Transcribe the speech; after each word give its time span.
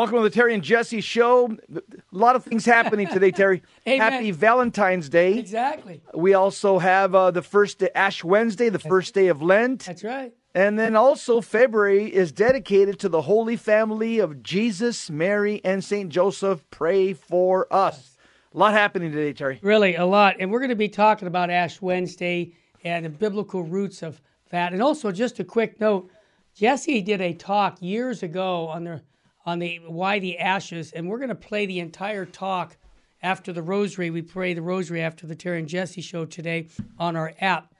Welcome 0.00 0.16
to 0.16 0.22
the 0.22 0.30
Terry 0.30 0.54
and 0.54 0.62
Jesse 0.62 1.02
show. 1.02 1.58
A 1.74 1.82
lot 2.10 2.34
of 2.34 2.42
things 2.42 2.64
happening 2.64 3.06
today, 3.12 3.30
Terry. 3.30 3.62
Amen. 3.86 4.12
Happy 4.12 4.30
Valentine's 4.30 5.10
Day. 5.10 5.36
Exactly. 5.36 6.00
We 6.14 6.32
also 6.32 6.78
have 6.78 7.14
uh, 7.14 7.32
the 7.32 7.42
first 7.42 7.84
Ash 7.94 8.24
Wednesday, 8.24 8.70
the 8.70 8.78
first 8.78 9.12
day 9.12 9.26
of 9.26 9.42
Lent. 9.42 9.84
That's 9.84 10.02
right. 10.02 10.32
And 10.54 10.78
then 10.78 10.96
also 10.96 11.42
February 11.42 12.06
is 12.06 12.32
dedicated 12.32 12.98
to 13.00 13.10
the 13.10 13.20
Holy 13.20 13.56
Family 13.56 14.20
of 14.20 14.42
Jesus, 14.42 15.10
Mary, 15.10 15.60
and 15.64 15.84
St. 15.84 16.08
Joseph. 16.08 16.64
Pray 16.70 17.12
for 17.12 17.70
us. 17.70 18.16
A 18.54 18.58
lot 18.58 18.72
happening 18.72 19.12
today, 19.12 19.34
Terry. 19.34 19.58
Really, 19.60 19.96
a 19.96 20.06
lot. 20.06 20.36
And 20.40 20.50
we're 20.50 20.60
going 20.60 20.70
to 20.70 20.76
be 20.76 20.88
talking 20.88 21.28
about 21.28 21.50
Ash 21.50 21.82
Wednesday 21.82 22.54
and 22.84 23.04
the 23.04 23.10
biblical 23.10 23.64
roots 23.64 24.02
of 24.02 24.22
that. 24.48 24.72
And 24.72 24.80
also, 24.80 25.12
just 25.12 25.40
a 25.40 25.44
quick 25.44 25.78
note 25.78 26.10
Jesse 26.54 27.02
did 27.02 27.20
a 27.20 27.34
talk 27.34 27.76
years 27.82 28.22
ago 28.22 28.66
on 28.68 28.84
the 28.84 29.02
on 29.46 29.58
the 29.58 29.80
why 29.86 30.18
the 30.18 30.38
ashes, 30.38 30.92
and 30.92 31.08
we're 31.08 31.18
going 31.18 31.28
to 31.28 31.34
play 31.34 31.66
the 31.66 31.80
entire 31.80 32.26
talk 32.26 32.76
after 33.22 33.52
the 33.52 33.62
rosary. 33.62 34.10
We 34.10 34.22
pray 34.22 34.54
the 34.54 34.62
rosary 34.62 35.02
after 35.02 35.26
the 35.26 35.34
Terry 35.34 35.58
and 35.58 35.68
Jesse 35.68 36.00
show 36.00 36.24
today 36.24 36.68
on 36.98 37.16
our 37.16 37.34
app. 37.40 37.74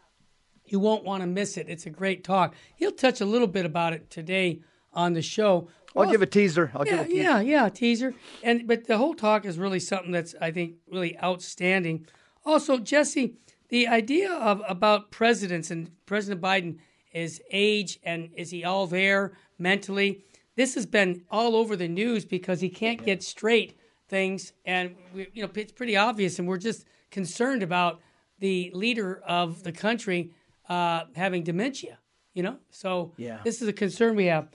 You 0.66 0.78
won't 0.78 1.04
want 1.04 1.22
to 1.22 1.26
miss 1.26 1.56
it. 1.56 1.68
It's 1.68 1.86
a 1.86 1.90
great 1.90 2.22
talk. 2.22 2.54
He'll 2.76 2.92
touch 2.92 3.20
a 3.20 3.26
little 3.26 3.48
bit 3.48 3.66
about 3.66 3.92
it 3.92 4.10
today 4.10 4.60
on 4.92 5.14
the 5.14 5.22
show. 5.22 5.68
I'll 5.96 6.10
give 6.10 6.22
a 6.22 6.26
teaser. 6.26 6.70
I'll 6.74 6.86
yeah, 6.86 6.98
give 6.98 7.00
a 7.00 7.08
teaser. 7.08 7.22
yeah, 7.22 7.40
yeah, 7.40 7.68
teaser. 7.68 8.14
And 8.42 8.66
but 8.68 8.86
the 8.86 8.98
whole 8.98 9.14
talk 9.14 9.44
is 9.44 9.58
really 9.58 9.80
something 9.80 10.12
that's 10.12 10.34
I 10.40 10.52
think 10.52 10.74
really 10.88 11.18
outstanding. 11.20 12.06
Also, 12.44 12.78
Jesse, 12.78 13.34
the 13.68 13.88
idea 13.88 14.32
of 14.32 14.62
about 14.68 15.10
presidents 15.10 15.70
and 15.70 15.90
President 16.06 16.40
Biden 16.40 16.78
is 17.12 17.42
age 17.50 17.98
and 18.04 18.30
is 18.36 18.50
he 18.50 18.64
all 18.64 18.86
there 18.86 19.32
mentally? 19.58 20.24
This 20.56 20.74
has 20.74 20.86
been 20.86 21.22
all 21.30 21.56
over 21.56 21.76
the 21.76 21.88
news 21.88 22.24
because 22.24 22.60
he 22.60 22.68
can't 22.68 23.02
get 23.04 23.22
straight 23.22 23.78
things, 24.08 24.52
and 24.64 24.96
we, 25.14 25.28
you 25.32 25.42
know 25.42 25.50
it's 25.54 25.72
pretty 25.72 25.96
obvious, 25.96 26.38
and 26.38 26.48
we're 26.48 26.58
just 26.58 26.86
concerned 27.10 27.62
about 27.62 28.00
the 28.40 28.70
leader 28.74 29.20
of 29.26 29.62
the 29.62 29.72
country 29.72 30.32
uh, 30.68 31.04
having 31.14 31.42
dementia. 31.42 31.98
You 32.34 32.44
know, 32.44 32.56
so 32.70 33.12
Yeah. 33.16 33.40
this 33.44 33.60
is 33.60 33.68
a 33.68 33.72
concern 33.72 34.14
we 34.16 34.26
have. 34.26 34.48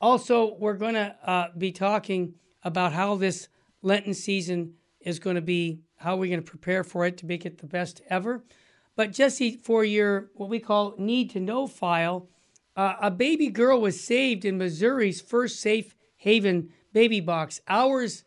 Also, 0.00 0.54
we're 0.58 0.74
going 0.76 0.94
to 0.94 1.16
uh, 1.24 1.48
be 1.56 1.72
talking 1.72 2.34
about 2.62 2.92
how 2.92 3.16
this 3.16 3.48
Lenten 3.82 4.14
season 4.14 4.74
is 5.00 5.18
going 5.18 5.36
to 5.36 5.42
be, 5.42 5.80
how 5.96 6.16
we're 6.16 6.28
going 6.30 6.42
to 6.44 6.50
prepare 6.50 6.84
for 6.84 7.04
it 7.04 7.16
to 7.18 7.26
make 7.26 7.44
it 7.46 7.58
the 7.58 7.66
best 7.66 8.00
ever. 8.08 8.44
But 8.94 9.12
Jesse, 9.12 9.56
for 9.62 9.84
your 9.84 10.30
what 10.34 10.48
we 10.48 10.60
call 10.60 10.94
need 10.98 11.30
to 11.30 11.40
know 11.40 11.66
file, 11.66 12.28
uh, 12.76 12.94
a 13.00 13.10
baby 13.10 13.48
girl 13.48 13.80
was 13.80 14.00
saved 14.00 14.44
in 14.44 14.58
Missouri's 14.58 15.20
first 15.20 15.60
safe 15.60 15.94
haven 16.16 16.70
baby 16.92 17.20
box 17.20 17.60
hours 17.68 18.24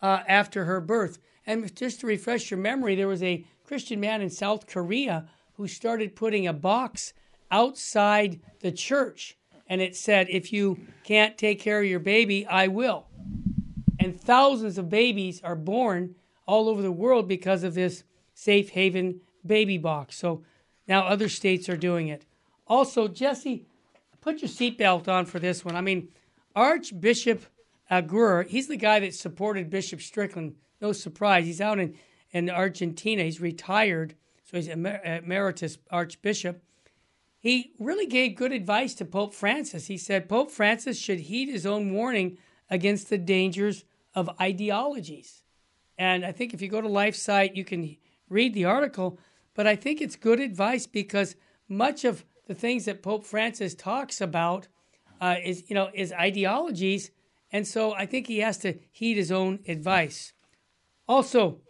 uh, 0.00 0.20
after 0.28 0.64
her 0.64 0.80
birth. 0.80 1.18
And 1.46 1.74
just 1.74 2.00
to 2.00 2.06
refresh 2.06 2.50
your 2.50 2.60
memory, 2.60 2.94
there 2.94 3.08
was 3.08 3.22
a 3.22 3.44
Christian 3.64 4.00
man 4.00 4.22
in 4.22 4.30
South 4.30 4.66
Korea 4.66 5.28
who 5.54 5.66
started 5.66 6.14
putting 6.14 6.46
a 6.46 6.52
box 6.52 7.12
outside 7.50 8.40
the 8.60 8.72
church. 8.72 9.36
And 9.66 9.80
it 9.80 9.96
said, 9.96 10.28
if 10.30 10.52
you 10.52 10.78
can't 11.04 11.36
take 11.36 11.60
care 11.60 11.80
of 11.80 11.88
your 11.88 12.00
baby, 12.00 12.46
I 12.46 12.68
will. 12.68 13.06
And 13.98 14.18
thousands 14.18 14.78
of 14.78 14.88
babies 14.88 15.42
are 15.42 15.56
born 15.56 16.14
all 16.46 16.68
over 16.68 16.80
the 16.80 16.92
world 16.92 17.28
because 17.28 17.64
of 17.64 17.74
this 17.74 18.04
safe 18.32 18.70
haven 18.70 19.20
baby 19.44 19.76
box. 19.76 20.16
So 20.16 20.42
now 20.86 21.06
other 21.06 21.28
states 21.28 21.68
are 21.68 21.76
doing 21.76 22.08
it. 22.08 22.24
Also, 22.66 23.08
Jesse, 23.08 23.66
put 24.20 24.42
your 24.42 24.48
seatbelt 24.48 25.08
on 25.08 25.26
for 25.26 25.38
this 25.38 25.64
one. 25.64 25.76
I 25.76 25.80
mean, 25.80 26.08
Archbishop 26.54 27.44
Aguer, 27.90 28.46
he's 28.46 28.68
the 28.68 28.76
guy 28.76 29.00
that 29.00 29.14
supported 29.14 29.70
Bishop 29.70 30.00
Strickland. 30.00 30.56
No 30.80 30.92
surprise. 30.92 31.46
He's 31.46 31.60
out 31.60 31.78
in, 31.78 31.94
in 32.32 32.50
Argentina. 32.50 33.22
He's 33.22 33.40
retired, 33.40 34.14
so 34.44 34.56
he's 34.56 34.68
emer- 34.68 35.00
emeritus 35.04 35.78
archbishop. 35.90 36.62
He 37.38 37.72
really 37.78 38.06
gave 38.06 38.36
good 38.36 38.52
advice 38.52 38.94
to 38.94 39.04
Pope 39.04 39.32
Francis. 39.32 39.86
He 39.86 39.96
said 39.96 40.28
Pope 40.28 40.50
Francis 40.50 40.98
should 40.98 41.20
heed 41.20 41.48
his 41.48 41.64
own 41.64 41.92
warning 41.92 42.38
against 42.68 43.08
the 43.08 43.18
dangers 43.18 43.84
of 44.14 44.28
ideologies. 44.40 45.44
And 45.96 46.24
I 46.24 46.32
think 46.32 46.52
if 46.52 46.60
you 46.60 46.68
go 46.68 46.80
to 46.80 46.88
LifeSite, 46.88 47.56
you 47.56 47.64
can 47.64 47.96
read 48.28 48.54
the 48.54 48.64
article. 48.64 49.18
But 49.54 49.66
I 49.66 49.76
think 49.76 50.00
it's 50.00 50.16
good 50.16 50.40
advice 50.40 50.86
because 50.86 51.36
much 51.68 52.04
of 52.04 52.24
the 52.48 52.54
things 52.54 52.86
that 52.86 53.02
Pope 53.02 53.24
Francis 53.24 53.74
talks 53.74 54.20
about 54.20 54.66
uh, 55.20 55.36
is, 55.44 55.64
you 55.68 55.74
know, 55.74 55.90
is 55.94 56.12
ideologies. 56.12 57.10
And 57.52 57.66
so 57.66 57.92
I 57.92 58.06
think 58.06 58.26
he 58.26 58.38
has 58.38 58.58
to 58.58 58.78
heed 58.90 59.16
his 59.16 59.30
own 59.30 59.60
advice. 59.68 60.32
Also, 61.06 61.60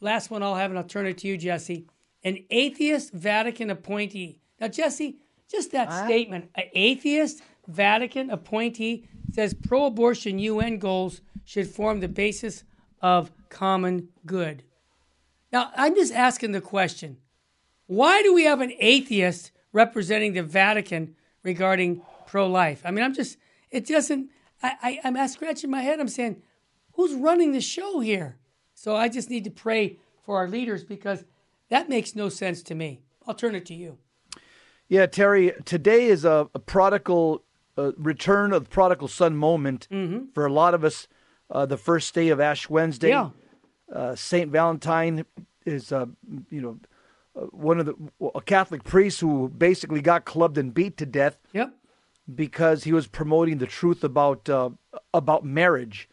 last 0.00 0.30
one 0.30 0.42
I'll 0.42 0.56
have, 0.56 0.70
and 0.70 0.78
I'll 0.78 0.84
turn 0.84 1.06
it 1.06 1.18
to 1.18 1.28
you, 1.28 1.36
Jesse. 1.36 1.86
An 2.24 2.38
atheist 2.50 3.12
Vatican 3.12 3.70
appointee. 3.70 4.40
Now, 4.60 4.68
Jesse, 4.68 5.18
just 5.50 5.72
that 5.72 5.92
statement, 6.06 6.50
an 6.54 6.64
atheist 6.74 7.42
Vatican 7.68 8.30
appointee 8.30 9.06
says 9.32 9.54
pro 9.54 9.86
abortion 9.86 10.38
UN 10.38 10.78
goals 10.78 11.20
should 11.44 11.68
form 11.68 12.00
the 12.00 12.08
basis 12.08 12.64
of 13.00 13.32
common 13.48 14.08
good. 14.24 14.62
Now, 15.52 15.70
I'm 15.76 15.94
just 15.94 16.12
asking 16.12 16.52
the 16.52 16.60
question 16.60 17.18
why 17.86 18.22
do 18.22 18.32
we 18.32 18.44
have 18.44 18.60
an 18.60 18.72
atheist 18.78 19.52
representing 19.72 20.34
the 20.34 20.42
Vatican 20.42 21.16
regarding 21.42 22.02
pro 22.26 22.46
life? 22.46 22.82
I 22.84 22.90
mean, 22.90 23.04
I'm 23.04 23.14
just, 23.14 23.38
it 23.70 23.86
doesn't, 23.86 24.30
I, 24.62 24.72
I, 24.82 25.00
I'm 25.04 25.28
scratching 25.28 25.70
my 25.70 25.82
head. 25.82 26.00
I'm 26.00 26.08
saying, 26.08 26.42
who's 26.92 27.14
running 27.14 27.52
the 27.52 27.60
show 27.60 28.00
here? 28.00 28.38
So 28.74 28.96
I 28.96 29.08
just 29.08 29.30
need 29.30 29.44
to 29.44 29.50
pray 29.50 29.98
for 30.22 30.36
our 30.36 30.48
leaders 30.48 30.84
because 30.84 31.24
that 31.68 31.88
makes 31.88 32.14
no 32.14 32.28
sense 32.28 32.62
to 32.64 32.74
me. 32.74 33.00
I'll 33.26 33.34
turn 33.34 33.54
it 33.54 33.66
to 33.66 33.74
you. 33.74 33.98
Yeah, 34.88 35.06
Terry, 35.06 35.52
today 35.64 36.06
is 36.06 36.24
a, 36.24 36.48
a 36.54 36.58
prodigal 36.58 37.42
uh, 37.78 37.92
return 37.96 38.52
of 38.52 38.64
the 38.64 38.70
prodigal 38.70 39.08
son 39.08 39.36
moment 39.36 39.88
for 40.34 40.44
a 40.44 40.52
lot 40.52 40.74
of 40.74 40.84
us. 40.84 41.08
Uh, 41.50 41.66
the 41.66 41.76
first 41.76 42.14
day 42.14 42.30
of 42.30 42.40
Ash 42.40 42.70
Wednesday. 42.70 43.10
Yeah. 43.10 43.28
Uh, 43.92 44.14
Saint 44.14 44.50
Valentine 44.50 45.26
is, 45.66 45.92
uh, 45.92 46.06
you 46.48 46.62
know, 46.62 46.78
one 47.34 47.78
of 47.80 47.86
the 47.86 47.94
a 48.34 48.40
Catholic 48.40 48.84
priest 48.84 49.20
who 49.20 49.48
basically 49.48 50.00
got 50.02 50.24
clubbed 50.24 50.58
and 50.58 50.74
beat 50.74 50.96
to 50.98 51.06
death 51.06 51.38
Yep. 51.52 51.74
because 52.34 52.84
he 52.84 52.92
was 52.92 53.06
promoting 53.06 53.58
the 53.58 53.66
truth 53.66 54.04
about 54.04 54.48
uh, 54.48 54.70
about 55.14 55.44
marriage, 55.44 56.08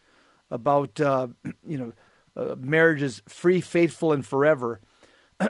about 0.49 0.99
uh, 1.01 1.27
you 1.67 1.77
know, 1.77 1.93
uh, 2.37 2.55
marriage 2.57 3.01
is 3.01 3.21
free, 3.27 3.59
faithful, 3.61 4.13
and 4.13 4.25
forever. 4.25 4.79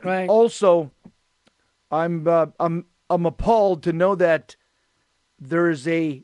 Right. 0.03 0.27
Also, 0.29 0.91
I'm 1.91 2.27
uh, 2.27 2.47
I'm 2.59 2.85
I'm 3.09 3.25
appalled 3.25 3.83
to 3.83 3.93
know 3.93 4.15
that 4.15 4.55
there 5.39 5.69
is 5.69 5.87
a 5.87 6.23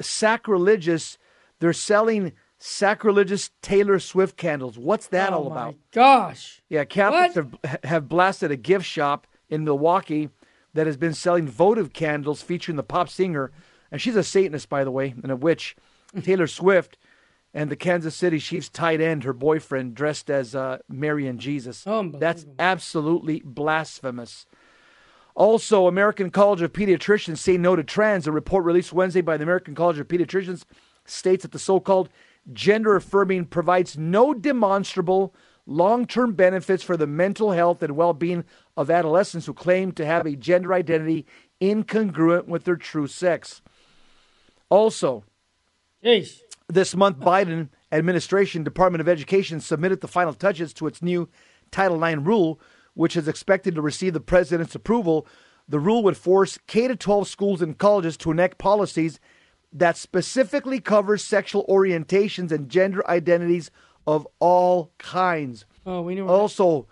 sacrilegious. 0.00 1.18
They're 1.58 1.72
selling 1.72 2.32
sacrilegious 2.58 3.50
Taylor 3.62 3.98
Swift 3.98 4.36
candles. 4.36 4.78
What's 4.78 5.08
that 5.08 5.32
oh 5.32 5.36
all 5.36 5.50
my 5.50 5.50
about? 5.50 5.74
gosh. 5.92 6.62
Yeah, 6.68 6.84
Catholics 6.84 7.34
have, 7.34 7.80
have 7.84 8.08
blasted 8.08 8.50
a 8.50 8.56
gift 8.56 8.84
shop 8.86 9.26
in 9.48 9.64
Milwaukee 9.64 10.30
that 10.74 10.86
has 10.86 10.96
been 10.96 11.14
selling 11.14 11.46
votive 11.46 11.92
candles 11.92 12.42
featuring 12.42 12.76
the 12.76 12.82
pop 12.82 13.08
singer, 13.08 13.52
and 13.90 14.00
she's 14.00 14.16
a 14.16 14.22
Satanist, 14.22 14.68
by 14.68 14.84
the 14.84 14.90
way, 14.90 15.14
and 15.22 15.30
a 15.32 15.36
witch, 15.36 15.76
Taylor 16.22 16.46
Swift, 16.46 16.98
and 17.54 17.70
the 17.70 17.76
Kansas 17.76 18.14
City 18.14 18.38
Chiefs 18.38 18.68
tight 18.68 19.00
end, 19.00 19.24
her 19.24 19.32
boyfriend, 19.32 19.94
dressed 19.94 20.28
as 20.30 20.54
uh, 20.54 20.78
Mary 20.88 21.26
and 21.26 21.38
Jesus. 21.40 21.84
That's 22.18 22.44
absolutely 22.58 23.40
blasphemous. 23.44 24.46
Also, 25.34 25.86
American 25.86 26.30
College 26.30 26.62
of 26.62 26.72
Pediatricians 26.72 27.38
say 27.38 27.56
no 27.58 27.76
to 27.76 27.84
trans. 27.84 28.26
A 28.26 28.32
report 28.32 28.64
released 28.64 28.92
Wednesday 28.92 29.20
by 29.20 29.36
the 29.36 29.42
American 29.42 29.74
College 29.74 29.98
of 29.98 30.08
Pediatricians 30.08 30.64
states 31.04 31.42
that 31.42 31.52
the 31.52 31.58
so-called 31.58 32.08
gender 32.52 32.96
affirming 32.96 33.46
provides 33.46 33.96
no 33.98 34.34
demonstrable 34.34 35.34
long-term 35.66 36.34
benefits 36.34 36.82
for 36.82 36.96
the 36.96 37.06
mental 37.06 37.52
health 37.52 37.82
and 37.82 37.96
well-being 37.96 38.44
of 38.76 38.90
adolescents 38.90 39.46
who 39.46 39.54
claim 39.54 39.92
to 39.92 40.06
have 40.06 40.26
a 40.26 40.36
gender 40.36 40.72
identity 40.72 41.26
incongruent 41.60 42.46
with 42.46 42.64
their 42.64 42.76
true 42.76 43.06
sex. 43.06 43.62
Also, 44.68 45.24
Jeez. 46.04 46.40
this 46.68 46.94
month, 46.94 47.18
Biden 47.18 47.68
administration 47.90 48.62
Department 48.62 49.00
of 49.00 49.08
Education 49.08 49.60
submitted 49.60 50.00
the 50.00 50.08
final 50.08 50.34
touches 50.34 50.72
to 50.74 50.86
its 50.86 51.02
new 51.02 51.28
Title 51.70 52.02
IX 52.02 52.22
rule, 52.22 52.60
which 52.94 53.16
is 53.16 53.28
expected 53.28 53.74
to 53.74 53.82
receive 53.82 54.12
the 54.12 54.20
president's 54.20 54.74
approval. 54.74 55.26
The 55.68 55.80
rule 55.80 56.02
would 56.04 56.16
force 56.16 56.58
K 56.66 56.86
12 56.88 57.28
schools 57.28 57.62
and 57.62 57.76
colleges 57.76 58.16
to 58.18 58.30
enact 58.30 58.58
policies 58.58 59.18
that 59.78 59.96
specifically 59.96 60.80
covers 60.80 61.22
sexual 61.22 61.64
orientations 61.68 62.50
and 62.52 62.68
gender 62.68 63.08
identities 63.08 63.70
of 64.06 64.26
all 64.38 64.92
kinds. 64.98 65.64
Oh, 65.84 66.02
we 66.02 66.14
knew. 66.14 66.26
Also, 66.28 66.86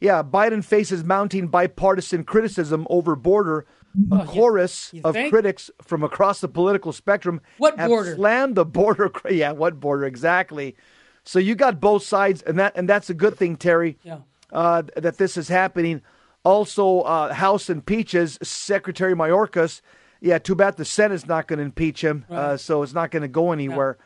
yeah, 0.00 0.22
Biden 0.22 0.64
faces 0.64 1.04
mounting 1.04 1.48
bipartisan 1.48 2.24
criticism 2.24 2.86
over 2.90 3.14
border 3.16 3.66
a 4.12 4.24
chorus 4.24 4.90
You 4.92 5.00
of 5.02 5.14
think? 5.14 5.32
critics 5.32 5.68
from 5.82 6.04
across 6.04 6.40
the 6.40 6.46
political 6.48 6.92
spectrum 6.92 7.40
What 7.58 7.76
have 7.76 7.88
border? 7.88 8.14
slammed 8.14 8.54
the 8.54 8.64
border. 8.64 9.10
Yeah, 9.30 9.50
what 9.52 9.80
border 9.80 10.04
exactly? 10.04 10.76
So 11.24 11.38
you 11.40 11.54
got 11.56 11.80
both 11.80 12.02
sides, 12.04 12.40
and 12.42 12.58
that 12.58 12.72
and 12.76 12.88
that's 12.88 13.10
a 13.10 13.14
good 13.14 13.36
thing, 13.36 13.56
Terry. 13.56 13.98
Yeah. 14.04 14.18
Uh, 14.52 14.82
that 14.96 15.18
this 15.18 15.36
is 15.36 15.48
happening. 15.48 16.02
Also, 16.44 17.00
uh, 17.00 17.34
House 17.34 17.68
impeaches 17.68 18.38
Secretary 18.42 19.14
Mayorkas. 19.14 19.80
Yeah, 20.20 20.38
too 20.38 20.54
bad 20.54 20.76
the 20.76 20.84
Senate's 20.84 21.26
not 21.26 21.48
going 21.48 21.58
to 21.58 21.64
impeach 21.64 22.04
him, 22.04 22.26
uh, 22.30 22.56
so 22.56 22.82
it's 22.82 22.92
not 22.92 23.10
going 23.10 23.22
to 23.22 23.28
go 23.28 23.52
anywhere. 23.52 23.98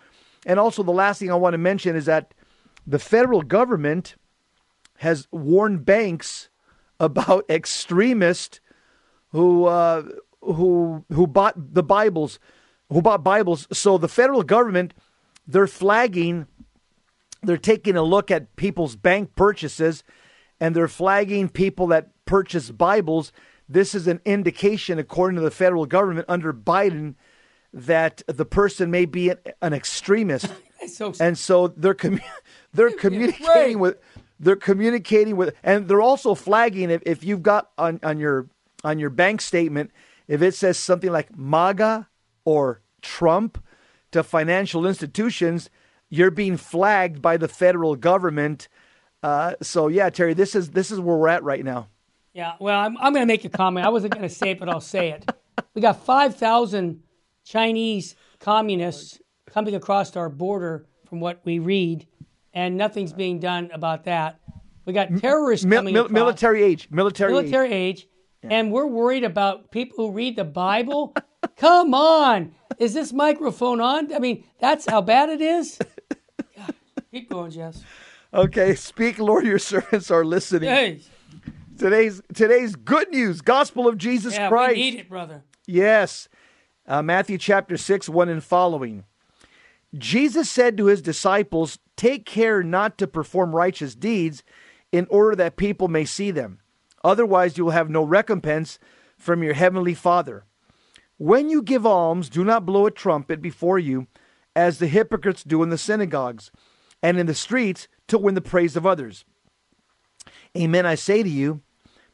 And 0.46 0.60
also, 0.60 0.82
the 0.82 0.92
last 0.92 1.18
thing 1.18 1.30
I 1.30 1.34
want 1.34 1.54
to 1.54 1.58
mention 1.58 1.96
is 1.96 2.06
that 2.06 2.34
the 2.86 2.98
federal 2.98 3.42
government 3.42 4.16
has 4.98 5.26
warned 5.32 5.84
banks 5.84 6.48
about 7.00 7.44
extremists 7.50 8.60
who 9.32 9.64
uh, 9.66 10.04
who 10.40 11.04
who 11.12 11.26
bought 11.26 11.74
the 11.74 11.82
Bibles, 11.82 12.38
who 12.90 13.02
bought 13.02 13.24
Bibles. 13.24 13.66
So 13.72 13.98
the 13.98 14.08
federal 14.08 14.42
government, 14.42 14.94
they're 15.46 15.66
flagging, 15.66 16.46
they're 17.42 17.56
taking 17.56 17.96
a 17.96 18.02
look 18.02 18.30
at 18.30 18.54
people's 18.56 18.94
bank 18.94 19.34
purchases, 19.34 20.04
and 20.60 20.74
they're 20.76 20.88
flagging 20.88 21.48
people 21.48 21.88
that 21.88 22.10
purchase 22.26 22.70
Bibles. 22.70 23.32
This 23.68 23.94
is 23.94 24.06
an 24.06 24.20
indication, 24.24 24.98
according 24.98 25.36
to 25.36 25.42
the 25.42 25.50
federal 25.50 25.86
government 25.86 26.26
under 26.28 26.52
Biden, 26.52 27.14
that 27.72 28.22
the 28.26 28.44
person 28.44 28.90
may 28.90 29.04
be 29.04 29.30
an, 29.30 29.38
an 29.60 29.72
extremist 29.72 30.52
so 30.86 31.12
and 31.18 31.36
so 31.36 31.68
they're 31.68 31.94
commu- 31.94 32.22
they're 32.72 32.90
communicating 32.90 33.80
with 33.80 33.98
they're 34.38 34.54
communicating 34.54 35.36
with 35.36 35.56
and 35.64 35.88
they're 35.88 36.00
also 36.00 36.36
flagging 36.36 36.90
if, 36.90 37.02
if 37.04 37.24
you've 37.24 37.42
got 37.42 37.70
on, 37.76 37.98
on 38.04 38.18
your 38.18 38.46
on 38.84 39.00
your 39.00 39.10
bank 39.10 39.40
statement 39.40 39.90
if 40.28 40.40
it 40.42 40.54
says 40.54 40.78
something 40.78 41.10
like 41.10 41.36
MAGA 41.36 42.08
or 42.44 42.80
Trump 43.02 43.62
to 44.12 44.22
financial 44.22 44.86
institutions, 44.86 45.70
you're 46.08 46.30
being 46.30 46.56
flagged 46.56 47.20
by 47.20 47.36
the 47.36 47.48
federal 47.48 47.96
government. 47.96 48.68
Uh, 49.22 49.54
so 49.60 49.88
yeah, 49.88 50.08
Terry, 50.10 50.34
this 50.34 50.54
is 50.54 50.70
this 50.70 50.90
is 50.90 51.00
where 51.00 51.16
we're 51.16 51.28
at 51.28 51.42
right 51.42 51.64
now. 51.64 51.88
Yeah, 52.34 52.54
well, 52.58 52.80
I'm, 52.80 52.96
I'm 52.98 53.12
going 53.12 53.22
to 53.22 53.32
make 53.32 53.44
a 53.44 53.48
comment. 53.48 53.86
I 53.86 53.90
wasn't 53.90 54.12
going 54.12 54.28
to 54.28 54.34
say 54.34 54.50
it, 54.50 54.58
but 54.58 54.68
I'll 54.68 54.80
say 54.80 55.10
it. 55.10 55.30
We 55.72 55.80
got 55.80 56.04
5,000 56.04 57.00
Chinese 57.44 58.16
communists 58.40 59.20
coming 59.48 59.76
across 59.76 60.16
our 60.16 60.28
border 60.28 60.86
from 61.08 61.20
what 61.20 61.40
we 61.44 61.60
read, 61.60 62.08
and 62.52 62.76
nothing's 62.76 63.12
being 63.12 63.38
done 63.38 63.70
about 63.72 64.04
that. 64.04 64.40
We 64.84 64.92
got 64.92 65.16
terrorists 65.18 65.64
Mil- 65.64 65.78
coming 65.78 65.94
mil- 65.94 66.06
across, 66.06 66.14
military 66.14 66.62
age, 66.64 66.88
military, 66.90 67.32
age. 67.32 67.42
military 67.42 67.72
age, 67.72 68.08
and 68.42 68.72
we're 68.72 68.86
worried 68.86 69.24
about 69.24 69.70
people 69.70 70.08
who 70.08 70.12
read 70.12 70.34
the 70.34 70.44
Bible. 70.44 71.14
Come 71.56 71.94
on. 71.94 72.52
Is 72.78 72.94
this 72.94 73.12
microphone 73.12 73.80
on? 73.80 74.12
I 74.12 74.18
mean, 74.18 74.44
that's 74.58 74.86
how 74.90 75.00
bad 75.00 75.28
it 75.28 75.40
is. 75.40 75.78
God, 76.56 76.74
keep 77.12 77.30
going, 77.30 77.52
Jess. 77.52 77.82
Okay, 78.32 78.74
speak, 78.74 79.20
Lord, 79.20 79.46
your 79.46 79.60
servants 79.60 80.10
are 80.10 80.24
listening. 80.24 80.68
Hey, 80.68 81.00
Today's 81.78 82.22
today's 82.32 82.76
good 82.76 83.10
news, 83.10 83.40
gospel 83.40 83.88
of 83.88 83.98
Jesus 83.98 84.34
yeah, 84.34 84.48
Christ. 84.48 84.76
we 84.76 84.90
need 84.90 85.00
it, 85.00 85.08
brother. 85.08 85.42
Yes. 85.66 86.28
Uh, 86.86 87.02
Matthew 87.02 87.38
chapter 87.38 87.76
6, 87.76 88.08
1 88.08 88.28
and 88.28 88.44
following. 88.44 89.04
Jesus 89.96 90.50
said 90.50 90.76
to 90.76 90.86
his 90.86 91.00
disciples, 91.00 91.78
Take 91.96 92.26
care 92.26 92.62
not 92.62 92.98
to 92.98 93.06
perform 93.06 93.56
righteous 93.56 93.94
deeds 93.94 94.42
in 94.92 95.06
order 95.08 95.34
that 95.36 95.56
people 95.56 95.88
may 95.88 96.04
see 96.04 96.30
them. 96.30 96.60
Otherwise, 97.02 97.56
you 97.56 97.64
will 97.64 97.72
have 97.72 97.90
no 97.90 98.02
recompense 98.02 98.78
from 99.16 99.42
your 99.42 99.54
heavenly 99.54 99.94
Father. 99.94 100.44
When 101.16 101.48
you 101.48 101.62
give 101.62 101.86
alms, 101.86 102.28
do 102.28 102.44
not 102.44 102.66
blow 102.66 102.86
a 102.86 102.90
trumpet 102.90 103.40
before 103.40 103.78
you, 103.78 104.06
as 104.54 104.78
the 104.78 104.86
hypocrites 104.86 105.42
do 105.42 105.62
in 105.62 105.70
the 105.70 105.78
synagogues 105.78 106.50
and 107.02 107.18
in 107.18 107.26
the 107.26 107.34
streets 107.34 107.88
to 108.08 108.18
win 108.18 108.34
the 108.34 108.40
praise 108.40 108.76
of 108.76 108.86
others. 108.86 109.24
Amen, 110.56 110.86
I 110.86 110.94
say 110.94 111.22
to 111.22 111.28
you, 111.28 111.62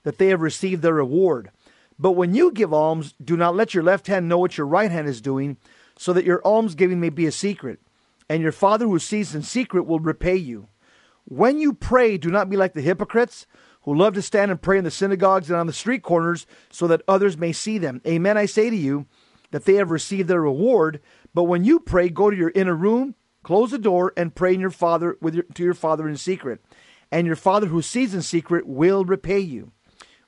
that 0.02 0.18
they 0.18 0.28
have 0.28 0.40
received 0.40 0.82
their 0.82 0.94
reward. 0.94 1.50
But 1.98 2.12
when 2.12 2.34
you 2.34 2.50
give 2.52 2.72
alms, 2.72 3.14
do 3.22 3.36
not 3.36 3.54
let 3.54 3.74
your 3.74 3.82
left 3.82 4.06
hand 4.06 4.28
know 4.28 4.38
what 4.38 4.56
your 4.56 4.66
right 4.66 4.90
hand 4.90 5.08
is 5.08 5.20
doing, 5.20 5.58
so 5.98 6.14
that 6.14 6.24
your 6.24 6.40
almsgiving 6.44 6.98
may 7.00 7.10
be 7.10 7.26
a 7.26 7.32
secret, 7.32 7.80
and 8.28 8.42
your 8.42 8.52
Father 8.52 8.86
who 8.86 8.98
sees 8.98 9.34
in 9.34 9.42
secret 9.42 9.82
will 9.82 10.00
repay 10.00 10.36
you. 10.36 10.68
When 11.24 11.58
you 11.58 11.74
pray, 11.74 12.16
do 12.16 12.30
not 12.30 12.48
be 12.48 12.56
like 12.56 12.72
the 12.72 12.80
hypocrites 12.80 13.46
who 13.82 13.94
love 13.94 14.14
to 14.14 14.22
stand 14.22 14.50
and 14.50 14.60
pray 14.60 14.78
in 14.78 14.84
the 14.84 14.90
synagogues 14.90 15.50
and 15.50 15.58
on 15.58 15.66
the 15.66 15.72
street 15.72 16.02
corners, 16.02 16.46
so 16.70 16.86
that 16.86 17.02
others 17.06 17.36
may 17.36 17.52
see 17.52 17.76
them. 17.76 18.00
Amen, 18.06 18.38
I 18.38 18.46
say 18.46 18.70
to 18.70 18.76
you, 18.76 19.06
that 19.50 19.64
they 19.64 19.74
have 19.74 19.90
received 19.90 20.28
their 20.28 20.40
reward. 20.40 21.00
But 21.34 21.44
when 21.44 21.64
you 21.64 21.80
pray, 21.80 22.08
go 22.08 22.30
to 22.30 22.36
your 22.36 22.52
inner 22.54 22.74
room, 22.74 23.14
close 23.42 23.72
the 23.72 23.78
door, 23.78 24.12
and 24.16 24.34
pray 24.34 24.54
in 24.54 24.60
your 24.60 24.70
Father 24.70 25.18
with 25.20 25.34
your, 25.34 25.44
to 25.54 25.62
your 25.62 25.74
Father 25.74 26.08
in 26.08 26.16
secret, 26.16 26.60
and 27.10 27.26
your 27.26 27.36
Father 27.36 27.66
who 27.66 27.82
sees 27.82 28.14
in 28.14 28.22
secret 28.22 28.66
will 28.66 29.04
repay 29.04 29.38
you. 29.38 29.72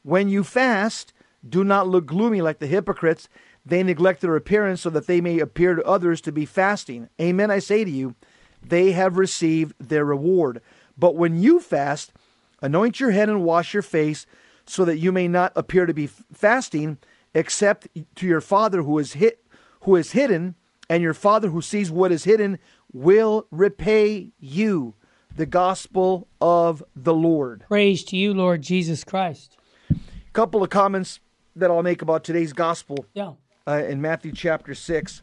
When 0.03 0.29
you 0.29 0.45
fast, 0.45 1.13
do 1.49 1.65
not 1.65 1.89
look 1.89 2.07
gloomy 2.07 2.43
like 2.43 2.59
the 2.59 2.67
hypocrites. 2.67 3.29
They 3.65 3.83
neglect 3.83 4.21
their 4.21 4.37
appearance 4.37 4.81
so 4.81 4.91
that 4.91 5.07
they 5.07 5.21
may 5.21 5.39
appear 5.39 5.75
to 5.75 5.85
others 5.85 6.21
to 6.23 6.33
be 6.33 6.45
fasting. 6.45 7.09
Amen, 7.21 7.51
I 7.51 7.61
say 7.61 7.85
to 7.85 7.91
you, 7.91 8.15
they 8.63 8.93
have 8.93 9.17
received 9.17 9.75
their 9.79 10.05
reward. 10.05 10.61
But 10.97 11.17
when 11.17 11.41
you 11.41 11.61
fast, 11.61 12.13
anoint 12.61 13.01
your 13.01 13.11
head 13.13 13.29
and 13.29 13.45
wash 13.45 13.75
your 13.75 13.83
face, 13.83 14.27
so 14.65 14.85
that 14.85 14.99
you 14.99 15.11
may 15.11 15.27
not 15.27 15.53
appear 15.57 15.87
to 15.87 15.95
be 15.95 16.07
fasting, 16.07 16.99
except 17.35 17.89
to 18.15 18.27
your 18.27 18.41
Father 18.41 18.83
who 18.83 18.99
is 18.99 19.15
hit, 19.15 19.45
who 19.81 19.97
is 19.97 20.13
hidden, 20.13 20.55
and 20.89 21.03
your 21.03 21.15
Father 21.15 21.49
who 21.49 21.63
sees 21.63 21.91
what 21.91 22.13
is 22.13 22.25
hidden 22.25 22.59
will 22.93 23.47
repay 23.51 24.31
you. 24.39 24.95
The 25.37 25.47
gospel 25.47 26.29
of 26.41 26.83
the 26.95 27.15
Lord. 27.15 27.65
Praise 27.69 28.05
to 28.05 28.17
you, 28.17 28.35
Lord 28.35 28.63
Jesus 28.63 29.03
Christ. 29.05 29.57
A 29.91 29.97
couple 30.33 30.63
of 30.63 30.71
comments 30.71 31.21
that 31.57 31.71
I'll 31.71 31.83
make 31.83 32.03
about 32.03 32.25
today's 32.25 32.53
gospel 32.53 33.07
Yeah. 33.15 33.33
uh, 33.67 33.83
in 33.89 34.01
Matthew 34.01 34.33
chapter 34.33 34.75
6. 34.75 35.23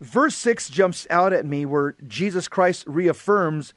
Verse 0.00 0.34
6 0.36 0.68
jumps 0.70 1.06
out 1.10 1.32
at 1.32 1.46
me 1.46 1.64
where 1.66 1.96
Jesus 2.06 2.48
Christ 2.48 2.84
reaffirms 2.86 3.74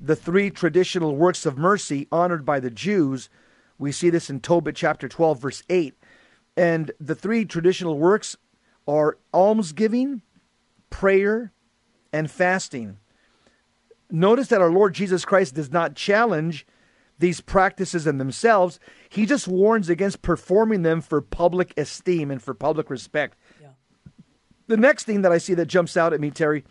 the 0.00 0.16
three 0.16 0.50
traditional 0.50 1.16
works 1.16 1.46
of 1.46 1.56
mercy 1.56 2.06
honored 2.12 2.44
by 2.44 2.60
the 2.60 2.70
Jews. 2.70 3.28
We 3.78 3.92
see 3.92 4.10
this 4.10 4.28
in 4.28 4.40
Tobit 4.40 4.76
chapter 4.76 5.08
12, 5.08 5.40
verse 5.40 5.62
8. 5.70 5.94
And 6.56 6.90
the 7.00 7.14
three 7.14 7.44
traditional 7.44 7.98
works 7.98 8.36
are 8.86 9.18
almsgiving, 9.32 10.22
prayer, 10.90 11.52
and 12.12 12.30
fasting. 12.30 12.98
Notice 14.10 14.48
that 14.48 14.60
our 14.60 14.70
Lord 14.70 14.94
Jesus 14.94 15.24
Christ 15.24 15.54
does 15.54 15.70
not 15.70 15.94
challenge 15.94 16.66
these 17.18 17.40
practices 17.40 18.06
in 18.06 18.18
themselves. 18.18 18.78
He 19.08 19.26
just 19.26 19.48
warns 19.48 19.88
against 19.88 20.22
performing 20.22 20.82
them 20.82 21.00
for 21.00 21.20
public 21.20 21.74
esteem 21.76 22.30
and 22.30 22.42
for 22.42 22.54
public 22.54 22.90
respect. 22.90 23.36
Yeah. 23.60 23.68
The 24.68 24.76
next 24.76 25.04
thing 25.04 25.22
that 25.22 25.32
I 25.32 25.38
see 25.38 25.54
that 25.54 25.66
jumps 25.66 25.96
out 25.96 26.12
at 26.12 26.20
me, 26.20 26.30
Terry, 26.30 26.64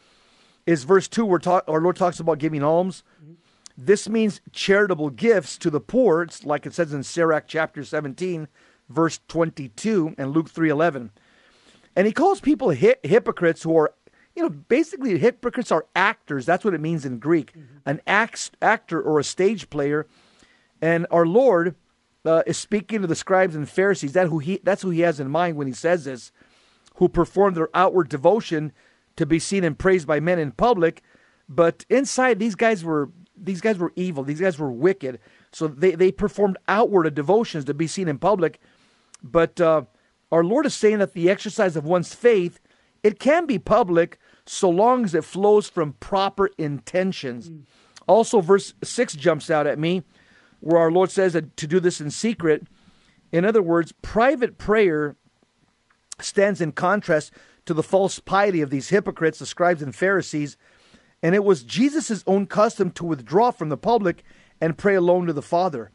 is 0.66 0.84
verse 0.84 1.08
2 1.08 1.26
where 1.26 1.40
talk, 1.40 1.64
our 1.68 1.82
Lord 1.82 1.96
talks 1.96 2.20
about 2.20 2.40
giving 2.40 2.64
alms. 2.64 3.04
Mm-hmm. 3.22 3.34
This 3.78 4.10
means 4.10 4.42
charitable 4.52 5.12
gifts 5.12 5.58
to 5.60 5.70
the 5.70 5.80
poor. 5.80 6.24
It's 6.24 6.46
like 6.46 6.66
it 6.66 6.74
says 6.74 6.94
in 6.94 7.04
Sirach 7.04 7.46
chapter 7.48 7.84
17, 7.84 8.48
verse 8.90 9.20
22, 9.28 10.16
and 10.18 10.32
Luke 10.32 10.52
3.11. 10.52 11.12
And 11.96 12.08
he 12.08 12.14
calls 12.14 12.40
people 12.40 12.74
hi- 12.76 12.96
hypocrites 13.04 13.64
who 13.64 13.76
are, 13.78 13.94
you 14.38 14.44
know, 14.44 14.50
basically 14.50 15.18
hypocrites 15.18 15.72
are 15.72 15.88
actors. 15.96 16.46
That's 16.46 16.64
what 16.64 16.76
it 16.76 16.80
means 16.80 17.06
in 17.06 17.18
Greek. 17.18 17.54
An 17.88 18.00
act, 18.06 18.52
actor 18.62 19.02
or 19.02 19.20
a 19.20 19.24
stage 19.24 19.72
player. 19.72 20.06
And 20.80 21.08
our 21.10 21.26
Lord 21.26 21.76
uh, 22.24 22.44
is 22.46 22.56
speaking 22.56 23.02
to 23.02 23.08
the 23.08 23.16
scribes 23.16 23.56
and 23.56 23.68
Pharisees. 23.68 24.14
That 24.14 24.28
who 24.28 24.38
he, 24.38 24.60
that's 24.64 24.84
who 24.84 24.92
he 24.92 25.00
has 25.00 25.20
in 25.20 25.32
mind 25.32 25.58
when 25.58 25.66
he 25.66 25.74
says 25.74 26.06
this, 26.06 26.32
who 26.98 27.10
perform 27.10 27.56
their 27.56 27.70
outward 27.74 28.10
devotion 28.10 28.74
to 29.16 29.26
be 29.26 29.40
seen 29.40 29.64
and 29.64 29.78
praised 29.78 30.06
by 30.06 30.20
men 30.20 30.38
in 30.38 30.52
public, 30.52 31.02
but 31.50 31.84
inside 31.90 32.38
these 32.38 32.54
guys 32.54 32.84
were 32.84 33.10
these 33.36 33.62
guys 33.62 33.80
were 33.80 33.94
evil. 33.96 34.24
These 34.24 34.42
guys 34.42 34.60
were 34.60 34.72
wicked. 34.72 35.20
So 35.52 35.68
they, 35.68 35.96
they 35.96 36.12
performed 36.12 36.58
outward 36.68 37.12
devotions 37.16 37.66
to 37.66 37.74
be 37.74 37.88
seen 37.88 38.08
in 38.08 38.20
public. 38.20 38.60
But 39.24 39.60
uh, 39.60 39.84
our 40.32 40.44
Lord 40.44 40.68
is 40.68 40.76
saying 40.76 41.00
that 41.00 41.14
the 41.14 41.30
exercise 41.30 41.76
of 41.76 41.86
one's 41.86 42.14
faith 42.14 42.60
it 43.04 43.20
can 43.20 43.46
be 43.46 43.60
public 43.60 44.20
so 44.50 44.70
long 44.70 45.04
as 45.04 45.14
it 45.14 45.24
flows 45.24 45.70
from 45.70 45.94
proper 45.94 46.50
intentions. 46.58 47.50
Mm. 47.50 47.64
Also, 48.08 48.42
verse 48.42 48.74
six 48.84 49.14
jumps 49.14 49.50
out 49.50 49.68
at 49.68 49.80
me, 49.80 50.04
where 50.60 50.80
our 50.80 50.92
Lord 50.92 51.12
says 51.12 51.34
that 51.34 51.58
to 51.58 51.68
do 51.68 51.80
this 51.80 52.00
in 52.00 52.12
secret. 52.12 52.68
In 53.32 53.44
other 53.46 53.62
words, 53.62 53.92
private 54.02 54.58
prayer 54.58 55.16
stands 56.20 56.62
in 56.62 56.72
contrast 56.72 57.32
to 57.66 57.74
the 57.74 57.84
false 57.84 58.20
piety 58.20 58.62
of 58.62 58.70
these 58.70 58.90
hypocrites, 58.90 59.40
the 59.40 59.46
scribes 59.46 59.82
and 59.82 59.94
Pharisees. 59.94 60.58
And 61.22 61.36
it 61.36 61.44
was 61.44 61.64
Jesus' 61.64 62.24
own 62.26 62.46
custom 62.48 62.92
to 62.92 63.06
withdraw 63.06 63.52
from 63.52 63.70
the 63.70 63.78
public 63.78 64.24
and 64.62 64.78
pray 64.78 64.96
alone 64.96 65.28
to 65.28 65.34
the 65.34 65.42
Father. 65.42 65.92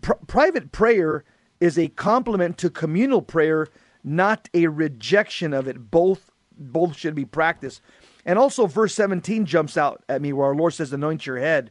Pr- 0.00 0.12
private 0.26 0.72
prayer 0.72 1.24
is 1.60 1.78
a 1.78 1.88
complement 1.88 2.58
to 2.58 2.70
communal 2.70 3.22
prayer 3.22 3.68
not 4.04 4.48
a 4.52 4.66
rejection 4.66 5.52
of 5.52 5.68
it. 5.68 5.90
Both 5.90 6.31
both 6.56 6.96
should 6.96 7.14
be 7.14 7.24
practiced. 7.24 7.80
And 8.24 8.38
also, 8.38 8.66
verse 8.66 8.94
17 8.94 9.46
jumps 9.46 9.76
out 9.76 10.02
at 10.08 10.22
me 10.22 10.32
where 10.32 10.46
our 10.46 10.54
Lord 10.54 10.74
says, 10.74 10.92
Anoint 10.92 11.26
your 11.26 11.38
head. 11.38 11.70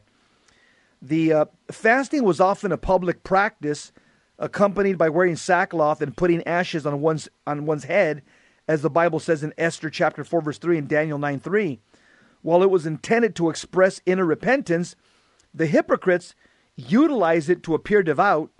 The 1.00 1.32
uh, 1.32 1.44
fasting 1.70 2.22
was 2.24 2.40
often 2.40 2.70
a 2.70 2.78
public 2.78 3.24
practice, 3.24 3.92
accompanied 4.38 4.98
by 4.98 5.08
wearing 5.08 5.36
sackcloth 5.36 6.00
and 6.00 6.16
putting 6.16 6.46
ashes 6.46 6.86
on 6.86 7.00
one's 7.00 7.28
on 7.46 7.66
one's 7.66 7.84
head, 7.84 8.22
as 8.68 8.82
the 8.82 8.90
Bible 8.90 9.18
says 9.18 9.42
in 9.42 9.52
Esther 9.58 9.90
chapter 9.90 10.22
4, 10.22 10.40
verse 10.42 10.58
3 10.58 10.78
and 10.78 10.88
Daniel 10.88 11.18
9 11.18 11.40
3. 11.40 11.80
While 12.42 12.62
it 12.62 12.70
was 12.70 12.86
intended 12.86 13.34
to 13.36 13.50
express 13.50 14.00
inner 14.06 14.24
repentance, 14.24 14.94
the 15.54 15.66
hypocrites 15.66 16.34
utilize 16.76 17.48
it 17.48 17.62
to 17.64 17.74
appear 17.74 18.02
devout. 18.02 18.50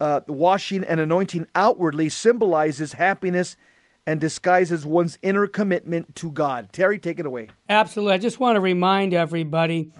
Uh, 0.00 0.20
washing 0.26 0.82
and 0.82 0.98
anointing 0.98 1.46
outwardly 1.54 2.08
symbolizes 2.08 2.94
happiness 2.94 3.56
and 4.06 4.20
disguises 4.20 4.84
one's 4.84 5.18
inner 5.22 5.46
commitment 5.46 6.14
to 6.16 6.30
God. 6.30 6.72
Terry, 6.72 6.98
take 6.98 7.20
it 7.20 7.26
away. 7.26 7.48
Absolutely. 7.68 8.14
I 8.14 8.18
just 8.18 8.40
want 8.40 8.56
to 8.56 8.60
remind 8.60 9.14
everybody 9.14 9.92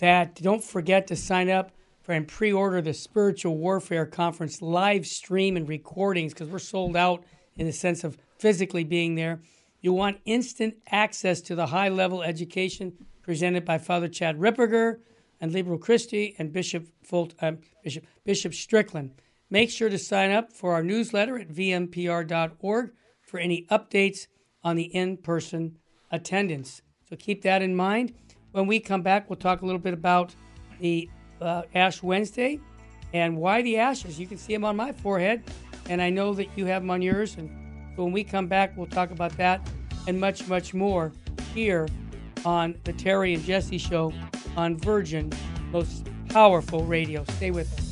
that 0.00 0.36
don't 0.36 0.64
forget 0.64 1.06
to 1.08 1.16
sign 1.16 1.50
up 1.50 1.70
for 2.02 2.12
and 2.12 2.26
pre 2.26 2.52
order 2.52 2.82
the 2.82 2.94
Spiritual 2.94 3.56
Warfare 3.56 4.06
Conference 4.06 4.60
live 4.60 5.06
stream 5.06 5.56
and 5.56 5.68
recordings 5.68 6.34
because 6.34 6.48
we're 6.48 6.58
sold 6.58 6.96
out 6.96 7.24
in 7.56 7.66
the 7.66 7.72
sense 7.72 8.04
of 8.04 8.18
physically 8.38 8.84
being 8.84 9.14
there. 9.14 9.40
You 9.80 9.92
want 9.92 10.20
instant 10.24 10.76
access 10.90 11.40
to 11.42 11.54
the 11.54 11.66
high 11.66 11.88
level 11.88 12.22
education 12.22 12.92
presented 13.22 13.64
by 13.64 13.78
Father 13.78 14.08
Chad 14.08 14.38
Ripperger 14.38 14.98
and 15.40 15.52
Liberal 15.52 15.78
Christi 15.78 16.34
and 16.38 16.52
Bishop, 16.52 16.86
um, 17.40 17.58
Bishop, 17.82 18.04
Bishop 18.24 18.54
Strickland. 18.54 19.12
Make 19.50 19.70
sure 19.70 19.88
to 19.88 19.98
sign 19.98 20.30
up 20.30 20.52
for 20.52 20.72
our 20.72 20.82
newsletter 20.82 21.38
at 21.38 21.48
vmpr.org 21.48 22.92
for 23.26 23.38
any 23.38 23.66
updates 23.70 24.26
on 24.62 24.76
the 24.76 24.84
in 24.84 25.16
person 25.16 25.78
attendance. 26.10 26.82
So 27.08 27.16
keep 27.16 27.42
that 27.42 27.62
in 27.62 27.74
mind. 27.74 28.14
When 28.52 28.66
we 28.66 28.80
come 28.80 29.02
back, 29.02 29.28
we'll 29.28 29.36
talk 29.36 29.62
a 29.62 29.66
little 29.66 29.80
bit 29.80 29.94
about 29.94 30.34
the 30.80 31.08
uh, 31.40 31.62
Ash 31.74 32.02
Wednesday 32.02 32.60
and 33.12 33.36
why 33.36 33.62
the 33.62 33.78
ashes. 33.78 34.18
You 34.18 34.26
can 34.26 34.38
see 34.38 34.52
them 34.52 34.64
on 34.64 34.76
my 34.76 34.92
forehead, 34.92 35.42
and 35.88 36.00
I 36.00 36.10
know 36.10 36.34
that 36.34 36.48
you 36.56 36.66
have 36.66 36.82
them 36.82 36.90
on 36.90 37.02
yours. 37.02 37.36
And 37.36 37.50
when 37.96 38.12
we 38.12 38.24
come 38.24 38.46
back, 38.46 38.76
we'll 38.76 38.86
talk 38.86 39.10
about 39.10 39.36
that 39.36 39.66
and 40.06 40.18
much, 40.18 40.46
much 40.48 40.74
more 40.74 41.12
here 41.54 41.88
on 42.44 42.78
the 42.84 42.92
Terry 42.92 43.34
and 43.34 43.42
Jesse 43.44 43.78
Show 43.78 44.12
on 44.56 44.76
Virgin, 44.76 45.32
most 45.70 46.06
powerful 46.28 46.84
radio. 46.84 47.24
Stay 47.36 47.50
with 47.50 47.72
us. 47.78 47.83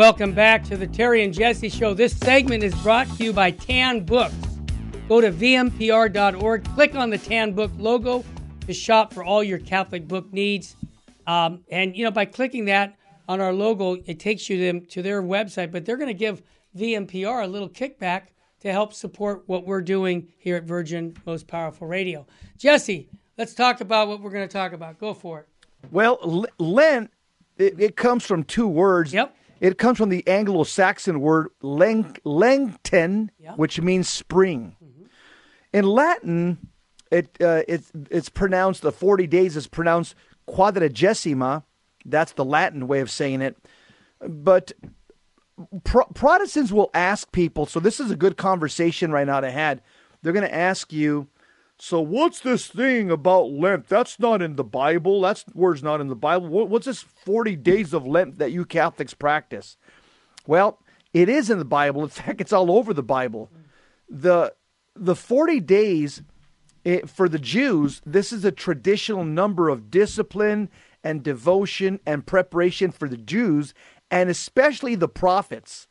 Welcome 0.00 0.32
back 0.32 0.64
to 0.64 0.78
the 0.78 0.86
Terry 0.86 1.24
and 1.24 1.34
Jesse 1.34 1.68
Show. 1.68 1.92
This 1.92 2.16
segment 2.16 2.62
is 2.62 2.74
brought 2.76 3.06
to 3.18 3.22
you 3.22 3.34
by 3.34 3.50
Tan 3.50 4.00
Books. 4.00 4.34
Go 5.10 5.20
to 5.20 5.30
vmpr.org, 5.30 6.64
click 6.74 6.94
on 6.94 7.10
the 7.10 7.18
Tan 7.18 7.52
Book 7.52 7.70
logo 7.76 8.24
to 8.66 8.72
shop 8.72 9.12
for 9.12 9.22
all 9.22 9.44
your 9.44 9.58
Catholic 9.58 10.08
book 10.08 10.32
needs. 10.32 10.74
Um, 11.26 11.62
and, 11.70 11.94
you 11.94 12.02
know, 12.02 12.10
by 12.10 12.24
clicking 12.24 12.64
that 12.64 12.96
on 13.28 13.42
our 13.42 13.52
logo, 13.52 13.96
it 14.06 14.18
takes 14.18 14.48
you 14.48 14.58
them 14.58 14.86
to 14.86 15.02
their 15.02 15.22
website, 15.22 15.70
but 15.70 15.84
they're 15.84 15.98
going 15.98 16.08
to 16.08 16.14
give 16.14 16.40
VMPR 16.78 17.44
a 17.44 17.46
little 17.46 17.68
kickback 17.68 18.28
to 18.60 18.72
help 18.72 18.94
support 18.94 19.42
what 19.48 19.66
we're 19.66 19.82
doing 19.82 20.28
here 20.38 20.56
at 20.56 20.64
Virgin 20.64 21.14
Most 21.26 21.46
Powerful 21.46 21.86
Radio. 21.86 22.26
Jesse, 22.56 23.10
let's 23.36 23.52
talk 23.52 23.82
about 23.82 24.08
what 24.08 24.22
we're 24.22 24.30
going 24.30 24.48
to 24.48 24.52
talk 24.52 24.72
about. 24.72 24.98
Go 24.98 25.12
for 25.12 25.40
it. 25.40 25.48
Well, 25.90 26.46
Lent, 26.56 27.10
it, 27.58 27.78
it 27.78 27.96
comes 27.96 28.24
from 28.24 28.44
two 28.44 28.66
words. 28.66 29.12
Yep. 29.12 29.36
It 29.60 29.76
comes 29.78 29.98
from 29.98 30.08
the 30.08 30.26
Anglo 30.26 30.64
Saxon 30.64 31.20
word 31.20 31.48
leng, 31.62 32.18
lengten, 32.22 33.28
Yeah. 33.38 33.54
which 33.54 33.80
means 33.80 34.08
spring. 34.08 34.74
In 35.72 35.84
Latin, 35.84 36.68
it, 37.12 37.36
uh, 37.40 37.62
it's, 37.68 37.92
it's 38.10 38.28
pronounced, 38.28 38.82
the 38.82 38.90
40 38.90 39.26
days 39.26 39.56
is 39.56 39.66
pronounced 39.66 40.14
quadragesima. 40.48 41.62
That's 42.04 42.32
the 42.32 42.44
Latin 42.44 42.88
way 42.88 43.00
of 43.00 43.10
saying 43.10 43.42
it. 43.42 43.56
But 44.26 44.72
Pro- 45.84 46.06
Protestants 46.06 46.72
will 46.72 46.90
ask 46.94 47.30
people, 47.32 47.66
so 47.66 47.80
this 47.80 48.00
is 48.00 48.10
a 48.10 48.16
good 48.16 48.36
conversation 48.36 49.12
right 49.12 49.26
now 49.26 49.40
to 49.40 49.50
have. 49.50 49.80
They're 50.22 50.32
going 50.32 50.46
to 50.48 50.54
ask 50.54 50.92
you, 50.92 51.28
so 51.80 52.00
what's 52.00 52.40
this 52.40 52.68
thing 52.68 53.10
about 53.10 53.50
Lent? 53.50 53.88
That's 53.88 54.18
not 54.18 54.42
in 54.42 54.56
the 54.56 54.64
Bible. 54.64 55.22
That's 55.22 55.44
word's 55.54 55.82
not 55.82 56.00
in 56.00 56.08
the 56.08 56.14
Bible. 56.14 56.48
What's 56.48 56.86
this 56.86 57.02
40 57.02 57.56
days 57.56 57.94
of 57.94 58.06
Lent 58.06 58.38
that 58.38 58.52
you 58.52 58.64
Catholics 58.64 59.14
practice? 59.14 59.76
Well, 60.46 60.78
it 61.14 61.28
is 61.28 61.48
in 61.48 61.58
the 61.58 61.64
Bible. 61.64 62.02
In 62.02 62.08
fact, 62.10 62.40
it's 62.40 62.52
all 62.52 62.70
over 62.70 62.92
the 62.92 63.02
Bible. 63.02 63.50
The 64.08 64.52
the 64.94 65.16
40 65.16 65.60
days 65.60 66.22
eh, 66.84 67.00
for 67.06 67.28
the 67.28 67.38
Jews, 67.38 68.02
this 68.04 68.32
is 68.32 68.44
a 68.44 68.52
traditional 68.52 69.24
number 69.24 69.68
of 69.68 69.90
discipline 69.90 70.68
and 71.02 71.22
devotion 71.22 72.00
and 72.04 72.26
preparation 72.26 72.90
for 72.90 73.08
the 73.08 73.16
Jews 73.16 73.72
and 74.10 74.28
especially 74.28 74.96
the 74.96 75.08
prophets. 75.08 75.86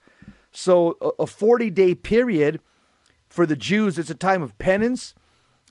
So 0.52 0.98
a- 1.02 1.24
a 1.24 1.28
40 1.28 1.70
day 1.72 1.96
period 1.96 2.60
for 3.28 3.46
the 3.46 3.56
Jews, 3.56 3.98
it's 3.98 4.10
a 4.10 4.16
time 4.16 4.44
of 4.44 4.58
penance. 4.60 5.16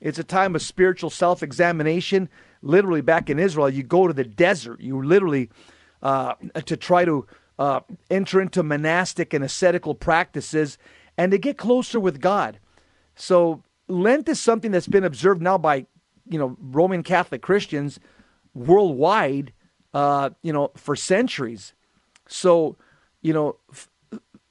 It's 0.01 0.19
a 0.19 0.23
time 0.23 0.55
of 0.55 0.61
spiritual 0.61 1.09
self 1.09 1.43
examination. 1.43 2.29
Literally, 2.61 3.01
back 3.01 3.29
in 3.29 3.39
Israel, 3.39 3.69
you 3.69 3.83
go 3.83 4.07
to 4.07 4.13
the 4.13 4.23
desert. 4.23 4.81
You 4.81 5.01
literally, 5.03 5.49
uh, 6.01 6.35
to 6.65 6.77
try 6.77 7.05
to 7.05 7.25
uh, 7.57 7.81
enter 8.09 8.41
into 8.41 8.63
monastic 8.63 9.33
and 9.33 9.43
ascetical 9.43 9.95
practices 9.95 10.77
and 11.17 11.31
to 11.31 11.37
get 11.37 11.57
closer 11.57 11.99
with 11.99 12.21
God. 12.21 12.59
So, 13.15 13.63
Lent 13.87 14.29
is 14.29 14.39
something 14.39 14.71
that's 14.71 14.87
been 14.87 15.03
observed 15.03 15.41
now 15.41 15.57
by, 15.57 15.85
you 16.29 16.39
know, 16.39 16.55
Roman 16.61 17.03
Catholic 17.03 17.41
Christians 17.41 17.99
worldwide, 18.53 19.51
uh, 19.93 20.29
you 20.41 20.53
know, 20.53 20.71
for 20.75 20.95
centuries. 20.95 21.73
So, 22.27 22.77
you 23.21 23.33
know, 23.33 23.57
f- 23.71 23.89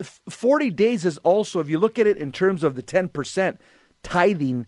f- 0.00 0.20
40 0.28 0.70
days 0.70 1.04
is 1.04 1.18
also, 1.18 1.60
if 1.60 1.68
you 1.68 1.78
look 1.78 1.98
at 1.98 2.06
it 2.06 2.16
in 2.16 2.32
terms 2.32 2.64
of 2.64 2.74
the 2.74 2.82
10% 2.82 3.58
tithing, 4.02 4.66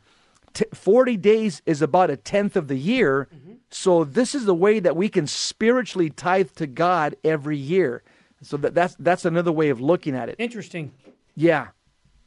t- 0.55 0.65
40 0.75 1.17
days 1.17 1.63
is 1.67 1.83
about 1.83 2.11
a 2.11 2.17
tenth 2.17 2.57
of 2.57 2.69
the 2.69 2.77
year. 2.77 3.29
Mm-hmm. 3.35 3.53
So 3.71 4.05
this 4.05 4.35
is 4.35 4.45
the 4.45 4.55
way 4.55 4.81
that 4.81 4.97
we 4.97 5.09
can 5.09 5.27
spiritually 5.27 6.11
tithe 6.11 6.51
to 6.57 6.67
God 6.67 7.17
every 7.25 7.57
year. 7.57 8.03
So 8.43 8.57
that, 8.59 8.75
that's 8.75 8.97
that's 8.99 9.25
another 9.25 9.53
way 9.53 9.69
of 9.69 9.81
looking 9.81 10.15
at 10.15 10.29
it. 10.29 10.37
Interesting. 10.39 10.93
Yeah. 11.37 11.69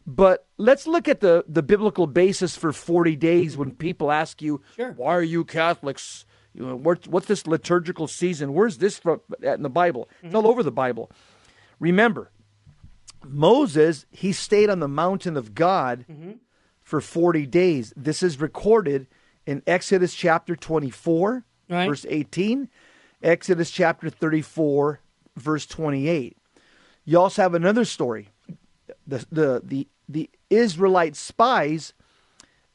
But 0.05 0.45
let's 0.57 0.85
look 0.85 1.07
at 1.07 1.21
the, 1.21 1.45
the 1.47 1.63
biblical 1.63 2.07
basis 2.07 2.57
for 2.57 2.73
40 2.73 3.15
days 3.15 3.55
when 3.55 3.71
people 3.71 4.11
ask 4.11 4.41
you, 4.41 4.61
Sure. 4.75 4.91
why 4.91 5.15
are 5.15 5.23
you 5.23 5.45
Catholics? 5.45 6.25
You 6.53 6.65
know, 6.65 6.75
what's, 6.75 7.07
what's 7.07 7.27
this 7.27 7.47
liturgical 7.47 8.07
season? 8.07 8.53
Where's 8.53 8.77
this 8.77 8.99
from 8.99 9.21
in 9.41 9.63
the 9.63 9.69
Bible? 9.69 10.09
It's 10.19 10.27
mm-hmm. 10.27 10.35
all 10.35 10.47
over 10.47 10.61
the 10.61 10.71
Bible. 10.71 11.09
Remember, 11.79 12.31
Moses, 13.25 14.05
he 14.11 14.33
stayed 14.33 14.69
on 14.69 14.79
the 14.79 14.87
mountain 14.87 15.37
of 15.37 15.55
God 15.55 16.05
mm-hmm. 16.09 16.31
For 16.93 17.01
40 17.01 17.47
days. 17.47 17.91
This 17.97 18.21
is 18.21 18.39
recorded 18.39 19.07
in 19.47 19.63
Exodus 19.65 20.13
chapter 20.13 20.55
24, 20.55 21.43
Right. 21.67 21.87
verse 21.87 22.05
18, 22.07 22.69
Exodus 23.23 23.71
chapter 23.71 24.11
34, 24.11 24.99
verse 25.35 25.65
28. 25.65 26.37
You 27.03 27.19
also 27.19 27.41
have 27.41 27.55
another 27.55 27.83
story. 27.83 28.29
The 29.07 29.25
the 29.31 29.61
the, 29.63 29.87
the 30.07 30.29
Israelite 30.51 31.15
spies 31.15 31.93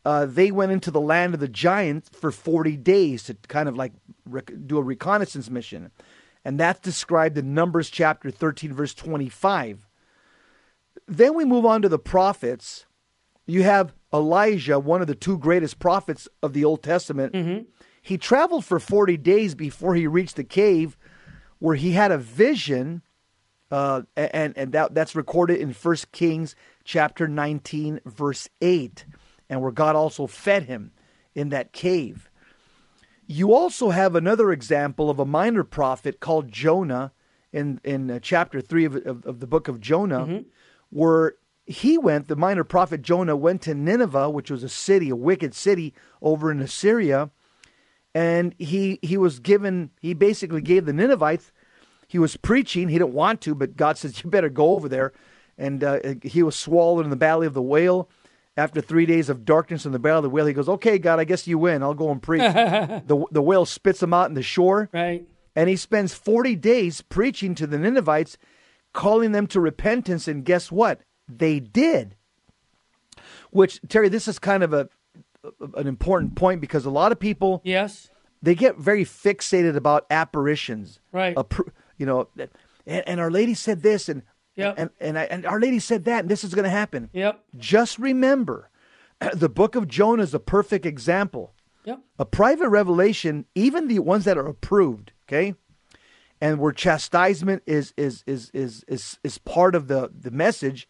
uh, 0.04 0.26
they 0.26 0.50
went 0.50 0.72
into 0.72 0.90
the 0.90 1.00
land 1.00 1.34
of 1.34 1.38
the 1.38 1.46
giants 1.46 2.08
for 2.08 2.32
40 2.32 2.76
days 2.76 3.22
to 3.25 3.34
kind 3.46 3.68
of 3.68 3.76
like 3.76 3.92
rec- 4.26 4.50
do 4.66 4.78
a 4.78 4.82
reconnaissance 4.82 5.48
mission. 5.48 5.92
And 6.44 6.58
that's 6.58 6.80
described 6.80 7.38
in 7.38 7.54
Numbers 7.54 7.88
chapter 7.88 8.32
13, 8.32 8.72
verse 8.72 8.94
25. 8.94 9.87
Then 11.06 11.34
we 11.34 11.44
move 11.44 11.64
on 11.64 11.82
to 11.82 11.88
the 11.88 12.00
prophets. 12.00 12.84
You 13.46 13.62
have 13.62 13.94
Elijah, 14.12 14.78
one 14.78 15.00
of 15.00 15.06
the 15.06 15.14
two 15.14 15.38
greatest 15.38 15.78
prophets 15.78 16.28
of 16.42 16.52
the 16.52 16.64
Old 16.64 16.82
Testament. 16.82 17.34
He 18.00 18.16
traveled 18.16 18.64
for 18.64 18.80
40 18.80 19.16
days 19.18 19.54
before 19.54 19.94
he 19.94 20.06
reached 20.06 20.36
the 20.36 20.44
cave 20.44 20.96
where 21.58 21.74
he 21.74 21.92
had 21.92 22.10
a 22.10 22.18
vision 22.18 23.02
uh, 23.70 24.02
and 24.16 24.56
and 24.56 24.72
that 24.72 24.94
that's 24.94 25.14
recorded 25.14 25.60
in 25.60 25.74
First 25.74 26.10
Kings 26.10 26.54
chapter 26.84 27.28
19 27.28 28.00
verse 28.06 28.48
8 28.62 29.04
and 29.50 29.60
where 29.60 29.72
God 29.72 29.94
also 29.94 30.26
fed 30.26 30.62
him 30.64 30.92
in 31.34 31.50
that 31.50 31.72
cave. 31.72 32.30
You 33.26 33.52
also 33.52 33.90
have 33.90 34.14
another 34.14 34.52
example 34.52 35.10
of 35.10 35.18
a 35.18 35.26
minor 35.26 35.64
prophet 35.64 36.18
called 36.18 36.50
Jonah 36.50 37.12
in 37.52 37.78
in 37.84 38.10
uh, 38.10 38.20
chapter 38.22 38.62
3 38.62 38.84
of, 38.86 38.96
of, 38.96 39.26
of 39.26 39.40
the 39.40 39.46
book 39.46 39.68
of 39.68 39.80
Jonah 39.80 40.44
where 40.88 41.34
he 41.68 41.98
went, 41.98 42.28
the 42.28 42.37
minor 42.37 42.64
prophet 42.64 43.02
Jonah 43.02 43.37
went 43.37 43.62
to 43.62 43.75
Nineveh, 43.75 44.30
which 44.30 44.50
was 44.50 44.62
a 44.64 44.68
city, 44.68 45.10
a 45.10 45.16
wicked 45.16 45.54
city 45.54 45.94
over 46.22 46.50
in 46.50 46.60
Assyria, 46.60 47.30
and 48.14 48.54
he 48.58 48.98
he 49.02 49.16
was 49.16 49.38
given 49.38 49.90
he 50.00 50.14
basically 50.14 50.62
gave 50.62 50.87
the 50.87 50.92
Ninevites 50.92 51.52
he 52.08 52.18
was 52.18 52.38
preaching. 52.38 52.88
He 52.88 52.98
didn't 52.98 53.12
want 53.12 53.42
to, 53.42 53.54
but 53.54 53.76
God 53.76 53.98
says 53.98 54.20
you 54.25 54.30
better 54.30 54.48
go 54.48 54.75
over 54.75 54.88
there. 54.88 55.12
And 55.56 55.82
uh, 55.84 55.98
he 56.22 56.42
was 56.42 56.56
swallowed 56.56 57.04
in 57.04 57.10
the 57.10 57.16
belly 57.16 57.46
of 57.46 57.54
the 57.54 57.62
whale. 57.62 58.08
After 58.56 58.80
three 58.80 59.06
days 59.06 59.28
of 59.28 59.44
darkness 59.44 59.87
in 59.87 59.92
the 59.92 59.98
belly 60.00 60.18
of 60.18 60.22
the 60.25 60.30
whale, 60.30 60.46
he 60.46 60.52
goes, 60.52 60.68
"Okay, 60.68 60.98
God, 60.98 61.20
I 61.20 61.25
guess 61.25 61.46
you 61.46 61.58
win. 61.58 61.82
I'll 61.82 61.94
go 61.94 62.10
and 62.10 62.20
preach." 62.20 62.40
the 62.42 63.25
the 63.30 63.42
whale 63.42 63.64
spits 63.66 64.02
him 64.02 64.12
out 64.12 64.28
in 64.28 64.34
the 64.34 64.42
shore, 64.42 64.88
Right. 64.92 65.25
and 65.54 65.68
he 65.68 65.76
spends 65.76 66.12
forty 66.14 66.56
days 66.56 67.00
preaching 67.02 67.54
to 67.56 67.68
the 67.68 67.78
Ninevites, 67.78 68.37
calling 68.92 69.30
them 69.30 69.46
to 69.48 69.60
repentance. 69.60 70.26
And 70.26 70.44
guess 70.44 70.72
what? 70.72 71.00
They 71.28 71.61
did. 71.61 72.14
Which 73.50 73.80
Terry, 73.88 74.08
this 74.08 74.28
is 74.28 74.38
kind 74.38 74.62
of 74.62 74.73
a 74.73 74.88
an 75.76 75.87
important 75.87 76.35
point 76.35 76.61
because 76.61 76.85
a 76.85 76.90
lot 76.90 77.12
of 77.12 77.18
people 77.20 77.62
Yes. 77.64 78.11
they 78.42 78.54
get 78.54 78.76
very 78.76 79.04
fixated 79.04 79.76
about 79.76 80.04
apparitions. 80.11 81.00
Right. 81.12 81.37
You 81.97 82.06
know, 82.06 82.28
and, 82.87 83.02
and 83.06 83.20
Our 83.20 83.30
Lady 83.30 83.54
said 83.54 83.82
this, 83.82 84.08
and 84.08 84.23
Yep. 84.56 84.75
and 84.76 84.90
and, 85.00 85.18
I, 85.18 85.23
and 85.25 85.47
Our 85.47 85.61
Lady 85.61 85.78
said 85.78 86.04
that, 86.04 86.20
and 86.20 86.28
this 86.28 86.42
is 86.44 86.54
going 86.54 86.64
to 86.64 86.70
happen. 86.70 87.11
Yep. 87.12 87.40
Just 87.56 87.99
remember, 87.99 88.68
the 89.32 89.49
Book 89.49 89.75
of 89.76 89.87
Jonah 89.88 90.23
is 90.25 90.35
a 90.35 90.40
perfect 90.40 90.85
example. 90.85 91.54
Yep. 91.85 92.00
A 92.18 92.25
private 92.25 92.68
revelation, 92.68 93.47
even 93.54 93.88
the 93.88 94.00
ones 94.00 94.25
that 94.25 94.37
are 94.37 94.47
approved, 94.47 95.12
okay, 95.26 95.54
and 96.40 96.58
where 96.58 96.73
chastisement 96.73 97.62
is 97.66 97.94
is 97.97 98.25
is 98.26 98.50
is 98.52 98.85
is, 98.88 99.18
is 99.25 99.38
part 99.38 99.75
of 99.75 99.88
the 99.88 100.11
the 100.20 100.30
message. 100.32 100.88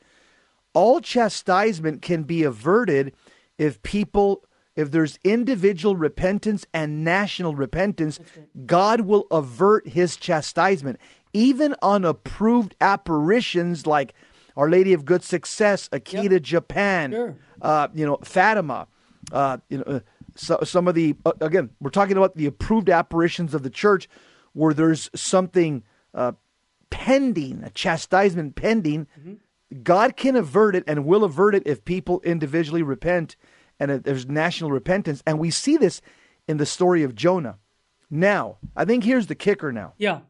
All 0.78 1.00
chastisement 1.00 2.02
can 2.02 2.22
be 2.22 2.44
averted 2.44 3.12
if 3.58 3.82
people 3.82 4.44
if 4.76 4.92
there's 4.92 5.18
individual 5.24 5.96
repentance 5.96 6.64
and 6.72 7.02
national 7.02 7.56
repentance, 7.56 8.20
God 8.64 9.00
will 9.00 9.26
avert 9.32 9.88
his 9.88 10.16
chastisement. 10.16 11.00
Even 11.32 11.74
on 11.82 12.04
approved 12.04 12.76
apparitions 12.80 13.88
like 13.88 14.14
Our 14.56 14.70
Lady 14.70 14.92
of 14.92 15.04
Good 15.04 15.24
Success, 15.24 15.88
Akita, 15.88 16.40
Japan, 16.40 17.10
Sure. 17.10 17.34
uh, 17.60 17.88
you 17.92 18.06
know, 18.06 18.18
Fatima, 18.22 18.86
uh, 19.32 19.56
you 19.68 19.78
know, 19.78 19.84
uh, 19.84 20.00
so, 20.36 20.60
some 20.62 20.86
of 20.86 20.94
the 20.94 21.16
uh, 21.26 21.32
again, 21.40 21.70
we're 21.80 21.90
talking 21.90 22.16
about 22.16 22.36
the 22.36 22.46
approved 22.46 22.88
apparitions 22.88 23.52
of 23.54 23.64
the 23.64 23.70
church, 23.70 24.08
where 24.52 24.72
there's 24.72 25.10
something 25.12 25.82
uh, 26.14 26.32
pending, 26.90 27.64
a 27.64 27.70
chastisement 27.70 28.54
pending. 28.54 29.08
God 29.82 30.16
can 30.16 30.36
avert 30.36 30.74
it 30.76 30.84
and 30.86 31.04
will 31.04 31.24
avert 31.24 31.54
it 31.54 31.62
if 31.66 31.84
people 31.84 32.20
individually 32.22 32.82
repent 32.82 33.36
and 33.78 33.90
if 33.90 34.02
there's 34.02 34.26
national 34.26 34.70
repentance. 34.70 35.22
And 35.26 35.38
we 35.38 35.50
see 35.50 35.76
this 35.76 36.00
in 36.46 36.56
the 36.56 36.66
story 36.66 37.02
of 37.02 37.14
Jonah. 37.14 37.58
Now, 38.10 38.56
I 38.74 38.84
think 38.84 39.04
here's 39.04 39.26
the 39.26 39.34
kicker 39.34 39.70
now 39.70 39.92
Yeah. 39.98 40.20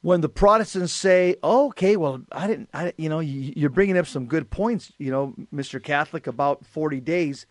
when 0.00 0.20
the 0.20 0.28
Protestants 0.28 0.92
say, 0.92 1.36
oh, 1.42 1.66
"Okay, 1.68 1.96
well, 1.96 2.22
I 2.30 2.46
didn't, 2.46 2.68
I, 2.72 2.92
you 2.96 3.08
know, 3.08 3.20
you, 3.20 3.52
you're 3.56 3.70
bringing 3.70 3.98
up 3.98 4.06
some 4.06 4.26
good 4.26 4.50
points, 4.50 4.92
you 4.98 5.10
know, 5.10 5.34
Mr. 5.52 5.82
Catholic, 5.82 6.26
about 6.26 6.64
40 6.64 7.00
days." 7.00 7.46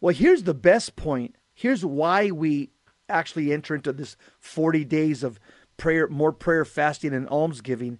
Well, 0.00 0.14
here's 0.14 0.44
the 0.44 0.54
best 0.54 0.96
point. 0.96 1.36
Here's 1.54 1.84
why 1.84 2.30
we 2.30 2.70
actually 3.08 3.52
enter 3.52 3.74
into 3.74 3.92
this 3.92 4.16
40 4.40 4.84
days 4.84 5.22
of 5.22 5.38
prayer, 5.76 6.08
more 6.08 6.32
prayer, 6.32 6.64
fasting, 6.64 7.12
and 7.12 7.28
almsgiving. 7.28 7.98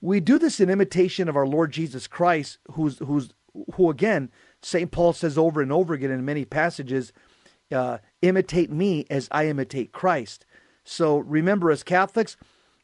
We 0.00 0.20
do 0.20 0.38
this 0.38 0.60
in 0.60 0.70
imitation 0.70 1.28
of 1.28 1.36
our 1.36 1.46
Lord 1.46 1.72
Jesus 1.72 2.06
Christ, 2.06 2.58
who's 2.72 2.98
who's 2.98 3.30
who 3.74 3.90
again, 3.90 4.30
St. 4.62 4.90
Paul 4.90 5.12
says 5.12 5.36
over 5.36 5.60
and 5.60 5.72
over 5.72 5.94
again 5.94 6.10
in 6.10 6.24
many 6.24 6.44
passages, 6.44 7.12
uh, 7.72 7.98
imitate 8.22 8.70
me 8.70 9.06
as 9.10 9.28
I 9.30 9.46
imitate 9.46 9.92
Christ. 9.92 10.46
So 10.84 11.18
remember, 11.18 11.70
as 11.70 11.82
Catholics, 11.82 12.36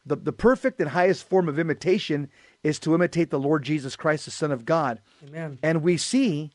the, 0.04 0.16
the 0.16 0.32
perfect 0.32 0.80
and 0.80 0.90
highest 0.90 1.28
form 1.28 1.48
of 1.48 1.58
imitation 1.58 2.28
is 2.62 2.78
to 2.80 2.94
imitate 2.94 3.30
the 3.30 3.38
Lord 3.38 3.64
Jesus 3.64 3.96
Christ, 3.96 4.24
the 4.24 4.30
Son 4.30 4.52
of 4.52 4.64
God. 4.64 5.00
Amen. 5.26 5.58
And 5.62 5.82
we 5.82 5.96
see 5.96 6.52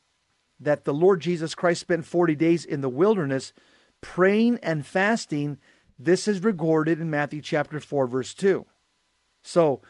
that 0.60 0.84
the 0.84 0.94
Lord 0.94 1.20
Jesus 1.20 1.54
Christ 1.54 1.80
spent 1.80 2.06
40 2.06 2.34
days 2.34 2.64
in 2.64 2.80
the 2.80 2.88
wilderness 2.88 3.52
praying 4.00 4.58
and 4.62 4.86
fasting. 4.86 5.58
This 5.98 6.26
is 6.26 6.42
recorded 6.42 7.00
in 7.00 7.10
Matthew 7.10 7.42
chapter 7.42 7.80
4, 7.80 8.06
verse 8.06 8.32
2. 8.32 8.64
So 9.42 9.82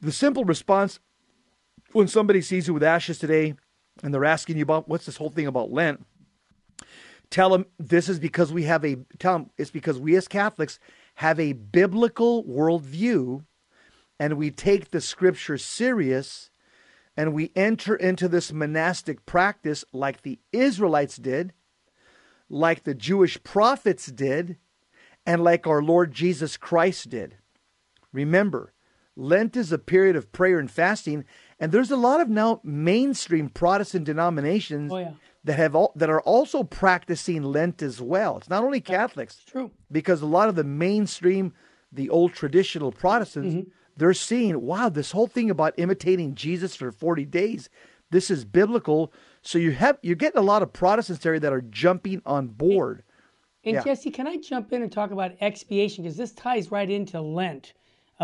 the 0.00 0.12
simple 0.12 0.44
response 0.44 1.00
when 1.92 2.08
somebody 2.08 2.40
sees 2.40 2.68
you 2.68 2.74
with 2.74 2.82
ashes 2.82 3.18
today 3.18 3.54
and 4.02 4.12
they're 4.12 4.24
asking 4.24 4.56
you 4.56 4.62
about 4.62 4.88
what's 4.88 5.06
this 5.06 5.16
whole 5.16 5.30
thing 5.30 5.46
about 5.46 5.72
Lent, 5.72 6.04
tell 7.30 7.50
them 7.50 7.66
this 7.78 8.08
is 8.08 8.18
because 8.18 8.52
we 8.52 8.64
have 8.64 8.84
a 8.84 8.96
tell 9.18 9.34
them 9.34 9.50
it's 9.56 9.70
because 9.70 9.98
we 9.98 10.16
as 10.16 10.28
Catholics 10.28 10.78
have 11.16 11.38
a 11.38 11.52
biblical 11.52 12.44
worldview 12.44 13.44
and 14.18 14.36
we 14.36 14.50
take 14.50 14.90
the 14.90 15.00
scripture 15.00 15.58
serious 15.58 16.50
and 17.16 17.32
we 17.32 17.52
enter 17.54 17.94
into 17.94 18.28
this 18.28 18.52
monastic 18.52 19.24
practice 19.24 19.84
like 19.92 20.22
the 20.22 20.38
Israelites 20.52 21.16
did, 21.16 21.52
like 22.48 22.82
the 22.82 22.94
Jewish 22.94 23.42
prophets 23.44 24.06
did, 24.06 24.56
and 25.24 25.42
like 25.42 25.66
our 25.66 25.82
Lord 25.82 26.12
Jesus 26.12 26.56
Christ 26.56 27.10
did. 27.10 27.36
Remember, 28.12 28.73
Lent 29.16 29.56
is 29.56 29.72
a 29.72 29.78
period 29.78 30.16
of 30.16 30.32
prayer 30.32 30.58
and 30.58 30.70
fasting, 30.70 31.24
and 31.60 31.70
there's 31.70 31.90
a 31.90 31.96
lot 31.96 32.20
of 32.20 32.28
now 32.28 32.60
mainstream 32.64 33.48
Protestant 33.48 34.04
denominations 34.04 34.92
Oh, 34.92 34.98
yeah. 34.98 35.12
that 35.44 35.56
have 35.56 35.74
all, 35.74 35.92
that 35.96 36.10
are 36.10 36.20
also 36.22 36.64
practicing 36.64 37.42
Lent 37.42 37.82
as 37.82 38.00
well. 38.00 38.36
It's 38.38 38.50
not 38.50 38.64
only 38.64 38.80
Catholics 38.80 39.34
It's 39.40 39.44
true. 39.50 39.70
because 39.90 40.20
a 40.20 40.26
lot 40.26 40.48
of 40.48 40.56
the 40.56 40.64
mainstream, 40.64 41.52
the 41.92 42.10
old 42.10 42.32
traditional 42.32 42.90
Protestants, 42.90 43.54
mm-hmm. 43.54 43.68
they're 43.96 44.14
seeing, 44.14 44.60
wow, 44.60 44.88
this 44.88 45.12
whole 45.12 45.28
thing 45.28 45.48
about 45.48 45.74
imitating 45.76 46.34
Jesus 46.34 46.74
for 46.74 46.90
40 46.90 47.24
days, 47.26 47.68
this 48.10 48.30
is 48.30 48.44
biblical. 48.44 49.12
So 49.42 49.58
you 49.58 49.72
have 49.72 49.98
you're 50.02 50.16
getting 50.16 50.38
a 50.38 50.44
lot 50.44 50.62
of 50.62 50.72
Protestants 50.72 51.22
there 51.22 51.38
that 51.38 51.52
are 51.52 51.60
jumping 51.62 52.20
on 52.26 52.48
board. 52.48 53.02
And 53.64 53.74
Yeah. 53.74 53.84
Jesse, 53.84 54.10
can 54.10 54.26
I 54.26 54.36
jump 54.36 54.72
in 54.72 54.82
and 54.82 54.90
talk 54.92 55.10
about 55.10 55.32
expiation? 55.40 56.02
Because 56.04 56.16
this 56.16 56.32
ties 56.32 56.70
right 56.70 56.90
into 56.90 57.20
Lent 57.20 57.74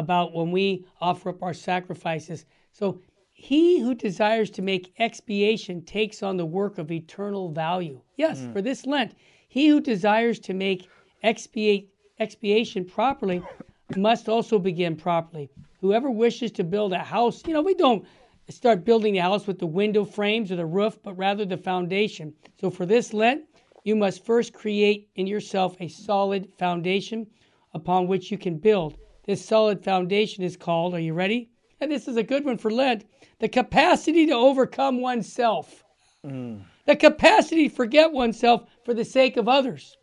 about 0.01 0.33
when 0.33 0.51
we 0.51 0.87
offer 1.01 1.29
up 1.29 1.43
our 1.43 1.55
sacrifices. 1.55 2.47
So, 2.73 3.01
he 3.33 3.81
who 3.81 3.95
desires 3.95 4.51
to 4.51 4.63
make 4.63 4.93
expiation 4.99 5.83
takes 5.83 6.23
on 6.23 6.37
the 6.37 6.45
work 6.45 6.79
of 6.79 6.91
eternal 6.91 7.51
value. 7.51 8.01
Yes, 8.17 8.41
mm. 8.41 8.53
for 8.53 8.61
this 8.61 8.87
Lent, 8.87 9.15
he 9.49 9.69
who 9.69 9.81
desires 9.81 10.39
to 10.41 10.55
make 10.55 10.89
expiate, 11.23 11.89
expiation 12.19 12.85
properly 12.85 13.43
must 13.97 14.29
also 14.29 14.59
begin 14.59 14.97
properly. 14.97 15.49
Whoever 15.81 16.11
wishes 16.11 16.51
to 16.53 16.65
build 16.65 16.93
a 16.93 16.99
house, 16.99 17.43
you 17.47 17.55
know, 17.55 17.63
we 17.63 17.75
don't 17.75 18.05
start 18.51 18.85
building 18.85 19.15
the 19.15 19.21
house 19.21 19.47
with 19.47 19.59
the 19.59 19.67
window 19.67 20.05
frames 20.05 20.51
or 20.53 20.57
the 20.57 20.67
roof, 20.67 20.99
but 21.03 21.15
rather 21.15 21.45
the 21.45 21.57
foundation. 21.57 22.35
So 22.61 22.71
for 22.71 22.85
this 22.85 23.15
Lent, 23.15 23.45
you 23.85 23.97
must 23.97 24.25
first 24.25 24.53
create 24.53 25.09
in 25.17 25.27
yourself 25.27 25.77
a 25.81 25.89
solid 25.89 26.53
foundation 26.59 27.27
upon 27.73 28.07
which 28.07 28.31
you 28.31 28.39
can 28.39 28.59
build. 28.59 28.99
This 29.31 29.45
solid 29.45 29.85
foundation 29.85 30.43
is 30.43 30.57
called, 30.57 30.93
are 30.93 30.99
you 30.99 31.14
ready? 31.14 31.51
And 31.81 31.88
this 31.88 32.09
is 32.09 32.16
a 32.16 32.23
good 32.25 32.45
one 32.45 32.59
for 32.59 32.69
Lent 32.69 33.05
the 33.38 33.49
capacity 33.49 34.27
to 34.27 34.33
overcome 34.33 35.01
oneself, 35.01 35.85
mm. 36.27 36.61
the 36.85 36.97
capacity 36.97 37.69
to 37.69 37.75
forget 37.77 38.11
oneself 38.11 38.69
for 38.85 38.93
the 38.93 39.05
sake 39.05 39.37
of 39.37 39.47
others, 39.47 39.97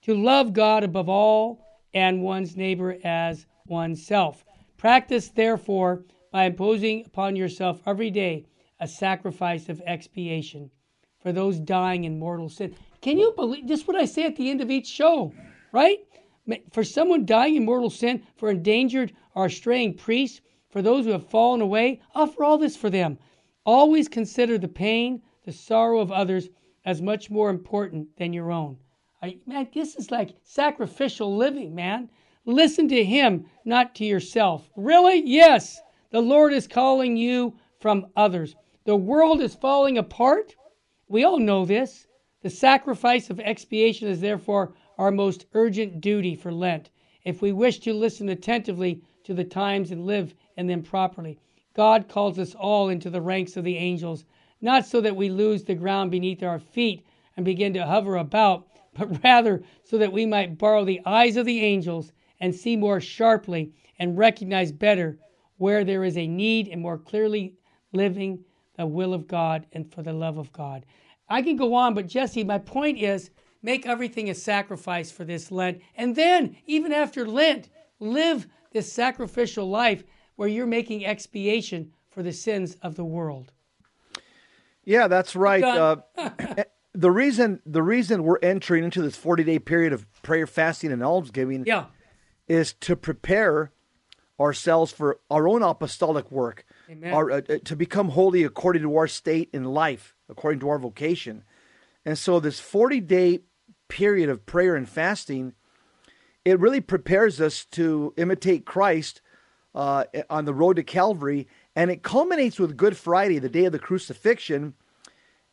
to 0.00 0.14
love 0.14 0.54
God 0.54 0.82
above 0.82 1.10
all 1.10 1.62
and 1.92 2.22
one's 2.22 2.56
neighbor 2.56 2.96
as 3.04 3.44
oneself. 3.66 4.46
Practice, 4.78 5.28
therefore, 5.28 6.06
by 6.32 6.44
imposing 6.44 7.04
upon 7.04 7.36
yourself 7.36 7.82
every 7.84 8.10
day 8.10 8.46
a 8.80 8.88
sacrifice 8.88 9.68
of 9.68 9.82
expiation 9.84 10.70
for 11.20 11.32
those 11.32 11.58
dying 11.58 12.04
in 12.04 12.18
mortal 12.18 12.48
sin. 12.48 12.74
Can 13.02 13.18
you 13.18 13.34
believe 13.36 13.68
this? 13.68 13.80
Is 13.80 13.86
what 13.86 13.98
I 13.98 14.06
say 14.06 14.24
at 14.24 14.36
the 14.36 14.48
end 14.48 14.62
of 14.62 14.70
each 14.70 14.86
show, 14.86 15.34
right? 15.70 15.98
For 16.70 16.84
someone 16.84 17.24
dying 17.24 17.56
in 17.56 17.64
mortal 17.64 17.90
sin, 17.90 18.22
for 18.36 18.50
endangered 18.50 19.12
or 19.34 19.48
straying 19.48 19.94
priests, 19.94 20.40
for 20.68 20.82
those 20.82 21.04
who 21.04 21.12
have 21.12 21.28
fallen 21.28 21.60
away, 21.60 22.00
offer 22.14 22.44
all 22.44 22.58
this 22.58 22.76
for 22.76 22.90
them. 22.90 23.18
Always 23.64 24.08
consider 24.08 24.58
the 24.58 24.68
pain, 24.68 25.22
the 25.44 25.52
sorrow 25.52 26.00
of 26.00 26.12
others 26.12 26.48
as 26.84 27.00
much 27.00 27.30
more 27.30 27.48
important 27.48 28.08
than 28.16 28.32
your 28.32 28.50
own. 28.52 28.76
I, 29.22 29.38
man, 29.46 29.68
this 29.72 29.96
is 29.96 30.10
like 30.10 30.36
sacrificial 30.42 31.34
living, 31.34 31.74
man. 31.74 32.10
Listen 32.44 32.88
to 32.88 33.04
Him, 33.04 33.46
not 33.64 33.94
to 33.94 34.04
yourself. 34.04 34.70
Really? 34.76 35.22
Yes. 35.24 35.80
The 36.10 36.20
Lord 36.20 36.52
is 36.52 36.68
calling 36.68 37.16
you 37.16 37.56
from 37.80 38.08
others. 38.16 38.54
The 38.84 38.96
world 38.96 39.40
is 39.40 39.54
falling 39.54 39.96
apart. 39.96 40.54
We 41.08 41.24
all 41.24 41.38
know 41.38 41.64
this. 41.64 42.06
The 42.42 42.50
sacrifice 42.50 43.30
of 43.30 43.40
expiation 43.40 44.08
is 44.08 44.20
therefore 44.20 44.74
our 44.98 45.10
most 45.10 45.46
urgent 45.54 46.00
duty 46.00 46.34
for 46.34 46.52
Lent 46.52 46.90
if 47.24 47.40
we 47.40 47.52
wish 47.52 47.78
to 47.80 47.94
listen 47.94 48.28
attentively 48.28 49.00
to 49.24 49.34
the 49.34 49.44
times 49.44 49.90
and 49.90 50.06
live 50.06 50.34
in 50.56 50.66
them 50.66 50.82
properly. 50.82 51.38
God 51.74 52.08
calls 52.08 52.38
us 52.38 52.54
all 52.54 52.88
into 52.88 53.10
the 53.10 53.20
ranks 53.20 53.56
of 53.56 53.64
the 53.64 53.76
angels, 53.76 54.24
not 54.60 54.86
so 54.86 55.00
that 55.00 55.16
we 55.16 55.28
lose 55.28 55.64
the 55.64 55.74
ground 55.74 56.10
beneath 56.10 56.42
our 56.42 56.58
feet 56.58 57.04
and 57.36 57.44
begin 57.44 57.72
to 57.74 57.86
hover 57.86 58.16
about, 58.16 58.68
but 58.94 59.22
rather 59.24 59.62
so 59.82 59.98
that 59.98 60.12
we 60.12 60.26
might 60.26 60.58
borrow 60.58 60.84
the 60.84 61.00
eyes 61.04 61.36
of 61.36 61.46
the 61.46 61.60
angels 61.60 62.12
and 62.40 62.54
see 62.54 62.76
more 62.76 63.00
sharply 63.00 63.72
and 63.98 64.18
recognize 64.18 64.70
better 64.70 65.18
where 65.56 65.84
there 65.84 66.04
is 66.04 66.16
a 66.16 66.26
need 66.26 66.68
and 66.68 66.80
more 66.80 66.98
clearly 66.98 67.54
living 67.92 68.44
the 68.76 68.86
will 68.86 69.14
of 69.14 69.26
God 69.26 69.66
and 69.72 69.90
for 69.90 70.02
the 70.02 70.12
love 70.12 70.36
of 70.36 70.52
God. 70.52 70.84
I 71.28 71.42
can 71.42 71.56
go 71.56 71.74
on, 71.74 71.94
but 71.94 72.06
Jesse, 72.06 72.44
my 72.44 72.58
point 72.58 72.98
is 72.98 73.30
make 73.64 73.86
everything 73.86 74.28
a 74.28 74.34
sacrifice 74.34 75.10
for 75.10 75.24
this 75.24 75.50
Lent. 75.50 75.80
And 75.96 76.14
then, 76.14 76.56
even 76.66 76.92
after 76.92 77.26
Lent, 77.26 77.70
live 77.98 78.46
this 78.72 78.92
sacrificial 78.92 79.68
life 79.68 80.04
where 80.36 80.48
you're 80.48 80.66
making 80.66 81.06
expiation 81.06 81.92
for 82.10 82.22
the 82.22 82.32
sins 82.32 82.76
of 82.82 82.94
the 82.94 83.04
world. 83.04 83.52
Yeah, 84.84 85.08
that's 85.08 85.34
right. 85.34 85.64
Uh, 85.64 85.96
the 86.92 87.10
reason 87.10 87.60
the 87.64 87.82
reason 87.82 88.22
we're 88.22 88.38
entering 88.42 88.84
into 88.84 89.00
this 89.00 89.16
40 89.16 89.44
day 89.44 89.58
period 89.58 89.94
of 89.94 90.06
prayer, 90.22 90.46
fasting, 90.46 90.92
and 90.92 91.02
almsgiving 91.02 91.64
yeah. 91.66 91.86
is 92.46 92.74
to 92.80 92.94
prepare 92.94 93.72
ourselves 94.38 94.92
for 94.92 95.20
our 95.30 95.48
own 95.48 95.62
apostolic 95.62 96.30
work, 96.30 96.66
our, 97.06 97.30
uh, 97.30 97.40
uh, 97.48 97.58
to 97.64 97.76
become 97.76 98.10
holy 98.10 98.42
according 98.42 98.82
to 98.82 98.96
our 98.96 99.06
state 99.06 99.48
in 99.52 99.64
life, 99.64 100.14
according 100.28 100.60
to 100.60 100.68
our 100.68 100.78
vocation. 100.78 101.44
And 102.04 102.18
so, 102.18 102.40
this 102.40 102.60
40 102.60 103.00
day 103.00 103.40
period 103.94 104.28
of 104.28 104.44
prayer 104.44 104.74
and 104.74 104.88
fasting, 104.88 105.52
it 106.44 106.58
really 106.58 106.80
prepares 106.80 107.40
us 107.40 107.64
to 107.64 108.12
imitate 108.16 108.66
Christ 108.66 109.20
uh, 109.72 110.02
on 110.28 110.46
the 110.46 110.52
road 110.52 110.74
to 110.76 110.82
Calvary, 110.82 111.46
and 111.76 111.92
it 111.92 112.02
culminates 112.02 112.58
with 112.58 112.76
Good 112.76 112.96
Friday, 112.96 113.38
the 113.38 113.48
day 113.48 113.66
of 113.66 113.72
the 113.72 113.78
crucifixion, 113.78 114.74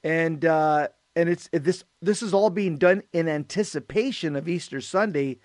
and 0.04 0.44
uh, 0.44 0.88
and 1.16 1.30
it's 1.30 1.50
this 1.52 1.84
this 2.02 2.24
is 2.24 2.34
all 2.34 2.50
being 2.50 2.80
done 2.80 3.04
in 3.14 3.30
anticipation 3.30 4.36
of 4.36 4.50
Easter 4.50 4.82
Sunday, 4.82 5.38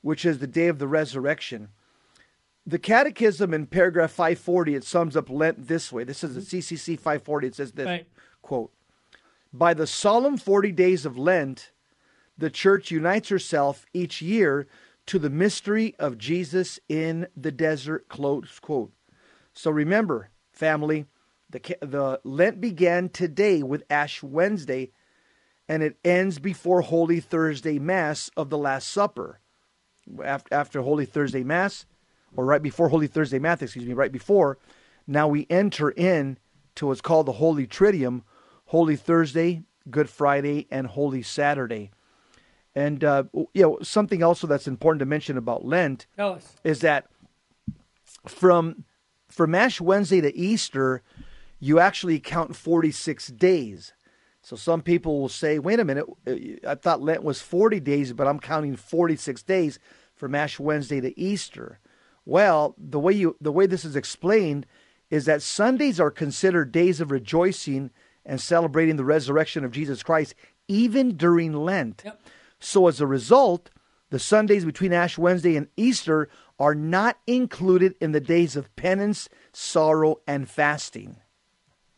which 0.00 0.24
is 0.24 0.40
the 0.40 0.48
day 0.48 0.66
of 0.66 0.80
the 0.80 0.88
resurrection. 0.88 1.68
The 2.66 2.78
Catechism 2.78 3.54
in 3.54 3.66
paragraph 3.66 4.10
540 4.10 4.74
it 4.74 4.84
sums 4.84 5.16
up 5.16 5.30
Lent 5.30 5.68
this 5.68 5.92
way. 5.92 6.02
This 6.02 6.24
is 6.24 6.34
the 6.34 6.40
CCC 6.40 6.96
540. 6.96 7.46
It 7.46 7.54
says 7.54 7.72
this 7.72 7.86
Right. 7.86 8.06
quote: 8.40 8.72
By 9.52 9.74
the 9.74 9.86
solemn 9.86 10.36
40 10.36 10.72
days 10.72 11.06
of 11.06 11.16
Lent, 11.16 11.70
the 12.36 12.50
Church 12.50 12.90
unites 12.90 13.28
herself 13.28 13.86
each 13.92 14.22
year 14.22 14.66
to 15.06 15.18
the 15.18 15.30
mystery 15.30 15.94
of 15.98 16.18
Jesus 16.18 16.78
in 16.88 17.26
the 17.36 17.52
desert. 17.52 18.08
Close 18.08 18.58
quote. 18.60 18.92
So 19.52 19.70
remember, 19.70 20.30
family, 20.52 21.06
the 21.50 21.60
the 21.80 22.20
Lent 22.24 22.60
began 22.60 23.08
today 23.08 23.62
with 23.62 23.84
Ash 23.90 24.22
Wednesday, 24.22 24.92
and 25.68 25.82
it 25.82 25.98
ends 26.04 26.38
before 26.38 26.80
Holy 26.80 27.20
Thursday 27.20 27.78
Mass 27.78 28.30
of 28.36 28.50
the 28.50 28.58
Last 28.58 28.88
Supper. 28.88 29.40
After, 30.24 30.54
after 30.54 30.82
Holy 30.82 31.06
Thursday 31.06 31.44
Mass, 31.44 31.86
or 32.34 32.44
right 32.44 32.62
before 32.62 32.88
Holy 32.88 33.06
Thursday 33.06 33.38
Mass, 33.38 33.62
excuse 33.62 33.86
me, 33.86 33.92
right 33.92 34.10
before, 34.10 34.58
now 35.06 35.28
we 35.28 35.46
enter 35.50 35.90
in 35.90 36.38
to 36.74 36.86
what's 36.86 37.00
called 37.00 37.26
the 37.26 37.32
Holy 37.32 37.66
Triduum, 37.66 38.22
Holy 38.66 38.96
Thursday, 38.96 39.62
Good 39.90 40.08
Friday, 40.08 40.66
and 40.70 40.86
Holy 40.86 41.22
Saturday. 41.22 41.90
And 42.74 43.04
uh, 43.04 43.24
you 43.32 43.62
know 43.62 43.78
something 43.82 44.22
also 44.22 44.46
that's 44.46 44.66
important 44.66 45.00
to 45.00 45.06
mention 45.06 45.36
about 45.36 45.64
Lent 45.64 46.06
is 46.64 46.80
that 46.80 47.06
from 48.26 48.84
from 49.28 49.54
Ash 49.54 49.80
Wednesday 49.80 50.20
to 50.20 50.34
Easter, 50.36 51.02
you 51.60 51.78
actually 51.78 52.20
count 52.20 52.56
46 52.56 53.28
days. 53.28 53.92
So 54.42 54.56
some 54.56 54.82
people 54.82 55.20
will 55.20 55.28
say, 55.28 55.58
wait 55.58 55.80
a 55.80 55.84
minute, 55.84 56.06
uh, 56.26 56.68
I 56.68 56.74
thought 56.74 57.00
Lent 57.00 57.22
was 57.22 57.40
40 57.40 57.78
days, 57.80 58.12
but 58.12 58.26
I'm 58.26 58.40
counting 58.40 58.74
46 58.74 59.42
days 59.44 59.78
from 60.14 60.34
Ash 60.34 60.58
Wednesday 60.58 61.00
to 61.00 61.18
Easter. 61.18 61.78
Well, 62.24 62.74
the 62.78 62.98
way 62.98 63.12
you 63.12 63.36
the 63.40 63.52
way 63.52 63.66
this 63.66 63.84
is 63.84 63.96
explained 63.96 64.66
is 65.10 65.26
that 65.26 65.42
Sundays 65.42 66.00
are 66.00 66.10
considered 66.10 66.72
days 66.72 67.00
of 67.00 67.10
rejoicing 67.10 67.90
and 68.24 68.40
celebrating 68.40 68.96
the 68.96 69.04
resurrection 69.04 69.64
of 69.64 69.72
Jesus 69.72 70.02
Christ 70.02 70.34
even 70.68 71.16
during 71.16 71.52
Lent. 71.52 72.02
Yep. 72.04 72.20
So 72.62 72.86
as 72.86 73.00
a 73.00 73.06
result, 73.06 73.70
the 74.10 74.18
Sundays 74.18 74.64
between 74.64 74.92
Ash 74.92 75.18
Wednesday 75.18 75.56
and 75.56 75.68
Easter 75.76 76.28
are 76.58 76.74
not 76.74 77.18
included 77.26 77.96
in 78.00 78.12
the 78.12 78.20
days 78.20 78.56
of 78.56 78.74
penance, 78.76 79.28
sorrow, 79.52 80.20
and 80.26 80.48
fasting. 80.48 81.16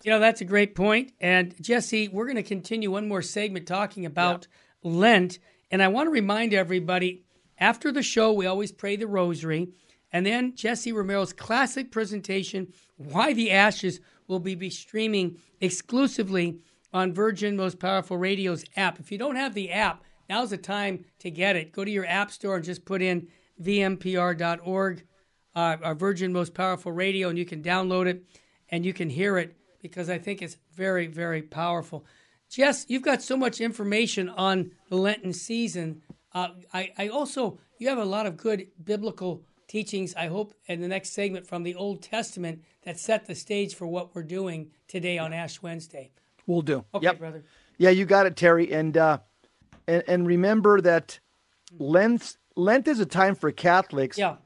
You 0.02 0.10
know, 0.10 0.20
that's 0.20 0.40
a 0.40 0.46
great 0.46 0.74
point. 0.74 1.12
And 1.20 1.54
Jesse, 1.60 2.08
we're 2.08 2.26
going 2.26 2.36
to 2.36 2.42
continue 2.42 2.90
one 2.90 3.08
more 3.08 3.22
segment 3.22 3.66
talking 3.66 4.06
about 4.06 4.46
Lent. 4.82 5.38
And 5.70 5.82
I 5.82 5.88
want 5.88 6.06
to 6.06 6.12
remind 6.12 6.54
everybody 6.54 7.24
after 7.58 7.92
the 7.92 8.02
show, 8.02 8.32
we 8.32 8.46
always 8.46 8.72
pray 8.72 8.96
the 8.96 9.06
rosary. 9.06 9.68
And 10.12 10.24
then 10.24 10.54
Jesse 10.54 10.92
Romero's 10.92 11.32
classic 11.32 11.90
presentation, 11.90 12.72
Why 12.96 13.32
the 13.32 13.50
Ashes, 13.50 14.00
will 14.28 14.40
be, 14.40 14.54
be 14.54 14.70
streaming 14.70 15.38
exclusively 15.60 16.60
on 16.92 17.12
Virgin 17.12 17.56
Most 17.56 17.78
Powerful 17.78 18.16
Radio's 18.16 18.64
app. 18.76 19.00
If 19.00 19.10
you 19.10 19.18
don't 19.18 19.36
have 19.36 19.54
the 19.54 19.72
app, 19.72 20.04
now's 20.28 20.50
the 20.50 20.58
time 20.58 21.04
to 21.20 21.30
get 21.30 21.56
it. 21.56 21.72
Go 21.72 21.84
to 21.84 21.90
your 21.90 22.06
app 22.06 22.30
store 22.30 22.56
and 22.56 22.64
just 22.64 22.84
put 22.84 23.02
in 23.02 23.28
vmpr.org, 23.62 25.04
uh, 25.54 25.76
our 25.82 25.94
Virgin 25.94 26.32
Most 26.32 26.54
Powerful 26.54 26.92
Radio, 26.92 27.28
and 27.28 27.38
you 27.38 27.44
can 27.44 27.62
download 27.62 28.06
it 28.06 28.24
and 28.70 28.84
you 28.84 28.92
can 28.92 29.10
hear 29.10 29.38
it 29.38 29.56
because 29.80 30.08
I 30.08 30.18
think 30.18 30.42
it's 30.42 30.56
very, 30.74 31.06
very 31.06 31.42
powerful. 31.42 32.04
Jess, 32.48 32.86
you've 32.88 33.02
got 33.02 33.22
so 33.22 33.36
much 33.36 33.60
information 33.60 34.28
on 34.28 34.72
the 34.88 34.96
Lenten 34.96 35.32
season. 35.32 36.02
Uh, 36.32 36.48
I, 36.72 36.92
I 36.96 37.08
also, 37.08 37.58
you 37.78 37.88
have 37.88 37.98
a 37.98 38.04
lot 38.04 38.26
of 38.26 38.36
good 38.36 38.68
biblical 38.82 39.42
teachings, 39.66 40.14
I 40.14 40.28
hope, 40.28 40.54
in 40.66 40.80
the 40.80 40.88
next 40.88 41.10
segment 41.10 41.46
from 41.46 41.62
the 41.62 41.74
Old 41.74 42.02
Testament 42.02 42.62
that 42.82 42.98
set 42.98 43.26
the 43.26 43.34
stage 43.34 43.74
for 43.74 43.86
what 43.86 44.14
we're 44.14 44.22
doing 44.22 44.70
today 44.88 45.18
on 45.18 45.32
Ash 45.32 45.60
Wednesday. 45.62 46.12
We'll 46.46 46.62
do. 46.62 46.84
Okay, 46.94 47.04
yep. 47.04 47.18
brother. 47.18 47.44
Yeah, 47.78 47.90
you 47.90 48.04
got 48.04 48.26
it, 48.26 48.36
Terry. 48.36 48.72
And 48.72 48.96
uh, 48.96 49.18
and, 49.86 50.02
and 50.06 50.26
remember 50.26 50.80
that 50.80 51.20
hmm. 51.70 51.84
Lent 51.84 52.36
Lent 52.56 52.86
is 52.86 53.00
a 53.00 53.06
time 53.06 53.34
for 53.34 53.50
Catholics 53.50 54.16
Yeah. 54.18 54.36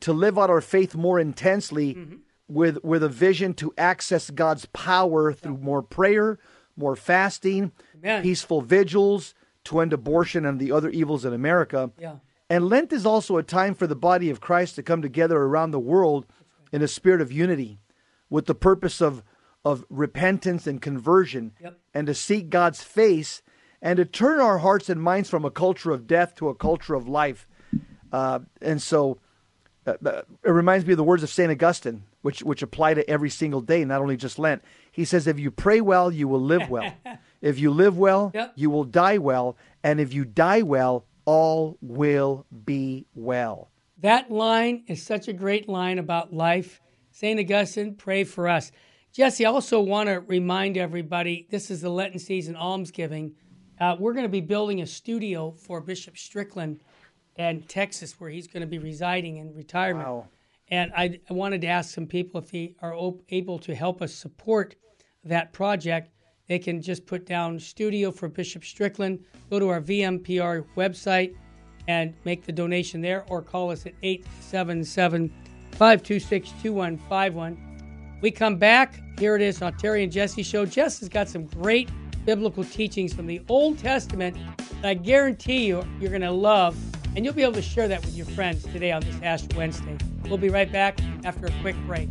to 0.00 0.12
live 0.12 0.38
out 0.38 0.50
our 0.50 0.60
faith 0.60 0.94
more 0.94 1.18
intensely 1.18 1.94
mm-hmm. 1.94 2.16
with 2.48 2.82
with 2.84 3.02
a 3.02 3.08
vision 3.08 3.54
to 3.54 3.72
access 3.78 4.30
God's 4.30 4.66
power 4.66 5.32
through 5.32 5.58
more 5.58 5.82
prayer, 5.82 6.38
more 6.76 6.96
fasting, 6.96 7.72
Amen. 7.96 8.22
peaceful 8.22 8.60
vigils 8.60 9.34
to 9.64 9.80
end 9.80 9.92
abortion 9.94 10.44
and 10.44 10.60
the 10.60 10.72
other 10.72 10.90
evils 10.90 11.24
in 11.24 11.32
America. 11.32 11.90
Yeah. 11.98 12.16
And 12.50 12.68
Lent 12.68 12.92
is 12.92 13.06
also 13.06 13.38
a 13.38 13.42
time 13.42 13.74
for 13.74 13.86
the 13.86 13.96
body 13.96 14.28
of 14.28 14.40
Christ 14.42 14.74
to 14.74 14.82
come 14.82 15.00
together 15.00 15.38
around 15.38 15.70
the 15.70 15.80
world 15.80 16.26
in 16.70 16.82
a 16.82 16.88
spirit 16.88 17.22
of 17.22 17.32
unity 17.32 17.78
with 18.28 18.44
the 18.46 18.54
purpose 18.54 19.00
of 19.00 19.22
of 19.64 19.86
repentance 19.88 20.66
and 20.66 20.82
conversion 20.82 21.52
Yep. 21.62 21.78
and 21.94 22.06
to 22.06 22.12
seek 22.14 22.50
God's 22.50 22.82
face 22.82 23.40
and 23.84 23.98
to 23.98 24.04
turn 24.06 24.40
our 24.40 24.58
hearts 24.58 24.88
and 24.88 25.00
minds 25.00 25.28
from 25.28 25.44
a 25.44 25.50
culture 25.50 25.92
of 25.92 26.06
death 26.06 26.34
to 26.36 26.48
a 26.48 26.54
culture 26.54 26.94
of 26.94 27.06
life. 27.06 27.46
Uh, 28.10 28.40
and 28.62 28.80
so 28.80 29.18
uh, 29.86 29.92
uh, 30.04 30.22
it 30.42 30.50
reminds 30.50 30.86
me 30.86 30.94
of 30.94 30.96
the 30.96 31.04
words 31.04 31.22
of 31.22 31.28
St. 31.28 31.50
Augustine, 31.50 32.02
which, 32.22 32.42
which 32.42 32.62
apply 32.62 32.94
to 32.94 33.08
every 33.08 33.28
single 33.28 33.60
day, 33.60 33.84
not 33.84 34.00
only 34.00 34.16
just 34.16 34.38
Lent. 34.38 34.64
He 34.90 35.04
says, 35.04 35.26
If 35.26 35.38
you 35.38 35.50
pray 35.50 35.82
well, 35.82 36.10
you 36.10 36.26
will 36.26 36.40
live 36.40 36.70
well. 36.70 36.94
if 37.42 37.58
you 37.58 37.70
live 37.70 37.98
well, 37.98 38.32
Yep. 38.34 38.52
you 38.56 38.70
will 38.70 38.84
die 38.84 39.18
well. 39.18 39.58
And 39.82 40.00
if 40.00 40.14
you 40.14 40.24
die 40.24 40.62
well, 40.62 41.04
all 41.26 41.76
will 41.82 42.46
be 42.64 43.04
well. 43.14 43.68
That 43.98 44.30
line 44.30 44.84
is 44.86 45.02
such 45.02 45.28
a 45.28 45.32
great 45.34 45.68
line 45.68 45.98
about 45.98 46.32
life. 46.32 46.80
St. 47.10 47.38
Augustine, 47.38 47.94
pray 47.96 48.24
for 48.24 48.48
us. 48.48 48.72
Jesse, 49.12 49.44
I 49.46 49.50
also 49.50 49.80
want 49.80 50.08
to 50.08 50.20
remind 50.20 50.76
everybody 50.76 51.46
this 51.50 51.70
is 51.70 51.82
the 51.82 51.90
Lenten 51.90 52.18
season 52.18 52.56
almsgiving. 52.56 53.34
Uh, 53.80 53.96
we're 53.98 54.12
going 54.12 54.24
to 54.24 54.30
be 54.30 54.40
building 54.40 54.82
a 54.82 54.86
studio 54.86 55.50
for 55.50 55.80
Bishop 55.80 56.16
Strickland 56.16 56.80
in 57.36 57.62
Texas, 57.62 58.20
where 58.20 58.30
he's 58.30 58.46
going 58.46 58.60
to 58.60 58.66
be 58.66 58.78
residing 58.78 59.38
in 59.38 59.54
retirement. 59.54 60.06
Wow. 60.06 60.28
And 60.68 60.92
I, 60.96 61.18
I 61.28 61.32
wanted 61.32 61.60
to 61.62 61.66
ask 61.66 61.94
some 61.94 62.06
people 62.06 62.40
if 62.40 62.50
they 62.50 62.74
are 62.80 62.94
op- 62.94 63.22
able 63.30 63.58
to 63.60 63.74
help 63.74 64.00
us 64.00 64.14
support 64.14 64.76
that 65.24 65.52
project. 65.52 66.10
They 66.46 66.58
can 66.58 66.80
just 66.80 67.06
put 67.06 67.26
down 67.26 67.58
studio 67.58 68.10
for 68.10 68.28
Bishop 68.28 68.64
Strickland, 68.64 69.24
go 69.50 69.58
to 69.58 69.68
our 69.68 69.80
VMPR 69.80 70.64
website 70.76 71.34
and 71.88 72.14
make 72.24 72.44
the 72.44 72.52
donation 72.52 73.00
there, 73.00 73.24
or 73.28 73.42
call 73.42 73.70
us 73.70 73.86
at 73.86 73.94
877 74.02 75.28
526 75.72 76.50
2151. 76.62 78.18
We 78.22 78.30
come 78.30 78.56
back. 78.56 79.02
Here 79.18 79.36
it 79.36 79.42
is 79.42 79.60
on 79.60 79.76
Terry 79.76 80.02
and 80.02 80.10
Jesse 80.10 80.42
Show. 80.42 80.64
Jess 80.64 81.00
has 81.00 81.08
got 81.08 81.28
some 81.28 81.44
great 81.46 81.90
biblical 82.24 82.64
teachings 82.64 83.12
from 83.12 83.26
the 83.26 83.40
Old 83.48 83.78
Testament 83.78 84.36
that 84.82 84.88
I 84.88 84.94
guarantee 84.94 85.66
you 85.66 85.84
you're 86.00 86.10
going 86.10 86.22
to 86.22 86.30
love. 86.30 86.76
And 87.16 87.24
you'll 87.24 87.34
be 87.34 87.42
able 87.42 87.52
to 87.54 87.62
share 87.62 87.86
that 87.88 88.04
with 88.04 88.16
your 88.16 88.26
friends 88.26 88.64
today 88.64 88.90
on 88.90 89.02
this 89.02 89.16
Ash 89.22 89.42
Wednesday. 89.54 89.96
We'll 90.24 90.38
be 90.38 90.48
right 90.48 90.70
back 90.70 90.98
after 91.24 91.46
a 91.46 91.52
quick 91.60 91.76
break. 91.86 92.08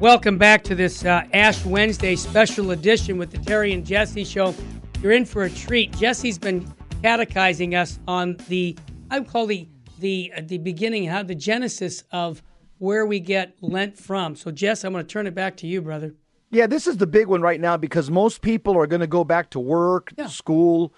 Welcome 0.00 0.38
back 0.38 0.62
to 0.64 0.76
this 0.76 1.04
uh, 1.04 1.24
Ash 1.32 1.64
Wednesday 1.64 2.14
special 2.14 2.70
edition 2.70 3.18
with 3.18 3.32
the 3.32 3.38
Terry 3.38 3.72
and 3.72 3.84
Jesse 3.84 4.22
show. 4.22 4.54
You're 5.02 5.12
in 5.12 5.24
for 5.24 5.42
a 5.42 5.50
treat. 5.50 5.90
Jesse's 5.96 6.38
been 6.38 6.72
catechizing 7.02 7.74
us 7.74 7.98
on 8.08 8.36
the 8.48 8.76
I 9.10 9.18
would 9.20 9.28
call 9.28 9.46
the 9.46 9.68
the 9.98 10.32
uh, 10.36 10.42
the 10.44 10.58
beginning, 10.58 11.06
how 11.06 11.22
the 11.22 11.34
genesis 11.34 12.04
of 12.12 12.42
where 12.78 13.06
we 13.06 13.18
get 13.20 13.56
Lent 13.60 13.98
from. 13.98 14.36
So, 14.36 14.50
Jess, 14.50 14.84
I'm 14.84 14.92
going 14.92 15.04
to 15.04 15.08
turn 15.12 15.26
it 15.26 15.34
back 15.34 15.56
to 15.58 15.66
you, 15.66 15.82
brother. 15.82 16.14
Yeah, 16.50 16.66
this 16.66 16.86
is 16.86 16.96
the 16.98 17.06
big 17.06 17.26
one 17.26 17.42
right 17.42 17.60
now 17.60 17.76
because 17.76 18.10
most 18.10 18.40
people 18.40 18.76
are 18.78 18.86
going 18.86 19.00
to 19.00 19.06
go 19.06 19.24
back 19.24 19.50
to 19.50 19.60
work, 19.60 20.12
Yeah. 20.16 20.28
school, 20.28 20.94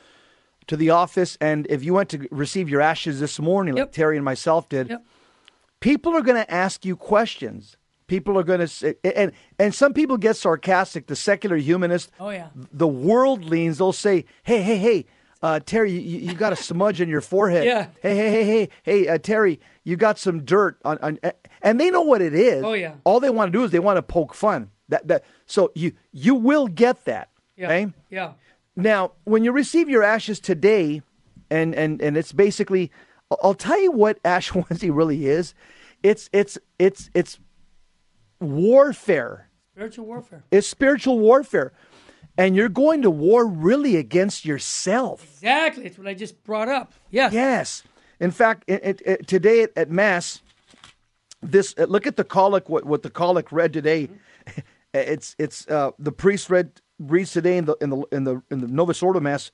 to 0.68 0.76
the 0.76 0.90
office, 0.90 1.36
and 1.40 1.66
if 1.70 1.82
you 1.82 1.94
went 1.94 2.08
to 2.10 2.28
receive 2.30 2.68
your 2.68 2.80
ashes 2.80 3.18
this 3.18 3.40
morning, 3.40 3.74
like 3.74 3.80
Yep. 3.86 3.92
Terry 3.92 4.16
and 4.16 4.24
myself 4.24 4.68
did, 4.68 4.90
Yep. 4.90 5.04
people 5.80 6.14
are 6.14 6.20
going 6.22 6.36
to 6.44 6.48
ask 6.52 6.84
you 6.84 6.94
questions. 6.96 7.76
People 8.06 8.38
are 8.38 8.42
going 8.44 8.60
to 8.60 8.68
say, 8.68 8.94
and 9.04 9.32
and 9.58 9.74
some 9.74 9.92
people 9.94 10.16
get 10.18 10.36
sarcastic. 10.36 11.06
The 11.06 11.16
secular 11.16 11.56
humanist, 11.56 12.10
Oh, 12.20 12.30
yeah. 12.30 12.48
the 12.72 12.88
worldlings, 12.88 13.78
they'll 13.78 13.92
say, 13.92 14.24
"Hey, 14.42 14.62
hey, 14.62 14.76
hey, 14.78 15.06
uh, 15.42 15.60
Terry, 15.60 15.92
you, 15.92 16.18
you 16.18 16.34
got 16.34 16.52
a 16.52 16.56
smudge 16.56 17.00
on 17.00 17.08
your 17.08 17.20
forehead. 17.20 17.64
Yeah. 17.64 17.86
Hey, 18.02 18.16
hey, 18.16 18.30
hey, 18.30 18.44
hey, 18.44 18.68
hey, 18.82 19.08
uh, 19.08 19.18
Terry, 19.18 19.58
you 19.84 19.96
got 19.96 20.18
some 20.18 20.44
dirt 20.44 20.78
on, 20.84 20.98
on." 20.98 21.18
And 21.62 21.80
they 21.80 21.90
know 21.90 22.02
what 22.02 22.20
it 22.22 22.34
is. 22.34 22.62
Oh, 22.64 22.72
yeah. 22.74 22.94
All 23.04 23.20
they 23.20 23.30
want 23.30 23.52
to 23.52 23.58
do 23.58 23.64
is 23.64 23.70
they 23.70 23.78
want 23.78 23.96
to 23.96 24.02
poke 24.02 24.34
fun. 24.34 24.70
That 24.88 25.06
that. 25.08 25.24
So 25.46 25.70
you 25.74 25.92
you 26.12 26.34
will 26.34 26.66
get 26.66 27.04
that. 27.06 27.28
Yeah. 27.56 27.66
Okay. 27.66 27.92
Yeah. 28.10 28.32
Now, 28.76 29.12
when 29.24 29.44
you 29.44 29.52
receive 29.52 29.88
your 29.88 30.02
ashes 30.02 30.40
today, 30.40 31.02
and 31.50 31.74
and 31.74 32.00
and 32.02 32.16
it's 32.16 32.32
basically, 32.32 32.90
I'll- 33.30 33.38
I'll 33.42 33.54
tell 33.54 33.80
you 33.80 33.92
what 33.92 34.18
Ash 34.24 34.54
Wednesday 34.54 34.90
really 34.90 35.26
is. 35.26 35.54
It's 36.02 36.28
it's 36.32 36.58
it's 36.78 37.10
it's 37.14 37.38
warfare. 38.40 39.48
Spiritual 39.74 40.06
warfare. 40.06 40.44
It's 40.50 40.66
spiritual 40.66 41.18
warfare, 41.18 41.72
and 42.38 42.56
you're 42.56 42.68
going 42.68 43.02
to 43.02 43.10
war 43.10 43.46
really 43.46 43.96
against 43.96 44.44
yourself. 44.44 45.22
Exactly. 45.22 45.82
That's 45.84 45.98
what 45.98 46.06
I 46.06 46.14
just 46.14 46.42
brought 46.44 46.68
up. 46.68 46.92
Yes. 47.10 47.32
Yes. 47.32 47.82
In 48.18 48.30
fact, 48.30 48.64
it, 48.66 48.80
it, 48.84 49.02
it- 49.04 49.26
today 49.26 49.62
at, 49.62 49.72
at 49.76 49.90
mass, 49.90 50.40
this 51.42 51.74
uh, 51.78 51.84
look 51.84 52.06
at 52.06 52.16
the 52.16 52.24
collect, 52.24 52.68
What, 52.68 52.84
what 52.84 53.02
the 53.02 53.10
collect 53.10 53.52
read 53.52 53.72
today. 53.72 54.08
It's 54.92 55.36
it's 55.38 55.68
uh, 55.68 55.92
the 56.00 56.10
priest 56.10 56.50
read 56.50 56.72
reads 56.98 57.30
today 57.30 57.56
in 57.58 57.64
the 57.66 57.76
in 57.80 57.90
the 57.90 58.02
in 58.10 58.24
the 58.24 58.42
in 58.50 58.60
the 58.60 58.66
Novus 58.66 59.00
Ordo 59.04 59.20
mass, 59.20 59.52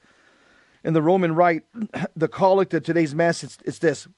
in 0.83 0.95
the 0.95 1.03
Roman 1.03 1.35
Rite. 1.35 1.63
The 2.17 2.27
collect 2.27 2.73
of 2.73 2.85
today's 2.85 3.15
mass. 3.15 3.45
It's 3.45 3.59
it's 3.67 3.79
this. 3.79 4.09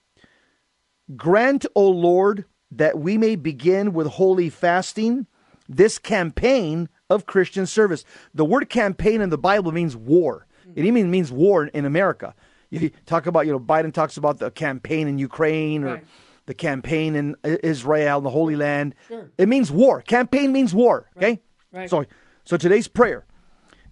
Grant, 1.17 1.67
O 1.75 1.89
Lord, 1.91 2.45
that 2.71 3.01
we 3.01 3.19
may 3.19 3.35
begin 3.35 3.93
with 3.93 4.07
holy 4.07 4.49
fasting 4.49 5.27
this 5.69 5.99
campaign 5.99 6.89
of 7.11 7.27
Christian 7.27 7.67
service. 7.67 8.05
The 8.35 8.45
word 8.45 8.69
campaign 8.69 9.21
in 9.21 9.31
the 9.31 9.39
Bible 9.39 9.73
means 9.73 9.97
war. 9.97 10.47
It 10.75 10.85
even 10.85 11.11
means 11.11 11.33
war 11.33 11.67
in 11.67 11.85
America. 11.85 12.35
You 12.71 12.91
talk 13.07 13.27
about, 13.27 13.47
you 13.47 13.53
know, 13.53 13.61
Biden 13.61 13.93
talks 13.93 14.17
about 14.17 14.39
the 14.39 14.51
campaign 14.51 15.09
in 15.09 15.19
Ukraine 15.19 15.85
or 15.85 15.95
Right. 15.95 16.05
the 16.47 16.55
campaign 16.55 17.17
in 17.17 17.37
Israel, 17.45 18.21
the 18.21 18.31
Holy 18.31 18.57
Land. 18.57 18.95
Sure. 19.09 19.31
It 19.39 19.49
means 19.49 19.71
war. 19.73 20.03
Campaign 20.03 20.53
means 20.53 20.75
war. 20.75 21.09
Okay? 21.17 21.41
Right. 21.73 21.89
So, 21.89 22.05
so 22.45 22.57
today's 22.59 22.89
prayer. 22.89 23.25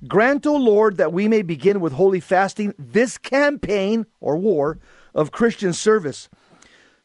Grant, 0.07 0.47
O 0.47 0.55
Lord, 0.57 0.99
that 0.99 1.13
we 1.13 1.27
may 1.27 1.41
begin 1.41 1.81
with 1.81 1.95
holy 1.95 2.21
fasting 2.21 2.75
this 2.79 3.17
campaign 3.17 4.05
or 4.21 4.37
war 4.37 4.79
of 5.15 5.33
Christian 5.33 5.73
service 5.73 6.29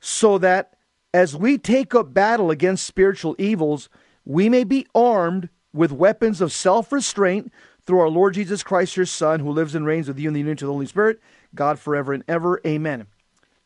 so 0.02 0.38
that 0.40 0.74
as 1.14 1.36
we 1.36 1.58
take 1.58 1.96
up 1.96 2.14
battle 2.14 2.52
against 2.52 2.86
spiritual 2.86 3.36
evils, 3.40 3.90
we 4.26 4.50
may 4.50 4.64
be 4.64 4.88
armed 4.94 5.50
with 5.74 5.92
weapons 5.92 6.42
of 6.42 6.52
self 6.52 6.92
restraint 6.92 7.52
through 7.86 8.00
our 8.00 8.10
Lord 8.10 8.34
Jesus 8.34 8.64
Christ, 8.64 8.96
your 8.96 9.06
Son, 9.06 9.40
who 9.40 9.52
lives 9.52 9.76
and 9.76 9.86
reigns 9.86 10.08
with 10.08 10.20
you 10.20 10.28
in 10.28 10.34
the 10.34 10.40
unity 10.40 10.64
of 10.64 10.68
the 10.68 10.74
Holy 10.74 10.86
Spirit, 10.86 11.20
God 11.56 11.80
forever 11.80 12.14
and 12.14 12.24
ever. 12.28 12.62
Amen. 12.66 13.08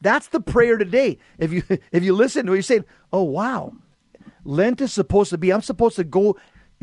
That's 0.02 0.28
the 0.28 0.40
prayer 0.40 0.78
today. 0.78 1.18
If 1.38 1.52
you 1.52 1.64
if 1.92 2.04
you 2.04 2.14
listen 2.14 2.46
to 2.46 2.54
it, 2.54 2.56
you're 2.56 2.64
saying, 2.64 2.86
Oh 3.12 3.24
wow. 3.24 3.74
Lent 4.44 4.80
is 4.80 4.94
supposed 4.94 5.32
to 5.32 5.40
be, 5.40 5.52
I'm 5.52 5.62
supposed 5.62 5.96
to 5.96 6.04
go 6.04 6.38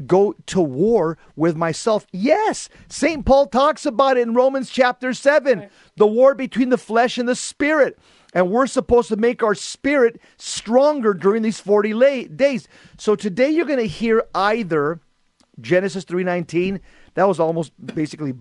go 0.06 0.34
to 0.46 0.60
war 0.60 1.18
with 1.36 1.56
myself. 1.56 2.06
Yes. 2.12 2.68
St. 2.88 3.24
Paul 3.24 3.46
talks 3.46 3.86
about 3.86 4.16
it 4.16 4.22
in 4.22 4.34
Romans 4.34 4.70
chapter 4.70 5.12
7. 5.12 5.68
The 5.96 6.06
war 6.06 6.34
between 6.34 6.70
the 6.70 6.78
flesh 6.78 7.18
and 7.18 7.28
the 7.28 7.36
spirit. 7.36 7.98
And 8.32 8.50
we're 8.50 8.66
supposed 8.66 9.08
to 9.08 9.16
make 9.16 9.42
our 9.42 9.54
spirit 9.54 10.20
stronger 10.38 11.12
during 11.12 11.42
these 11.42 11.60
40 11.60 11.92
la- 11.94 12.22
days. 12.34 12.66
So 12.96 13.14
today 13.14 13.50
you're 13.50 13.66
going 13.66 13.78
to 13.78 13.86
hear 13.86 14.24
either 14.34 15.00
Genesis 15.60 16.04
3:19, 16.04 16.80
that 17.14 17.28
was 17.28 17.38
almost 17.38 17.72
basically 17.84 18.34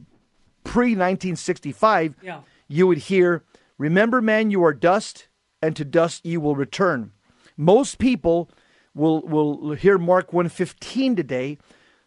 pre 0.64 0.96
1965. 0.96 2.16
Yeah. 2.22 2.42
You 2.68 2.88
would 2.88 3.00
hear, 3.00 3.44
"Remember 3.78 4.22
man, 4.22 4.50
you 4.50 4.64
are 4.64 4.74
dust, 4.74 5.28
and 5.62 5.76
to 5.76 5.84
dust 5.84 6.26
you 6.26 6.40
will 6.40 6.56
return." 6.56 7.12
Most 7.58 7.98
people 8.00 8.50
will 8.94 9.22
will 9.22 9.74
hear 9.74 9.98
Mark 9.98 10.32
1:15 10.32 11.16
today, 11.18 11.58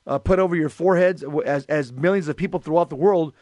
uh, 0.07 0.19
put 0.19 0.39
over 0.39 0.57
your 0.57 0.71
foreheads 0.71 1.23
as 1.45 1.67
as 1.67 1.93
millions 1.93 2.29
of 2.29 2.37
people 2.37 2.61
throughout 2.61 2.89
the 2.89 2.97
world 2.97 3.35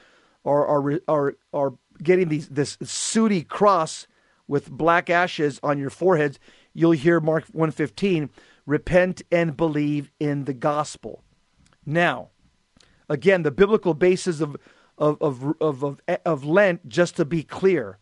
are 0.44 0.66
are 0.66 1.00
are 1.08 1.34
are 1.52 1.74
getting 2.02 2.28
these 2.28 2.48
this 2.48 2.76
sooty 2.82 3.42
cross 3.42 4.08
with 4.46 4.70
black 4.70 5.08
ashes 5.08 5.58
on 5.62 5.78
your 5.78 5.90
foreheads. 5.90 6.38
You'll 6.74 6.92
hear 6.92 7.20
Mark 7.20 7.44
1:15, 7.52 8.30
"Repent 8.66 9.22
and 9.30 9.56
believe 9.56 10.10
in 10.18 10.44
the 10.44 10.54
gospel." 10.54 11.22
Now, 11.84 12.30
again, 13.08 13.42
the 13.42 13.50
biblical 13.50 13.94
basis 13.94 14.40
of 14.40 14.56
of 14.98 15.20
of 15.20 15.54
of 15.60 16.00
of, 16.24 16.44
Lent, 16.44 16.88
just 16.88 17.16
to 17.16 17.24
be 17.24 17.42
clear, 17.42 17.98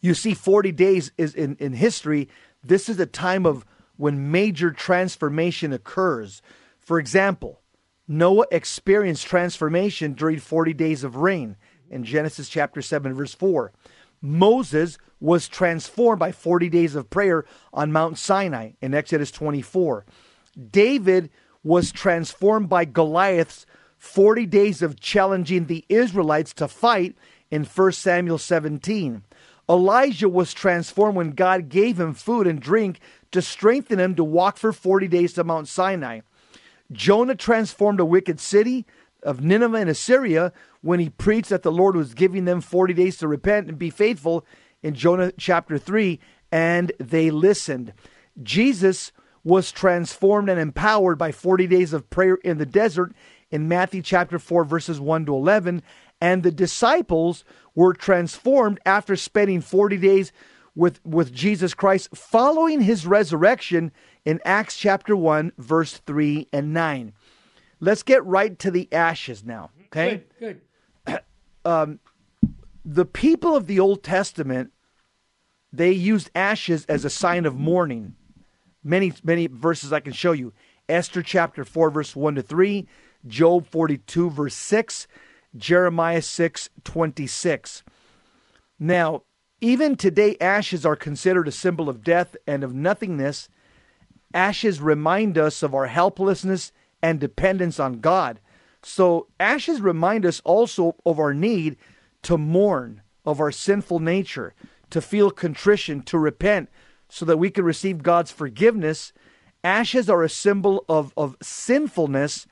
you 0.00 0.14
see, 0.14 0.34
forty 0.34 0.72
days 0.72 1.12
is 1.18 1.34
in 1.34 1.56
in 1.56 1.74
history. 1.74 2.28
This 2.62 2.88
is 2.88 2.98
a 2.98 3.06
time 3.06 3.46
of 3.46 3.64
when 3.96 4.30
major 4.30 4.70
transformation 4.70 5.72
occurs. 5.72 6.42
For 6.78 6.98
example, 6.98 7.60
Noah 8.08 8.46
experienced 8.50 9.26
transformation 9.26 10.14
during 10.14 10.38
forty 10.38 10.72
days 10.72 11.04
of 11.04 11.16
rain 11.16 11.56
in 11.90 12.04
Genesis 12.04 12.48
chapter 12.48 12.80
seven, 12.80 13.14
verse 13.14 13.34
four. 13.34 13.72
Moses 14.22 14.98
was 15.20 15.48
transformed 15.48 16.18
by 16.18 16.32
40 16.32 16.68
days 16.68 16.94
of 16.94 17.10
prayer 17.10 17.44
on 17.72 17.92
Mount 17.92 18.18
Sinai 18.18 18.72
in 18.80 18.94
Exodus 18.94 19.30
24. 19.30 20.04
David 20.70 21.30
was 21.62 21.92
transformed 21.92 22.68
by 22.68 22.84
Goliath's 22.84 23.66
40 23.98 24.46
days 24.46 24.80
of 24.82 24.98
challenging 24.98 25.66
the 25.66 25.84
Israelites 25.88 26.54
to 26.54 26.68
fight 26.68 27.16
in 27.50 27.64
1 27.64 27.92
Samuel 27.92 28.38
17. 28.38 29.22
Elijah 29.68 30.28
was 30.28 30.54
transformed 30.54 31.16
when 31.16 31.30
God 31.30 31.68
gave 31.68 32.00
him 32.00 32.14
food 32.14 32.46
and 32.46 32.60
drink 32.60 32.98
to 33.30 33.42
strengthen 33.42 34.00
him 34.00 34.14
to 34.16 34.24
walk 34.24 34.56
for 34.56 34.72
40 34.72 35.06
days 35.06 35.34
to 35.34 35.44
Mount 35.44 35.68
Sinai. 35.68 36.20
Jonah 36.90 37.36
transformed 37.36 38.00
a 38.00 38.04
wicked 38.04 38.40
city 38.40 38.84
of 39.22 39.40
Nineveh 39.42 39.78
and 39.78 39.90
Assyria 39.90 40.52
when 40.80 41.00
he 41.00 41.10
preached 41.10 41.50
that 41.50 41.62
the 41.62 41.72
Lord 41.72 41.96
was 41.96 42.14
giving 42.14 42.44
them 42.44 42.60
40 42.60 42.94
days 42.94 43.16
to 43.18 43.28
repent 43.28 43.68
and 43.68 43.78
be 43.78 43.90
faithful 43.90 44.46
in 44.82 44.94
Jonah 44.94 45.32
chapter 45.32 45.78
3, 45.78 46.18
and 46.50 46.92
they 46.98 47.30
listened. 47.30 47.92
Jesus 48.42 49.12
was 49.44 49.72
transformed 49.72 50.48
and 50.48 50.60
empowered 50.60 51.18
by 51.18 51.32
40 51.32 51.66
days 51.66 51.92
of 51.92 52.10
prayer 52.10 52.36
in 52.36 52.58
the 52.58 52.66
desert 52.66 53.12
in 53.50 53.68
Matthew 53.68 54.02
chapter 54.02 54.38
4, 54.38 54.64
verses 54.64 55.00
1 55.00 55.26
to 55.26 55.34
11, 55.34 55.82
and 56.20 56.42
the 56.42 56.52
disciples 56.52 57.44
were 57.74 57.94
transformed 57.94 58.78
after 58.84 59.16
spending 59.16 59.60
40 59.60 59.96
days 59.96 60.32
with, 60.74 61.04
with 61.04 61.32
Jesus 61.32 61.74
Christ 61.74 62.14
following 62.14 62.82
his 62.82 63.06
resurrection 63.06 63.92
in 64.24 64.40
Acts 64.44 64.76
chapter 64.76 65.16
1, 65.16 65.52
verse 65.58 65.98
3 65.98 66.48
and 66.52 66.72
9. 66.72 67.12
Let's 67.80 68.02
get 68.02 68.24
right 68.24 68.58
to 68.58 68.70
the 68.70 68.92
ashes 68.92 69.44
now. 69.44 69.70
Mm-hmm. 69.72 69.84
Okay? 69.86 70.24
Good. 70.38 70.60
Good. 71.06 71.20
Um, 71.62 72.00
the 72.86 73.04
people 73.04 73.54
of 73.54 73.66
the 73.66 73.80
Old 73.80 74.02
Testament, 74.02 74.72
they 75.70 75.92
used 75.92 76.30
ashes 76.34 76.86
as 76.86 77.04
a 77.04 77.10
sign 77.10 77.44
of 77.44 77.54
mourning. 77.54 78.14
Many, 78.82 79.12
many 79.22 79.46
verses 79.46 79.92
I 79.92 80.00
can 80.00 80.14
show 80.14 80.32
you. 80.32 80.54
Esther 80.88 81.22
chapter 81.22 81.64
4, 81.64 81.90
verse 81.90 82.16
1 82.16 82.36
to 82.36 82.42
3, 82.42 82.88
Job 83.26 83.66
42, 83.66 84.30
verse 84.30 84.54
6, 84.54 85.06
Jeremiah 85.54 86.22
6, 86.22 86.70
26. 86.82 87.82
Now, 88.78 89.22
even 89.60 89.96
today, 89.96 90.38
ashes 90.40 90.86
are 90.86 90.96
considered 90.96 91.46
a 91.46 91.52
symbol 91.52 91.90
of 91.90 92.02
death 92.02 92.34
and 92.46 92.64
of 92.64 92.74
nothingness. 92.74 93.50
Ashes 94.32 94.80
remind 94.80 95.36
us 95.36 95.62
of 95.62 95.74
our 95.74 95.86
helplessness 95.86 96.72
and 97.02 97.20
dependence 97.20 97.80
on 97.80 98.00
God. 98.00 98.40
So, 98.82 99.28
ashes 99.38 99.80
remind 99.80 100.24
us 100.24 100.40
also 100.44 100.96
of 101.04 101.18
our 101.18 101.34
need 101.34 101.76
to 102.22 102.38
mourn, 102.38 103.02
of 103.26 103.40
our 103.40 103.52
sinful 103.52 104.00
nature, 104.00 104.54
to 104.90 105.00
feel 105.00 105.30
contrition, 105.30 106.02
to 106.02 106.18
repent, 106.18 106.70
so 107.08 107.24
that 107.26 107.38
we 107.38 107.50
can 107.50 107.64
receive 107.64 108.02
God's 108.02 108.30
forgiveness 108.30 109.12
ashes 109.62 110.08
are 110.08 110.22
a 110.22 110.28
symbol 110.28 110.84
of, 110.88 111.12
of 111.16 111.36
sinfulness 111.42 112.46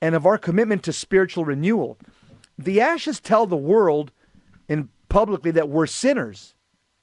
and 0.00 0.14
of 0.14 0.26
our 0.26 0.38
commitment 0.38 0.82
to 0.84 0.92
spiritual 0.92 1.44
renewal. 1.44 1.98
The 2.58 2.80
ashes 2.80 3.20
tell 3.20 3.46
the 3.46 3.56
world 3.56 4.12
in 4.68 4.88
publicly 5.08 5.50
that 5.52 5.68
we're 5.68 5.86
sinners 5.86 6.54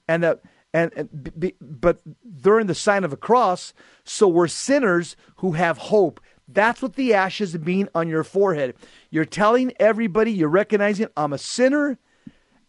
and 0.07 0.23
that 0.23 0.41
and, 0.73 0.91
and 0.95 1.39
be, 1.39 1.55
but 1.61 1.99
they're 2.23 2.59
in 2.59 2.67
the 2.67 2.75
sign 2.75 3.03
of 3.03 3.13
a 3.13 3.17
cross 3.17 3.73
so 4.03 4.27
we're 4.27 4.47
sinners 4.47 5.15
who 5.37 5.53
have 5.53 5.77
hope 5.77 6.19
that's 6.47 6.81
what 6.81 6.95
the 6.95 7.13
ashes 7.13 7.57
mean 7.57 7.89
on 7.93 8.07
your 8.07 8.23
forehead. 8.23 8.75
You're 9.09 9.25
telling 9.25 9.73
everybody 9.79 10.31
you're 10.31 10.49
recognizing 10.49 11.07
i'm 11.17 11.33
a 11.33 11.37
sinner 11.37 11.97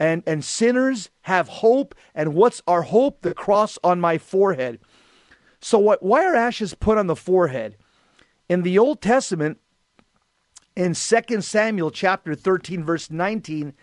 and 0.01 0.23
and 0.27 0.45
sinners 0.45 1.11
have 1.23 1.49
hope 1.49 1.95
and 2.15 2.35
what's 2.35 2.63
our 2.67 2.83
hope? 2.83 3.23
The 3.23 3.35
cross 3.35 3.79
on 3.85 4.01
my 4.01 4.19
forehead. 4.19 4.81
So 5.61 5.79
what 5.79 6.03
why 6.03 6.25
are 6.25 6.35
ashes 6.35 6.75
put 6.75 6.99
on 6.99 7.07
the 7.07 7.17
forehead? 7.17 7.77
In 8.49 8.63
the 8.63 8.79
old 8.79 9.01
testament 9.01 9.59
in 10.75 10.95
2 10.95 11.41
samuel 11.41 11.91
chapter 11.91 12.35
13 12.35 12.85
verse 12.85 13.11
19 13.11 13.75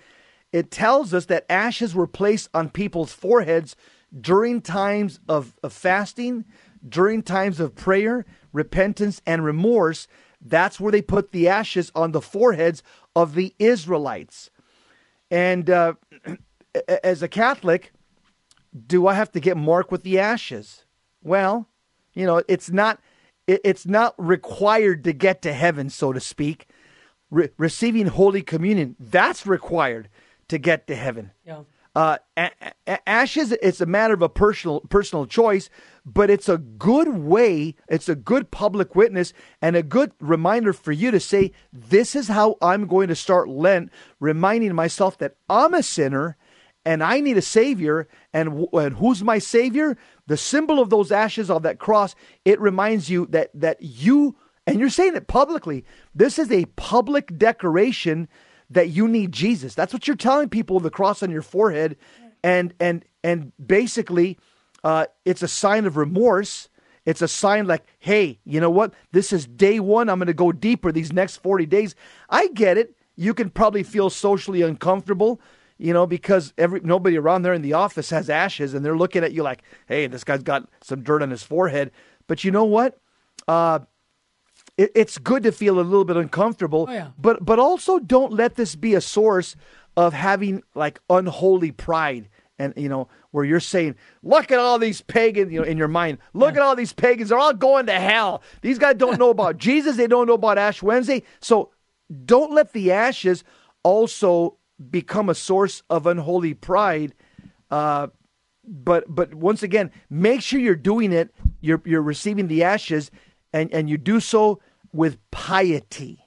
it 0.52 0.72
tells 0.72 1.14
us 1.14 1.26
that 1.26 1.46
ashes 1.50 1.94
were 1.94 2.08
placed 2.08 2.50
on 2.54 2.70
people's 2.70 3.12
foreheads 3.12 3.76
during 4.18 4.62
times 4.62 5.20
of, 5.28 5.54
of 5.62 5.74
fasting 5.74 6.46
during 6.88 7.22
times 7.22 7.60
of 7.60 7.76
prayer 7.76 8.26
repentance 8.54 9.22
and 9.26 9.44
remorse 9.44 10.08
that's 10.42 10.80
where 10.80 10.92
they 10.92 11.02
put 11.02 11.32
the 11.32 11.48
ashes 11.48 11.92
on 11.96 12.12
the 12.12 12.22
foreheads 12.22 12.84
of 13.16 13.36
the 13.36 13.54
israelites 13.60 14.50
and 15.32 15.70
uh, 15.70 15.94
as 17.04 17.24
a 17.24 17.28
Catholic, 17.28 17.92
do 18.88 19.08
I 19.08 19.14
have 19.14 19.32
to 19.34 19.40
get 19.40 19.58
marked 19.58 19.92
with 19.92 20.04
the 20.04 20.20
ashes? 20.20 20.86
Well, 21.24 21.68
you 22.14 22.26
know, 22.26 22.44
it's 22.48 22.70
not 22.70 23.00
it's 23.48 23.86
not 23.86 24.16
required 24.18 25.04
to 25.04 25.14
get 25.14 25.44
to 25.44 25.54
heaven, 25.54 25.90
so 25.90 26.12
to 26.12 26.20
speak. 26.20 26.68
Re- 27.30 27.50
receiving 27.58 28.08
Holy 28.08 28.42
Communion 28.42 28.96
that's 29.00 29.46
required 29.46 30.10
to 30.48 30.58
get 30.58 30.88
to 30.88 30.96
heaven. 30.96 31.32
Yeah. 31.46 31.62
Uh, 31.96 32.18
ashes, 33.08 33.54
it's 33.54 33.80
a 33.80 33.86
matter 33.86 34.14
of 34.14 34.22
a 34.22 34.28
personal 34.28 34.82
personal 34.82 35.26
choice, 35.26 35.70
but 36.06 36.30
it's 36.30 36.50
a 36.50 36.58
good 36.58 37.08
way, 37.08 37.74
it's 37.88 38.10
a 38.10 38.16
good 38.16 38.52
public 38.52 38.96
witness 38.96 39.32
and 39.62 39.78
a 39.78 39.84
good 39.84 40.12
reminder 40.20 40.74
for 40.74 40.92
you 40.92 41.10
to 41.10 41.22
say, 41.22 41.54
this 41.72 42.14
is 42.14 42.28
how 42.28 42.58
I'm 42.62 42.86
going 42.88 43.08
to 43.08 43.16
start 43.16 43.48
Lent, 43.48 43.92
reminding 44.20 44.76
myself 44.76 45.18
that 45.20 45.38
I'm 45.50 45.74
a 45.74 45.82
sinner 45.82 46.36
and 46.84 47.02
I 47.02 47.22
need 47.22 47.38
a 47.38 47.42
savior. 47.42 48.10
And, 48.34 48.68
and 48.74 48.98
who's 48.98 49.24
my 49.24 49.40
savior? 49.40 49.98
The 50.28 50.38
symbol 50.38 50.80
of 50.82 50.90
those 50.90 51.14
ashes 51.14 51.50
of 51.50 51.64
that 51.64 51.80
cross, 51.80 52.14
it 52.44 52.60
reminds 52.60 53.10
you 53.10 53.26
that 53.28 53.52
that 53.54 53.82
you 53.82 54.36
and 54.68 54.80
you're 54.80 54.90
saying 54.90 55.16
it 55.16 55.28
publicly. 55.28 55.86
This 56.14 56.38
is 56.40 56.52
a 56.52 56.66
public 56.76 57.38
declaration 57.38 58.28
that 58.70 58.90
you 58.90 59.08
need 59.08 59.32
Jesus. 59.32 59.76
That's 59.76 59.94
what 59.94 60.08
you're 60.08 60.16
telling 60.16 60.50
people 60.50 60.80
the 60.80 60.90
cross 60.90 61.24
on 61.24 61.32
your 61.32 61.42
forehead, 61.42 61.98
and 62.44 62.74
and 62.80 63.06
and 63.24 63.52
basically, 63.66 64.38
uh, 64.84 65.06
it's 65.26 65.42
a 65.42 65.48
sign 65.48 65.86
of 65.86 65.98
remorse. 65.98 66.70
It's 67.06 67.22
a 67.22 67.28
sign 67.28 67.68
like, 67.68 67.86
hey, 68.00 68.40
you 68.46 68.60
know 68.60 68.70
what? 68.70 68.94
This 69.12 69.32
is 69.32 69.46
day 69.46 69.80
one. 69.80 70.10
I'm 70.10 70.18
going 70.18 70.28
to 70.28 70.34
go 70.34 70.52
deeper 70.52 70.92
these 70.92 71.14
next 71.14 71.38
40 71.38 71.68
days. 71.68 71.96
I 72.30 72.48
get 72.48 72.78
it. 72.78 72.96
You 73.16 73.34
can 73.36 73.52
probably 73.52 73.84
feel 73.84 74.10
socially 74.10 74.64
uncomfortable, 74.64 75.40
you 75.78 75.94
know, 75.94 76.08
because 76.08 76.54
every 76.58 76.82
nobody 76.82 77.18
around 77.18 77.44
there 77.44 77.54
in 77.54 77.62
the 77.62 77.74
office 77.74 78.10
has 78.10 78.30
ashes, 78.30 78.74
and 78.74 78.84
they're 78.84 78.98
looking 78.98 79.24
at 79.24 79.34
you 79.34 79.44
like, 79.44 79.64
hey, 79.88 80.08
this 80.08 80.24
guy's 80.24 80.44
got 80.44 80.68
some 80.82 81.04
dirt 81.04 81.22
on 81.22 81.30
his 81.30 81.44
forehead. 81.44 81.92
But 82.28 82.44
you 82.44 82.52
know 82.52 82.66
what? 82.66 83.00
Uh, 83.48 83.80
it, 84.78 84.92
it's 84.96 85.18
good 85.18 85.44
to 85.44 85.52
feel 85.52 85.80
a 85.80 85.82
little 85.82 86.06
bit 86.06 86.18
uncomfortable, 86.18 86.86
Oh, 86.90 86.94
yeah. 86.94 87.10
but 87.18 87.44
but 87.46 87.60
also 87.60 88.00
don't 88.00 88.34
let 88.34 88.56
this 88.56 88.76
be 88.76 88.94
a 88.96 89.02
source 89.02 89.56
of 89.98 90.14
having 90.14 90.62
like 90.76 91.00
unholy 91.10 91.72
pride 91.72 92.28
and 92.60 92.74
you 92.78 92.90
know 92.90 93.08
where 93.32 93.44
you're 93.46 93.60
saying 93.60 93.96
look 94.24 94.50
at 94.52 94.60
all 94.60 94.78
these 94.80 95.02
pagans 95.02 95.52
you 95.52 95.60
know 95.60 95.66
in 95.66 95.78
your 95.78 95.88
mind. 95.88 96.18
Look 96.34 96.56
at 96.56 96.62
all 96.62 96.76
these 96.76 96.94
pagans. 96.94 97.30
They're 97.30 97.38
all 97.38 97.54
going 97.54 97.86
to 97.88 98.00
hell. 98.00 98.42
These 98.62 98.80
guys 98.80 98.96
don't 98.96 99.20
know 99.20 99.30
about 99.30 99.58
jesus. 99.68 99.96
They 99.98 100.08
don't 100.08 100.28
know 100.28 100.34
about 100.34 100.58
ash 100.58 100.82
wednesday. 100.84 101.24
So 101.42 101.72
don't 102.26 102.52
let 102.54 102.74
the 102.74 102.92
ashes 102.92 103.44
also 103.84 104.58
become 104.92 105.30
a 105.30 105.36
source 105.36 105.82
of 105.90 106.06
unholy 106.06 106.54
pride 106.54 107.14
uh, 107.72 108.08
but 108.68 109.04
but 109.08 109.34
once 109.34 109.64
again 109.64 109.92
make 110.10 110.42
sure 110.42 110.60
you're 110.60 110.76
doing 110.76 111.14
it. 111.14 111.34
You're 111.62 111.82
you're 111.86 112.02
receiving 112.02 112.48
the 112.48 112.64
ashes 112.64 113.12
and 113.56 113.74
and 113.74 113.90
you 113.90 113.98
do 113.98 114.20
so 114.20 114.60
with 114.92 115.18
piety 115.32 116.20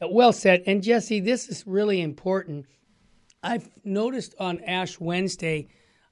Well 0.00 0.32
said. 0.32 0.62
And 0.66 0.82
Jesse, 0.82 1.20
this 1.20 1.48
is 1.48 1.66
really 1.66 2.00
important. 2.00 2.66
I've 3.42 3.70
noticed 3.84 4.34
on 4.40 4.60
Ash 4.64 4.98
Wednesday 4.98 5.68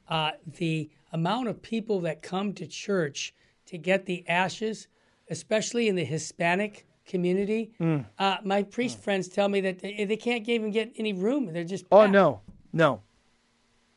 uh, 0.08 0.32
the 0.58 0.90
amount 1.12 1.48
of 1.48 1.60
people 1.60 2.00
that 2.02 2.22
come 2.22 2.52
to 2.54 2.66
church 2.66 3.34
to 3.66 3.78
get 3.78 4.06
the 4.06 4.26
ashes, 4.28 4.88
especially 5.30 5.88
in 5.88 5.96
the 5.96 6.04
Hispanic 6.04 6.86
community. 7.06 7.72
Mm. 7.80 8.06
Uh, 8.18 8.36
my 8.44 8.62
priest 8.62 8.98
friends 8.98 9.28
tell 9.28 9.48
me 9.48 9.60
that 9.62 9.80
they, 9.80 10.04
they 10.04 10.16
can't 10.16 10.48
even 10.48 10.70
get 10.70 10.92
any 10.96 11.12
room. 11.12 11.52
They're 11.52 11.64
just 11.64 11.84
oh 11.90 12.06
no 12.06 12.40
no 12.72 13.02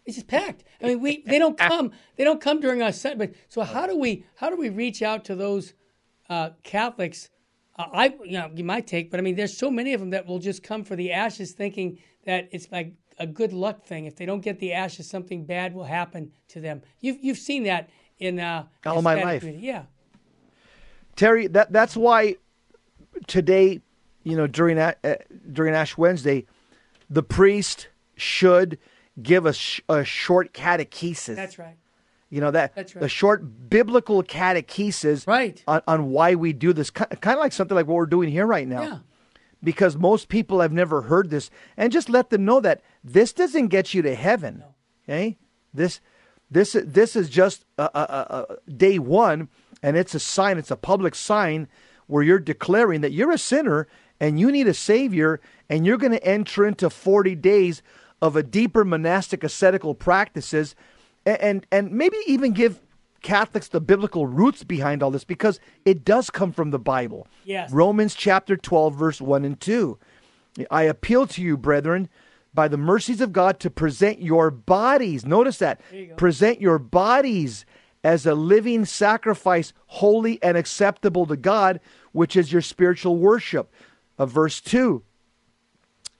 It's 0.05 0.15
just 0.15 0.27
packed. 0.27 0.63
I 0.81 0.87
mean, 0.87 1.01
we 1.01 1.23
they 1.25 1.39
don't 1.39 1.57
come 1.57 1.91
they 2.15 2.23
don't 2.23 2.41
come 2.41 2.59
during 2.59 2.81
our 2.81 2.91
set. 2.91 3.17
But 3.17 3.33
so 3.47 3.61
how 3.61 3.87
do 3.87 3.97
we 3.97 4.25
how 4.35 4.49
do 4.49 4.57
we 4.57 4.69
reach 4.69 5.01
out 5.01 5.25
to 5.25 5.35
those 5.35 5.73
uh, 6.29 6.51
Catholics? 6.63 7.29
Uh, 7.77 7.85
I 7.93 8.15
you 8.23 8.31
know 8.31 8.49
my 8.63 8.81
take, 8.81 9.11
but 9.11 9.19
I 9.19 9.23
mean, 9.23 9.35
there's 9.35 9.55
so 9.57 9.69
many 9.69 9.93
of 9.93 9.99
them 9.99 10.09
that 10.11 10.25
will 10.25 10.39
just 10.39 10.63
come 10.63 10.83
for 10.83 10.95
the 10.95 11.11
ashes, 11.11 11.51
thinking 11.51 11.99
that 12.25 12.49
it's 12.51 12.71
like 12.71 12.93
a 13.19 13.27
good 13.27 13.53
luck 13.53 13.83
thing. 13.85 14.05
If 14.05 14.15
they 14.15 14.25
don't 14.25 14.41
get 14.41 14.59
the 14.59 14.73
ashes, 14.73 15.09
something 15.09 15.45
bad 15.45 15.73
will 15.73 15.83
happen 15.85 16.31
to 16.49 16.59
them. 16.61 16.81
You've 17.01 17.17
you've 17.21 17.37
seen 17.37 17.63
that 17.63 17.89
in 18.19 18.39
uh, 18.39 18.65
All 18.85 19.01
my 19.01 19.15
life. 19.15 19.41
community. 19.41 19.67
Yeah, 19.67 19.83
Terry, 21.15 21.47
that 21.47 21.71
that's 21.71 21.95
why 21.95 22.35
today, 23.27 23.81
you 24.23 24.35
know, 24.37 24.47
during 24.47 24.77
uh, 24.79 24.93
during 25.51 25.73
Ash 25.73 25.97
Wednesday, 25.97 26.45
the 27.09 27.23
priest 27.23 27.87
should 28.15 28.77
give 29.21 29.45
a, 29.45 29.53
sh- 29.53 29.81
a 29.89 30.03
short 30.03 30.53
catechesis. 30.53 31.35
that's 31.35 31.57
right. 31.57 31.77
You 32.29 32.41
know 32.41 32.51
that 32.51 32.73
right. 32.75 33.09
short 33.09 33.69
biblical 33.69 34.21
catechesis 34.21 35.25
Right. 35.25 35.63
on, 35.67 35.81
on 35.87 36.09
why 36.11 36.35
we 36.35 36.51
do 36.51 36.73
this, 36.73 36.89
kind 36.89 37.09
of 37.11 37.39
like 37.39 37.53
something 37.53 37.75
like 37.75 37.87
what 37.87 37.95
we're 37.95 38.05
doing 38.05 38.29
here 38.29 38.45
right 38.45 38.67
now. 38.67 38.81
Yeah. 38.81 38.97
Because 39.63 39.95
most 39.95 40.27
people 40.29 40.59
have 40.59 40.71
never 40.71 41.03
heard 41.03 41.29
this, 41.29 41.49
and 41.77 41.91
just 41.91 42.09
let 42.09 42.29
them 42.29 42.45
know 42.45 42.59
that 42.59 42.81
this 43.03 43.33
doesn't 43.33 43.67
get 43.67 43.93
you 43.93 44.01
to 44.01 44.13
heaven. 44.13 44.63
Okay, 45.05 45.27
eh? 45.27 45.33
this 45.73 45.99
this 46.51 46.75
this 46.83 47.15
is 47.15 47.29
just 47.29 47.65
a, 47.77 47.89
a, 47.93 48.47
a, 48.49 48.71
day 48.71 48.99
one, 48.99 49.47
and 49.81 49.97
it's 49.97 50.13
a 50.13 50.19
sign. 50.19 50.57
It's 50.57 50.71
a 50.71 50.75
public 50.75 51.15
sign 51.15 51.67
where 52.07 52.23
you're 52.23 52.39
declaring 52.39 53.01
that 53.01 53.13
you're 53.13 53.31
a 53.31 53.37
sinner 53.37 53.87
and 54.19 54.39
you 54.39 54.51
need 54.51 54.67
a 54.67 54.73
savior, 54.73 55.39
and 55.69 55.85
you're 55.85 55.97
going 55.97 56.11
to 56.11 56.25
enter 56.25 56.65
into 56.65 56.89
40 56.89 57.35
days 57.35 57.81
of 58.21 58.35
a 58.35 58.43
deeper 58.43 58.83
monastic 58.83 59.43
ascetical 59.43 59.93
practices 59.93 60.75
and, 61.27 61.41
and 61.41 61.67
and 61.71 61.91
maybe 61.91 62.17
even 62.25 62.53
give 62.53 62.81
Catholics 63.21 63.67
the 63.67 63.81
biblical 63.81 64.25
roots 64.25 64.63
behind 64.63 65.03
all 65.03 65.11
this 65.11 65.25
because 65.25 65.59
it 65.85 66.05
does 66.05 66.29
come 66.29 66.51
from 66.53 66.71
the 66.71 66.79
Bible. 66.79 67.27
Yes. 67.43 67.71
Romans 67.71 68.15
chapter 68.15 68.55
12 68.55 68.95
verse 68.95 69.21
1 69.21 69.43
and 69.43 69.59
2. 69.59 69.97
I 70.71 70.83
appeal 70.83 71.27
to 71.27 71.41
you, 71.41 71.57
brethren, 71.57 72.09
by 72.53 72.67
the 72.67 72.77
mercies 72.77 73.21
of 73.21 73.33
God 73.33 73.59
to 73.59 73.69
present 73.69 74.21
your 74.21 74.49
bodies. 74.49 75.25
Notice 75.25 75.57
that. 75.57 75.81
you. 75.91 76.13
Present 76.15 76.61
your 76.61 76.79
bodies 76.79 77.65
as 78.03 78.25
a 78.25 78.33
living 78.33 78.85
sacrifice, 78.85 79.73
holy 79.87 80.41
and 80.41 80.55
acceptable 80.55 81.25
to 81.25 81.35
God, 81.35 81.79
which 82.13 82.35
is 82.35 82.51
your 82.51 82.61
spiritual 82.61 83.17
worship. 83.17 83.71
Of 84.17 84.31
verse 84.31 84.61
2 84.61 85.03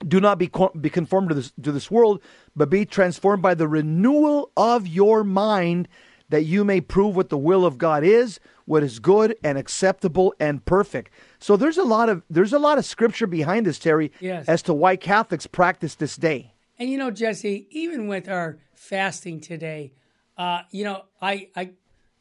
do 0.06 0.20
not 0.20 0.38
be, 0.38 0.50
be 0.80 0.90
conformed 0.90 1.30
to 1.30 1.34
this, 1.34 1.52
to 1.62 1.72
this 1.72 1.90
world, 1.90 2.22
but 2.58 2.68
be 2.68 2.84
transformed 2.84 3.40
by 3.42 3.54
the 3.54 3.68
renewal 3.68 4.50
of 4.56 4.86
your 4.86 5.22
mind, 5.22 5.88
that 6.28 6.42
you 6.42 6.64
may 6.64 6.80
prove 6.80 7.16
what 7.16 7.28
the 7.28 7.38
will 7.38 7.64
of 7.64 7.78
God 7.78 8.02
is, 8.04 8.40
what 8.66 8.82
is 8.82 8.98
good 8.98 9.36
and 9.42 9.56
acceptable 9.56 10.34
and 10.38 10.62
perfect. 10.64 11.10
So 11.38 11.56
there's 11.56 11.78
a 11.78 11.84
lot 11.84 12.08
of 12.08 12.22
there's 12.28 12.52
a 12.52 12.58
lot 12.58 12.76
of 12.76 12.84
scripture 12.84 13.26
behind 13.26 13.64
this, 13.64 13.78
Terry, 13.78 14.12
Yes. 14.20 14.46
as 14.48 14.60
to 14.62 14.74
why 14.74 14.96
Catholics 14.96 15.46
practice 15.46 15.94
this 15.94 16.16
day. 16.16 16.52
And 16.78 16.90
you 16.90 16.98
know, 16.98 17.10
Jesse, 17.10 17.66
even 17.70 18.08
with 18.08 18.28
our 18.28 18.58
fasting 18.74 19.40
today, 19.40 19.92
uh, 20.36 20.62
you 20.70 20.84
know, 20.84 21.04
I, 21.22 21.48
I, 21.56 21.70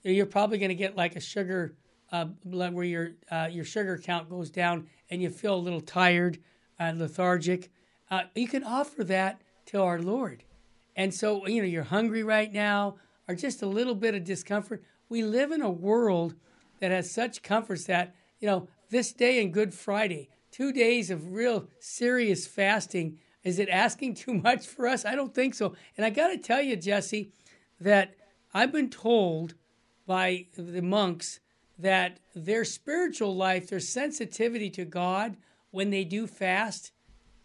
you're 0.04 0.26
probably 0.26 0.58
going 0.58 0.70
to 0.70 0.76
get 0.76 0.96
like 0.96 1.16
a 1.16 1.20
sugar, 1.20 1.76
uh, 2.12 2.26
where 2.44 2.86
your 2.86 3.12
uh, 3.30 3.50
your 3.52 3.66
sugar 3.66 3.98
count 3.98 4.30
goes 4.30 4.50
down 4.50 4.88
and 5.10 5.22
you 5.22 5.30
feel 5.30 5.56
a 5.56 5.58
little 5.58 5.82
tired 5.82 6.40
and 6.80 7.00
lethargic. 7.00 7.72
Uh, 8.10 8.22
you 8.36 8.48
can 8.48 8.64
offer 8.64 9.04
that 9.04 9.42
to 9.68 9.82
our 9.82 10.02
Lord. 10.02 10.44
And 10.96 11.14
so, 11.14 11.46
you 11.48 11.62
know, 11.62 11.68
you're 11.68 11.84
hungry 11.84 12.24
right 12.24 12.52
now, 12.52 12.96
or 13.28 13.36
just 13.36 13.62
a 13.62 13.68
little 13.68 13.96
bit 13.96 14.16
of 14.16 14.24
discomfort. 14.24 14.84
We 15.10 15.24
live 15.24 15.52
in 15.52 15.62
a 15.62 15.70
world 15.70 16.36
that 16.80 16.92
has 16.92 17.12
such 17.12 17.44
comforts 17.44 17.86
that, 17.86 18.16
you 18.40 18.48
know, 18.48 18.68
this 18.90 19.12
day 19.12 19.42
and 19.42 19.54
Good 19.54 19.74
Friday, 19.74 20.30
two 20.52 20.72
days 20.72 21.12
of 21.12 21.32
real 21.34 21.68
serious 21.80 22.48
fasting, 22.48 23.20
is 23.44 23.60
it 23.60 23.70
asking 23.70 24.16
too 24.16 24.34
much 24.44 24.66
for 24.68 24.88
us? 24.88 25.06
I 25.06 25.16
don't 25.16 25.34
think 25.34 25.54
so. 25.54 25.76
And 25.96 26.06
I 26.06 26.10
got 26.10 26.30
to 26.30 26.38
tell 26.38 26.62
you, 26.62 26.76
Jesse, 26.76 27.32
that 27.80 28.16
I've 28.54 28.72
been 28.72 28.90
told 28.90 29.56
by 30.06 30.48
the 30.58 30.82
monks 30.82 31.40
that 31.78 32.20
their 32.34 32.66
spiritual 32.66 33.36
life, 33.36 33.70
their 33.70 33.80
sensitivity 33.80 34.70
to 34.72 34.86
God 34.86 35.38
when 35.72 35.92
they 35.92 36.04
do 36.04 36.26
fast, 36.26 36.92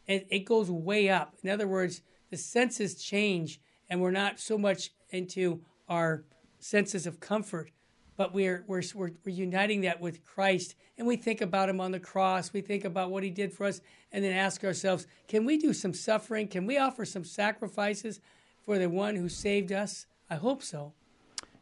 it, 0.06 0.26
it 0.30 0.40
goes 0.40 0.70
way 0.70 1.08
up. 1.08 1.34
In 1.42 1.50
other 1.50 1.68
words, 1.68 2.02
the 2.32 2.38
senses 2.38 2.94
change 2.94 3.60
and 3.90 4.00
we're 4.00 4.10
not 4.10 4.40
so 4.40 4.56
much 4.56 4.90
into 5.10 5.60
our 5.86 6.24
senses 6.58 7.06
of 7.06 7.20
comfort, 7.20 7.70
but 8.16 8.32
we're, 8.32 8.64
we're, 8.66 8.82
we're, 8.94 9.10
we're 9.22 9.32
uniting 9.32 9.82
that 9.82 10.00
with 10.00 10.24
Christ. 10.24 10.74
And 10.96 11.06
we 11.06 11.16
think 11.16 11.42
about 11.42 11.68
him 11.68 11.78
on 11.78 11.92
the 11.92 12.00
cross. 12.00 12.50
We 12.54 12.62
think 12.62 12.86
about 12.86 13.10
what 13.10 13.22
he 13.22 13.28
did 13.28 13.52
for 13.52 13.66
us 13.66 13.82
and 14.12 14.24
then 14.24 14.32
ask 14.32 14.64
ourselves, 14.64 15.06
can 15.28 15.44
we 15.44 15.58
do 15.58 15.74
some 15.74 15.92
suffering? 15.92 16.48
Can 16.48 16.64
we 16.64 16.78
offer 16.78 17.04
some 17.04 17.22
sacrifices 17.22 18.18
for 18.64 18.78
the 18.78 18.88
one 18.88 19.14
who 19.14 19.28
saved 19.28 19.70
us? 19.70 20.06
I 20.30 20.36
hope 20.36 20.62
so. 20.62 20.94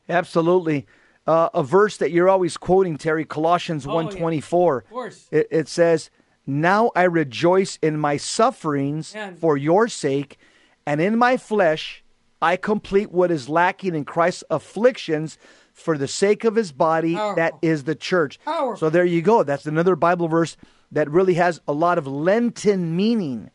Absolutely. 0.08 0.86
Uh, 1.26 1.48
a 1.52 1.64
verse 1.64 1.96
that 1.96 2.12
you're 2.12 2.28
always 2.28 2.56
quoting, 2.56 2.96
Terry, 2.96 3.24
Colossians 3.24 3.88
Oh, 3.88 3.94
124. 3.94 4.78
Of 4.78 4.88
course. 4.88 5.26
It, 5.32 5.48
it 5.50 5.66
says, 5.66 6.10
Now 6.46 6.92
I 6.94 7.02
rejoice 7.02 7.76
in 7.82 7.98
my 7.98 8.18
sufferings 8.18 9.16
for 9.40 9.56
your 9.56 9.88
sake, 9.88 10.38
and 10.86 11.00
in 11.00 11.18
my 11.18 11.36
flesh 11.36 12.02
I 12.42 12.56
complete 12.56 13.12
what 13.12 13.30
is 13.30 13.48
lacking 13.48 13.94
in 13.94 14.04
Christ's 14.04 14.44
afflictions 14.50 15.36
for 15.74 15.98
the 15.98 16.08
sake 16.08 16.44
of 16.44 16.54
his 16.56 16.72
body, 16.72 17.14
Powerful. 17.14 17.36
that 17.36 17.54
is 17.62 17.84
the 17.84 17.94
church. 17.94 18.38
Powerful. 18.44 18.76
So 18.76 18.90
there 18.90 19.04
you 19.04 19.20
go. 19.22 19.42
That's 19.42 19.66
another 19.66 19.94
Bible 19.94 20.28
verse 20.28 20.56
that 20.92 21.10
really 21.10 21.34
has 21.34 21.60
a 21.68 21.72
lot 21.72 21.98
of 21.98 22.06
Lenten 22.06 22.96
meaning. 22.96 23.50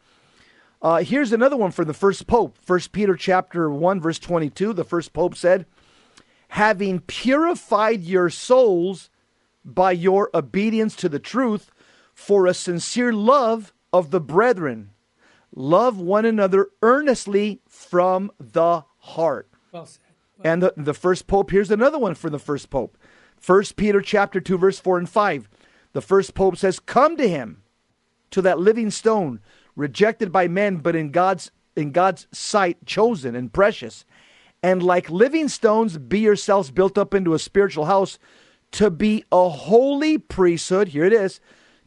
Uh, 0.82 0.98
here's 0.98 1.32
another 1.32 1.58
one 1.58 1.72
for 1.72 1.84
the 1.84 1.94
first 1.94 2.28
pope. 2.28 2.58
First 2.62 2.92
Peter 2.92 3.16
chapter 3.16 3.70
1, 3.72 4.00
verse 4.00 4.20
22. 4.20 4.74
The 4.74 4.84
first 4.84 5.14
pope 5.14 5.36
said, 5.36 5.66
having 6.50 7.00
purified 7.00 8.04
your 8.04 8.30
souls 8.30 9.10
by 9.64 9.92
your 9.92 10.30
obedience 10.34 10.96
to 10.98 11.10
the 11.10 11.20
truth 11.20 11.72
for 12.14 12.46
a 12.46 12.54
sincere 12.54 13.12
love 13.12 13.74
of 13.92 14.12
the 14.12 14.22
brethren. 14.22 14.92
Love 15.56 15.98
one 15.98 16.26
another 16.26 16.68
earnestly 16.82 17.62
from 17.68 18.30
the 18.40 18.84
heart. 18.98 19.50
Well 19.72 19.86
said. 19.86 20.02
And 20.44 20.62
the, 20.62 20.74
the 20.76 20.94
first 20.94 21.28
pope, 21.28 21.52
here's 21.52 21.72
another 21.72 21.98
one 21.98 22.14
for 22.14 22.30
the 22.30 22.40
first 22.40 22.70
pope. 22.70 22.98
First 23.38 23.78
Peter 23.78 24.02
chapter 24.02 24.42
2, 24.42 24.58
verse 24.58 24.80
4 24.80 24.98
and 24.98 25.10
5. 25.10 25.50
The 25.94 26.02
first 26.02 26.34
pope 26.34 26.58
says, 26.58 26.80
Come 26.80 27.16
to 27.16 27.28
him, 27.28 27.64
to 28.32 28.42
that 28.42 28.60
living 28.60 28.92
stone, 28.92 29.40
rejected 29.78 30.32
by 30.32 30.50
men, 30.50 30.78
but 30.78 30.96
in 30.96 31.12
God's 31.12 31.52
in 31.76 31.92
God's 31.92 32.28
sight 32.32 32.86
chosen 32.86 33.36
and 33.36 33.52
precious. 33.52 34.06
And 34.64 34.82
like 34.82 35.10
living 35.10 35.48
stones, 35.50 35.98
be 35.98 36.20
yourselves 36.20 36.72
built 36.72 36.98
up 36.98 37.14
into 37.14 37.34
a 37.34 37.40
spiritual 37.40 37.86
house 37.86 38.18
to 38.72 38.90
be 38.90 39.24
a 39.32 39.50
holy 39.50 40.18
priesthood. 40.18 40.90
Here 40.90 41.06
it 41.06 41.14
is 41.14 41.40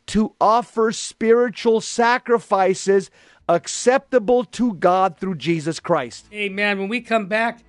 to 0.09 0.35
offer 0.41 0.91
spiritual 0.93 1.81
sacrifices 1.81 3.11
acceptable 3.49 4.45
to 4.45 4.75
God 4.75 5.19
through 5.19 5.37
Jesus 5.37 5.81
Christ. 5.81 6.27
Amen. 6.33 6.79
When 6.79 6.89
we 6.89 7.01
come 7.01 7.27
back, 7.27 7.61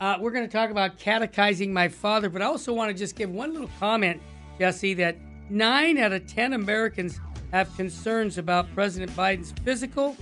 uh, 0.00 0.16
we're 0.20 0.30
going 0.30 0.46
to 0.46 0.52
talk 0.52 0.70
about 0.70 0.98
catechizing 0.98 1.72
my 1.72 1.88
father, 1.88 2.28
but 2.28 2.40
I 2.40 2.46
also 2.46 2.72
want 2.72 2.90
to 2.90 2.96
just 2.96 3.16
give 3.16 3.30
one 3.30 3.52
little 3.52 3.70
comment, 3.78 4.20
Jesse, 4.58 4.94
that 4.94 5.16
nine 5.50 5.98
out 5.98 6.12
of 6.12 6.26
10 6.26 6.52
Americans 6.52 7.20
have 7.52 7.74
concerns 7.76 8.38
about 8.38 8.72
President 8.74 9.10
Biden's 9.16 9.52
physical 9.64 10.16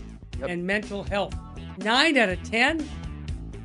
and 0.46 0.66
mental 0.66 1.02
health. 1.04 1.34
Nine 1.78 2.16
out 2.16 2.30
of 2.30 2.42
10? 2.44 2.88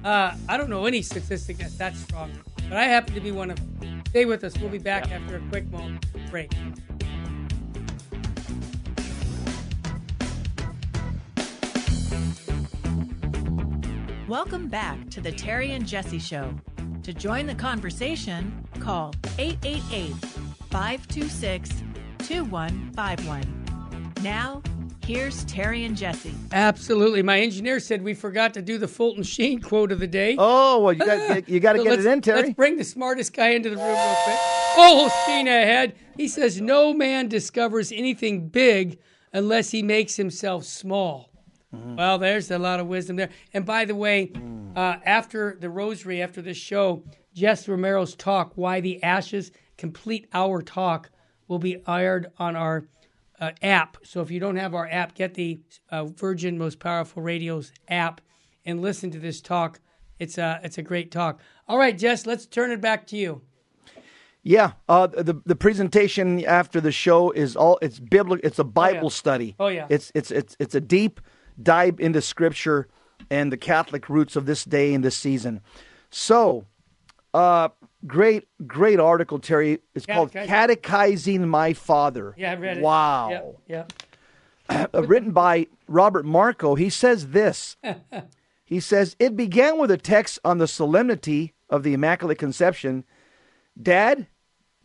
Uh, 0.04 0.36
I 0.50 0.58
don't 0.58 0.70
know 0.70 0.86
any 0.86 1.02
statistic 1.02 1.58
that's 1.58 1.78
that 1.78 1.96
strong, 1.96 2.32
but 2.68 2.78
I 2.78 2.86
happen 2.86 3.14
to 3.14 3.22
be 3.22 3.32
one 3.32 3.52
of 3.52 3.80
them. 3.80 4.02
Stay 4.10 4.26
with 4.26 4.44
us. 4.44 4.58
We'll 4.58 4.70
be 4.70 4.80
back 4.80 5.12
after 5.12 5.38
a 5.38 5.42
quick 5.50 5.70
moment 5.72 6.06
break. 6.30 6.52
Welcome 14.28 14.67
back 14.67 15.09
to 15.09 15.22
the 15.22 15.32
Terry 15.32 15.72
and 15.72 15.86
Jesse 15.88 16.19
Show. 16.19 16.53
To 17.03 17.13
join 17.13 17.47
the 17.47 17.55
conversation, 17.55 18.65
call 18.80 19.13
888 19.38 20.13
526 20.69 21.69
2151. 22.19 24.13
Now, 24.22 24.61
here's 25.05 25.43
Terry 25.45 25.84
and 25.86 25.97
Jesse. 25.97 26.34
Absolutely. 26.51 27.24
My 27.24 27.39
engineer 27.39 27.80
said 27.80 28.03
we 28.03 28.13
forgot 28.13 28.53
to 28.53 28.61
do 28.61 28.78
the 28.78 28.88
Fulton 28.88 29.24
Sheen 29.24 29.59
quote 29.59 29.91
of 29.91 29.99
the 29.99 30.07
day. 30.07 30.36
Oh 30.38 30.80
well, 30.80 30.93
you 30.93 31.05
got 31.05 31.49
you 31.49 31.59
got 31.59 31.74
to 31.74 31.80
So 31.80 31.84
get 31.86 31.99
it 31.99 32.05
in, 32.05 32.22
Terry. 32.22 32.41
Let's 32.43 32.53
bring 32.53 32.78
the 32.78 32.84
smartest 32.84 33.34
guy 33.34 33.49
into 33.49 33.69
the 33.69 33.76
room 33.78 33.88
real 33.88 34.15
quick. 34.24 34.38
Full 34.76 35.09
steam 35.09 35.47
ahead. 35.47 35.95
He 36.15 36.28
says, 36.28 36.61
No 36.61 36.93
man 36.93 37.28
discovers 37.28 37.91
anything 37.91 38.47
big 38.49 38.99
unless 39.34 39.72
he 39.72 39.82
makes 39.82 40.15
himself 40.15 40.63
small. 40.63 41.31
Mm-hmm. 41.76 41.95
Well, 41.95 42.17
there's 42.17 42.51
a 42.51 42.59
lot 42.59 42.80
of 42.80 42.88
wisdom 42.88 43.15
there. 43.15 43.30
And 43.53 43.65
by 43.65 43.86
the 43.86 43.95
way, 43.95 44.28
Mm. 44.28 44.78
uh, 44.78 44.99
after 45.05 45.57
the 45.59 45.69
rosary, 45.69 46.22
after 46.22 46.41
this 46.41 46.57
show, 46.57 47.03
Jess 47.34 47.67
Romero's 47.67 48.15
talk, 48.15 48.53
Why 48.55 48.82
the 48.82 49.01
Ashes, 49.03 49.51
complete 49.78 50.28
hour 50.34 50.61
talk, 50.61 51.09
will 51.47 51.59
be 51.59 51.82
aired 51.88 52.32
on 52.38 52.55
our 52.55 52.88
uh, 53.39 53.51
app. 53.63 53.97
So 54.03 54.22
if 54.22 54.30
you 54.32 54.39
don't 54.39 54.57
have 54.57 54.74
our 54.76 54.88
app, 54.89 55.15
get 55.15 55.34
the 55.34 55.59
uh, 55.89 56.05
Virgin 56.05 56.57
Most 56.57 56.80
Powerful 56.80 57.22
Radios 57.24 57.72
app 57.88 58.22
and 58.65 58.82
listen 58.82 59.09
to 59.11 59.19
this 59.19 59.41
talk. 59.41 59.80
It's 60.19 60.38
a, 60.38 60.59
it's 60.63 60.78
a 60.78 60.84
great 60.84 61.09
talk. 61.11 61.39
All 61.67 61.78
right, 61.80 61.97
Jess, 61.97 62.26
let's 62.28 62.45
turn 62.45 62.72
it 62.72 62.82
back 62.82 63.07
to 63.07 63.17
you. 63.17 63.41
Yeah, 64.43 64.72
uh, 64.89 65.05
the 65.07 65.39
the 65.45 65.55
presentation 65.55 66.43
after 66.45 66.82
the 66.82 66.91
show 66.91 67.30
is 67.32 67.55
all 67.55 67.78
it's 67.82 67.99
biblical. 67.99 68.43
It's 68.43 68.57
a 68.57 68.63
Bible 68.63 69.11
study. 69.11 69.55
Oh, 69.59 69.67
yeah. 69.67 69.86
It's 69.89 70.11
it's 70.15 70.32
it's 70.32 70.55
it's 70.59 70.74
a 70.74 70.82
deep 70.82 71.22
dive 71.64 71.99
into 71.99 72.22
Scripture 72.22 72.88
and 73.30 73.51
the 73.51 73.57
Catholic 73.57 74.09
roots 74.09 74.36
of 74.36 74.45
this 74.45 74.66
day 74.66 74.93
and 74.93 75.03
this 75.03 75.18
season. 75.18 75.62
So, 76.09 76.66
uh, 77.34 77.70
great 78.05 78.47
great 78.66 78.99
article, 78.99 79.39
Terry. 79.39 79.80
It's 79.95 80.05
called 80.05 80.32
Catechizing. 80.32 80.49
"Catechizing 80.49 81.47
My 81.47 81.74
Father." 81.74 82.34
Yeah, 82.38 82.51
I 82.51 82.55
read 82.55 82.78
it. 82.78 82.84
Wow. 82.84 83.55
Yeah, 83.68 83.86
yeah. 84.70 84.88
uh, 84.93 85.03
written 85.03 85.32
by 85.32 85.68
Robert 85.88 86.26
Marco, 86.26 86.76
he 86.76 86.89
says 86.89 87.30
this. 87.30 87.78
he 88.66 88.80
says, 88.80 89.16
It 89.20 89.36
began 89.36 89.78
with 89.78 89.91
a 89.91 89.97
text 89.97 90.39
on 90.45 90.57
the 90.57 90.68
solemnity 90.68 91.53
of 91.70 91.84
the 91.84 91.93
Immaculate 91.93 92.38
Conception. 92.38 93.03
Dad, 93.82 94.28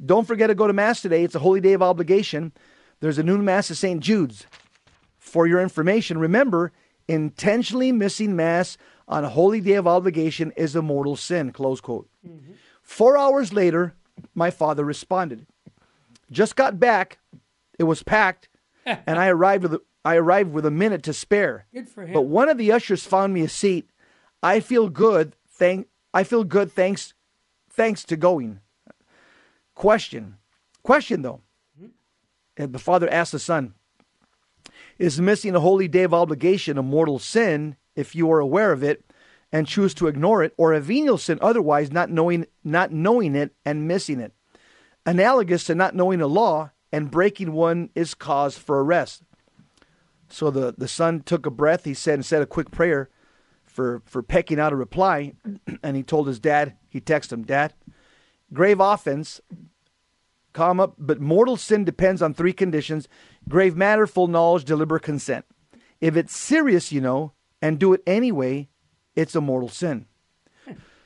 don't 0.05 0.27
forget 0.27 0.49
to 0.49 0.55
go 0.55 0.67
to 0.67 0.73
Mass 0.73 1.03
today. 1.03 1.25
It's 1.25 1.35
a 1.35 1.41
holy 1.41 1.61
day 1.61 1.73
of 1.73 1.83
obligation. 1.83 2.53
There's 3.01 3.19
a 3.19 3.23
noon 3.23 3.45
Mass 3.45 3.71
at 3.71 3.77
St. 3.77 4.01
Jude's. 4.01 4.47
For 5.27 5.49
your 5.49 5.61
information, 5.61 6.19
remember, 6.19 6.71
intentionally 7.09 7.91
missing 7.91 8.37
Mass 8.37 8.79
on 9.09 9.25
a 9.25 9.29
holy 9.29 9.61
day 9.61 9.73
of 9.73 9.85
obligation 9.85 10.53
is 10.57 10.77
a 10.77 10.83
mortal 10.83 11.17
sin. 11.17 11.51
Close 11.51 11.81
quote. 11.81 12.09
Mm-hmm. 12.25 12.53
Four 12.81 13.19
hours 13.19 13.53
later, 13.53 13.95
my 14.37 14.53
father 14.53 14.85
responded. 14.85 15.45
Just 16.31 16.55
got 16.55 16.79
back. 16.79 17.19
It 17.77 17.85
was 17.85 18.05
packed, 18.05 18.49
and 18.87 19.19
I 19.19 19.27
arrived 19.27 19.65
with 19.65 19.75
a, 19.75 19.81
I 20.05 20.15
arrived 20.15 20.53
with 20.53 20.65
a 20.65 20.71
minute 20.71 21.03
to 21.03 21.13
spare. 21.13 21.67
Good 21.75 21.89
for 21.89 22.07
him. 22.07 22.13
But 22.13 22.23
one 22.23 22.49
of 22.49 22.57
the 22.57 22.71
ushers 22.71 23.05
found 23.05 23.35
me 23.35 23.43
a 23.43 23.49
seat. 23.49 23.91
I 24.45 24.61
feel 24.61 24.89
good. 24.89 25.35
Thank 25.51 25.89
I 26.15 26.23
feel 26.23 26.45
good. 26.45 26.71
Thanks, 26.71 27.15
thanks 27.69 28.05
to 28.05 28.17
going. 28.17 28.61
Question, 29.75 30.37
question 30.85 31.23
though. 31.23 31.41
Mm-hmm. 31.77 31.91
And 32.57 32.73
the 32.73 32.79
father 32.79 33.11
asked 33.11 33.33
the 33.33 33.41
son, 33.41 33.75
"Is 34.99 35.21
missing 35.21 35.55
a 35.55 35.61
holy 35.61 35.89
day 35.89 36.05
of 36.05 36.15
obligation 36.15 36.79
a 36.79 36.83
mortal 36.83 37.19
sin 37.19 37.77
if 37.95 38.15
you 38.15 38.31
are 38.33 38.41
aware 38.41 38.73
of 38.73 38.83
it 38.83 39.05
and 39.53 39.67
choose 39.67 39.95
to 39.95 40.07
ignore 40.07 40.43
it, 40.43 40.55
or 40.57 40.73
a 40.73 40.81
venial 40.81 41.19
sin 41.19 41.39
otherwise, 41.41 41.93
not 41.93 42.11
knowing 42.11 42.47
not 42.65 42.93
knowing 42.93 43.35
it 43.35 43.55
and 43.65 43.87
missing 43.87 44.21
it? 44.21 44.33
Analogous 45.05 45.65
to 45.65 45.75
not 45.75 45.95
knowing 45.95 46.21
a 46.21 46.27
law 46.27 46.71
and 46.93 47.11
breaking 47.11 47.53
one 47.53 47.91
is 47.95 48.15
cause 48.15 48.57
for 48.59 48.83
arrest." 48.83 49.23
So 50.29 50.51
the, 50.51 50.75
the 50.77 50.89
son 50.89 51.23
took 51.23 51.47
a 51.47 51.51
breath, 51.51 51.85
he 51.85 51.95
said, 51.95 52.15
and 52.15 52.27
said 52.27 52.43
a 52.43 52.47
quick 52.47 52.71
prayer 52.71 53.09
for, 53.65 54.03
for 54.07 54.23
pecking 54.23 54.59
out 54.59 54.73
a 54.73 54.77
reply. 54.77 55.35
And 55.83 55.97
he 55.97 56.03
told 56.03 56.27
his 56.27 56.41
dad, 56.41 56.75
he 56.89 57.01
texted 57.01 57.33
him, 57.33 57.45
Dad, 57.45 57.75
grave 58.53 58.81
offense, 58.81 59.41
comma, 60.57 60.91
but 60.99 61.21
mortal 61.21 61.57
sin 61.57 61.85
depends 61.85 62.23
on 62.23 62.33
three 62.33 62.55
conditions 62.55 63.07
grave 63.49 63.77
matter, 63.77 64.07
full 64.07 64.27
knowledge, 64.27 64.65
deliberate 64.65 65.03
consent. 65.03 65.45
If 66.01 66.17
it's 66.17 66.37
serious, 66.37 66.91
you 66.91 67.01
know, 67.01 67.33
and 67.61 67.79
do 67.79 67.93
it 67.93 68.03
anyway, 68.07 68.69
it's 69.15 69.37
a 69.37 69.41
mortal 69.41 69.69
sin. 69.69 70.07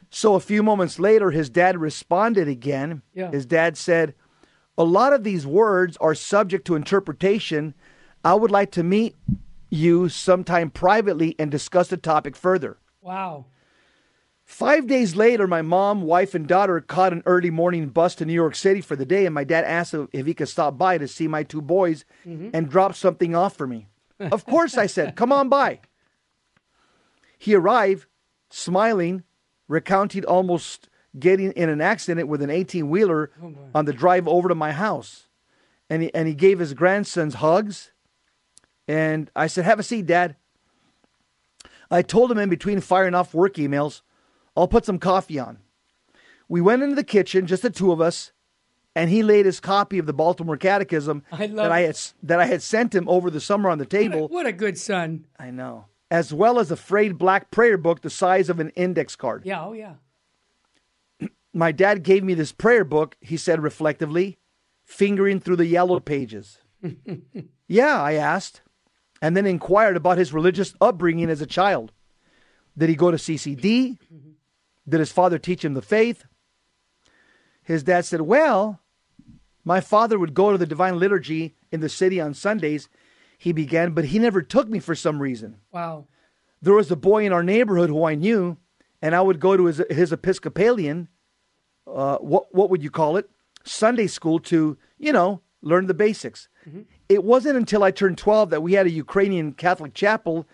So 0.09 0.35
a 0.35 0.41
few 0.41 0.63
moments 0.63 0.99
later, 0.99 1.31
his 1.31 1.51
dad 1.51 1.79
responded 1.79 2.49
again. 2.49 3.03
Yeah. 3.15 3.31
His 3.31 3.47
dad 3.47 3.77
said, 3.77 4.15
A 4.79 4.85
lot 4.85 5.13
of 5.13 5.23
these 5.23 5.47
words 5.47 5.97
are 5.99 6.15
subject 6.15 6.67
to 6.67 6.75
interpretation. 6.75 7.75
I 8.25 8.35
would 8.35 8.51
like 8.51 8.73
to 8.73 8.83
meet 8.83 9.17
you 9.71 10.09
sometime 10.09 10.71
privately 10.71 11.37
and 11.39 11.51
discuss 11.51 11.89
the 11.89 11.97
topic 11.97 12.35
further. 12.37 12.79
Wow. 13.01 13.47
Five 14.51 14.89
days 14.89 15.15
later, 15.15 15.47
my 15.47 15.63
mom, 15.63 16.03
wife, 16.03 16.35
and 16.35 16.45
daughter 16.45 16.81
caught 16.81 17.13
an 17.13 17.23
early 17.25 17.51
morning 17.51 17.87
bus 17.87 18.17
to 18.17 18.25
New 18.25 18.33
York 18.33 18.57
City 18.57 18.81
for 18.81 18.97
the 18.97 19.07
day, 19.07 19.25
and 19.25 19.33
my 19.33 19.45
dad 19.45 19.65
asked 19.65 19.95
if 20.13 20.27
he 20.27 20.35
could 20.35 20.49
stop 20.49 20.77
by 20.77 20.99
to 20.99 21.07
see 21.07 21.29
my 21.29 21.45
two 21.45 21.63
boys 21.63 22.05
mm-hmm. 22.27 22.51
and 22.53 22.69
drop 22.69 22.97
something 22.97 23.37
off 23.37 23.57
for 23.57 23.69
me. 23.69 23.87
of 24.21 24.45
course, 24.47 24.77
I 24.77 24.87
said, 24.87 25.15
Come 25.15 25.31
on 25.31 25.49
by. 25.49 25.79
He 27.39 27.55
arrived, 27.55 28.07
smiling, 28.51 29.23
recounting 29.69 30.25
almost 30.25 30.89
getting 31.17 31.53
in 31.53 31.69
an 31.69 31.81
accident 31.81 32.27
with 32.27 32.43
an 32.43 32.51
18 32.51 32.91
wheeler 32.91 33.31
on 33.73 33.85
the 33.85 33.93
drive 33.93 34.27
over 34.27 34.49
to 34.49 34.57
my 34.57 34.73
house. 34.73 35.29
And 35.89 36.03
he, 36.03 36.13
and 36.13 36.27
he 36.27 36.35
gave 36.35 36.59
his 36.59 36.75
grandsons 36.75 37.35
hugs. 37.35 37.93
And 38.89 39.31
I 39.37 39.47
said, 39.47 39.65
Have 39.65 39.79
a 39.79 39.85
seat, 39.85 40.07
Dad. 40.07 40.35
I 41.89 42.03
told 42.03 42.33
him 42.33 42.39
in 42.39 42.49
between 42.49 42.81
firing 42.81 43.15
off 43.15 43.33
work 43.33 43.55
emails, 43.55 44.03
I'll 44.57 44.69
put 44.69 44.85
some 44.85 44.99
coffee 44.99 45.39
on. 45.39 45.59
We 46.49 46.61
went 46.61 46.83
into 46.83 46.97
the 46.97 47.05
kitchen, 47.05 47.47
just 47.47 47.63
the 47.63 47.71
two 47.71 47.93
of 47.93 48.01
us, 48.01 48.33
and 48.97 49.09
he 49.09 49.23
laid 49.23 49.47
his 49.47 49.61
copy 49.61 49.99
of 49.99 50.07
the 50.07 50.13
Baltimore 50.13 50.57
Catechism 50.57 51.23
I 51.31 51.47
that 51.47 51.71
I 51.73 51.81
had 51.83 51.99
that 52.25 52.41
I 52.41 52.47
had 52.47 52.61
sent 52.63 52.95
him 52.95 53.09
over 53.09 53.31
the 53.31 53.41
summer 53.41 53.71
on 53.71 53.79
the 53.79 53.85
What 53.85 53.95
a, 53.95 53.99
table. 53.99 54.29
what 54.29 54.47
a 54.47 54.53
good 54.53 54.77
son. 54.77 55.27
I 55.39 55.51
know, 55.51 55.87
as 56.11 56.35
well 56.35 56.59
as 56.59 56.71
a 56.73 56.77
frayed 56.77 57.17
black 57.19 57.51
prayer 57.53 57.77
book 57.79 58.01
the 58.03 58.11
size 58.11 58.49
of 58.51 58.59
an 58.59 58.71
index 58.71 59.15
card. 59.15 59.43
Yeah, 59.45 59.65
oh 59.65 59.73
yeah. 59.73 59.95
My 61.55 61.71
dad 61.73 62.03
gave 62.03 62.25
me 62.25 62.35
this 62.35 62.51
prayer 62.53 62.85
book. 62.85 63.17
He 63.21 63.37
said 63.37 63.63
reflectively, 63.63 64.39
fingering 64.85 65.39
through 65.39 65.57
the 65.57 65.67
yellow 65.67 66.01
pages. 66.01 66.59
yeah, 67.69 68.01
I 68.03 68.15
asked, 68.15 68.63
and 69.23 69.37
then 69.37 69.47
inquired 69.47 69.97
about 69.97 70.19
his 70.19 70.33
religious 70.33 70.75
upbringing 70.81 71.31
as 71.31 71.41
a 71.41 71.47
child. 71.47 71.93
Did 72.77 72.89
he 72.89 72.97
go 72.97 73.11
to 73.13 73.17
CCD? 73.17 73.61
Mm-hmm. 74.13 74.30
Did 74.89 75.01
his 75.01 75.13
father 75.13 75.39
teach 75.39 75.65
him 75.65 75.75
the 75.75 75.83
faith? 75.83 76.25
His 77.63 77.83
dad 77.83 78.05
said, 78.05 78.23
Well, 78.23 78.81
my 79.65 79.81
father 79.81 80.19
would 80.19 80.35
go 80.35 80.53
to 80.53 80.59
the 80.59 80.67
divine 80.67 80.99
liturgy 80.99 81.55
in 81.71 81.81
the 81.81 81.89
city 81.89 82.21
on 82.21 82.35
Sundays. 82.35 82.89
He 83.39 83.53
began, 83.53 83.93
but 83.93 84.07
he 84.07 84.19
never 84.19 84.43
took 84.43 84.69
me 84.69 84.81
for 84.81 84.95
some 84.95 85.21
reason. 85.21 85.59
Wow. 85.73 86.07
There 86.61 86.75
was 86.75 86.91
a 86.91 86.97
boy 86.97 87.25
in 87.25 87.33
our 87.33 87.43
neighborhood 87.43 87.89
who 87.89 88.05
I 88.05 88.15
knew, 88.15 88.59
and 89.01 89.15
I 89.15 89.21
would 89.23 89.41
go 89.41 89.57
to 89.57 89.67
his, 89.67 89.83
his 89.89 90.13
Episcopalian, 90.13 91.09
uh, 91.87 92.19
what, 92.19 92.55
what 92.55 92.71
would 92.71 92.83
you 92.83 92.91
call 92.91 93.17
it? 93.17 93.31
Sunday 93.65 94.07
school 94.07 94.39
to, 94.41 94.77
you 94.99 95.13
know, 95.13 95.41
learn 95.63 95.87
the 95.87 95.95
basics. 95.95 96.49
It 97.09 97.25
wasn't 97.25 97.57
until 97.57 97.83
I 97.83 97.91
turned 97.91 98.19
12 98.19 98.51
that 98.51 98.63
we 98.63 98.75
had 98.75 98.87
a 98.87 98.91
Ukrainian 98.91 99.53
Catholic 99.53 99.95
chapel 99.95 100.47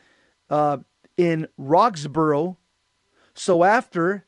uh, 0.48 0.78
in 1.16 1.48
Roxborough. 1.58 2.56
So 3.36 3.64
after 3.64 4.26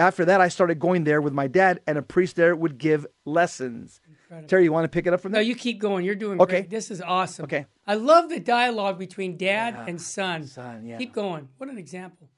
after 0.00 0.24
that, 0.24 0.40
I 0.40 0.48
started 0.48 0.78
going 0.78 1.04
there 1.04 1.20
with 1.20 1.34
my 1.34 1.46
dad, 1.46 1.80
and 1.86 1.98
a 1.98 2.02
priest 2.02 2.36
there 2.36 2.56
would 2.56 2.78
give 2.78 3.06
lessons. 3.26 4.00
Terry, 4.48 4.64
you 4.64 4.72
want 4.72 4.84
to 4.84 4.88
pick 4.88 5.06
it 5.06 5.12
up 5.12 5.20
from 5.20 5.32
there? 5.32 5.42
No, 5.42 5.46
you 5.46 5.54
keep 5.54 5.78
going. 5.78 6.06
You're 6.06 6.14
doing 6.14 6.40
Okay. 6.40 6.60
great. 6.62 6.70
This 6.70 6.90
is 6.90 7.02
awesome. 7.02 7.44
Okay. 7.44 7.66
I 7.86 7.94
love 7.94 8.30
the 8.30 8.40
dialogue 8.40 8.98
between 8.98 9.36
dad 9.36 9.76
and 9.86 10.00
son. 10.00 10.46
son, 10.46 10.86
yeah. 10.86 10.96
Keep 10.96 11.12
going. 11.12 11.48
What 11.58 11.68
an 11.68 11.76
example. 11.76 12.30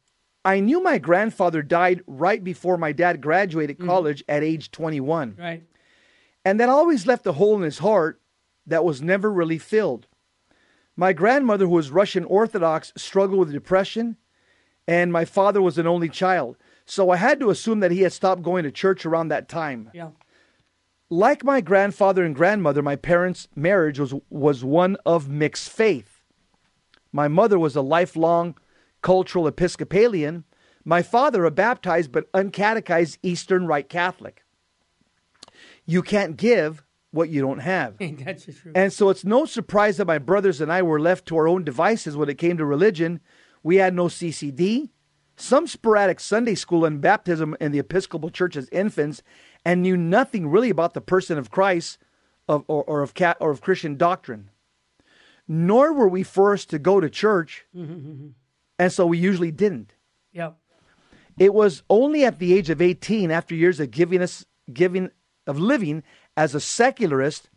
I 0.44 0.58
knew 0.58 0.82
my 0.82 0.98
grandfather 0.98 1.62
died 1.62 2.02
right 2.06 2.42
before 2.42 2.76
my 2.76 2.90
dad 2.90 3.20
graduated 3.20 3.78
mm. 3.78 3.86
college 3.86 4.24
at 4.28 4.42
age 4.42 4.72
21. 4.72 5.36
Right. 5.38 5.62
And 6.44 6.58
that 6.58 6.68
always 6.68 7.06
left 7.06 7.26
a 7.28 7.32
hole 7.32 7.54
in 7.54 7.62
his 7.62 7.78
heart 7.78 8.20
that 8.66 8.84
was 8.84 9.00
never 9.00 9.30
really 9.30 9.58
filled. 9.58 10.08
My 10.96 11.12
grandmother, 11.12 11.66
who 11.66 11.72
was 11.72 11.90
Russian 11.90 12.24
Orthodox, 12.24 12.92
struggled 12.96 13.38
with 13.38 13.52
depression, 13.52 14.16
and 14.86 15.12
my 15.12 15.24
father 15.24 15.62
was 15.62 15.78
an 15.78 15.86
only 15.86 16.08
child. 16.08 16.56
So 16.84 17.10
I 17.10 17.16
had 17.16 17.40
to 17.40 17.50
assume 17.50 17.80
that 17.80 17.90
he 17.90 18.02
had 18.02 18.12
stopped 18.12 18.42
going 18.42 18.64
to 18.64 18.72
church 18.72 19.06
around 19.06 19.28
that 19.28 19.48
time. 19.48 19.90
Yeah. 19.94 20.10
Like 21.08 21.44
my 21.44 21.60
grandfather 21.60 22.24
and 22.24 22.34
grandmother, 22.34 22.82
my 22.82 22.96
parents' 22.96 23.48
marriage 23.54 23.98
was, 23.98 24.14
was 24.30 24.64
one 24.64 24.96
of 25.04 25.28
mixed 25.28 25.68
faith. 25.68 26.20
My 27.12 27.28
mother 27.28 27.58
was 27.58 27.76
a 27.76 27.82
lifelong 27.82 28.56
cultural 29.02 29.46
Episcopalian, 29.46 30.44
my 30.84 31.02
father, 31.02 31.44
a 31.44 31.50
baptized 31.50 32.10
but 32.10 32.30
uncatechized 32.32 33.18
Eastern 33.22 33.66
Rite 33.66 33.88
Catholic. 33.88 34.42
You 35.84 36.02
can't 36.02 36.36
give 36.36 36.82
what 37.10 37.28
you 37.28 37.40
don't 37.40 37.58
have. 37.58 37.96
That's 38.24 38.44
truth. 38.44 38.72
And 38.74 38.92
so 38.92 39.10
it's 39.10 39.24
no 39.24 39.44
surprise 39.44 39.98
that 39.98 40.06
my 40.06 40.18
brothers 40.18 40.60
and 40.60 40.72
I 40.72 40.82
were 40.82 41.00
left 41.00 41.26
to 41.26 41.36
our 41.36 41.46
own 41.46 41.62
devices 41.62 42.16
when 42.16 42.28
it 42.28 42.38
came 42.38 42.56
to 42.56 42.64
religion. 42.64 43.20
We 43.62 43.76
had 43.76 43.94
no 43.94 44.06
CCD, 44.06 44.90
some 45.36 45.66
sporadic 45.66 46.20
Sunday 46.20 46.54
school 46.54 46.84
and 46.84 47.00
baptism 47.00 47.56
in 47.60 47.72
the 47.72 47.78
Episcopal 47.78 48.30
Church 48.30 48.56
as 48.56 48.68
infants, 48.70 49.22
and 49.64 49.82
knew 49.82 49.96
nothing 49.96 50.48
really 50.48 50.70
about 50.70 50.94
the 50.94 51.00
person 51.00 51.38
of 51.38 51.50
Christ 51.50 51.98
of, 52.48 52.64
or, 52.66 52.82
or, 52.84 53.02
of, 53.02 53.12
or 53.40 53.50
of 53.50 53.60
Christian 53.60 53.96
doctrine. 53.96 54.50
Nor 55.46 55.92
were 55.92 56.08
we 56.08 56.22
forced 56.22 56.70
to 56.70 56.78
go 56.78 57.00
to 57.00 57.10
church, 57.10 57.66
and 57.74 58.34
so 58.88 59.06
we 59.06 59.18
usually 59.18 59.50
didn't. 59.50 59.94
yeah. 60.32 60.52
It 61.38 61.54
was 61.54 61.82
only 61.88 62.26
at 62.26 62.38
the 62.38 62.52
age 62.52 62.68
of 62.68 62.82
18, 62.82 63.30
after 63.30 63.54
years 63.54 63.80
of 63.80 63.90
giving 63.90 64.20
us 64.20 64.44
giving 64.70 65.10
of 65.46 65.58
living 65.58 66.02
as 66.36 66.54
a 66.54 66.60
secularist, 66.60 67.48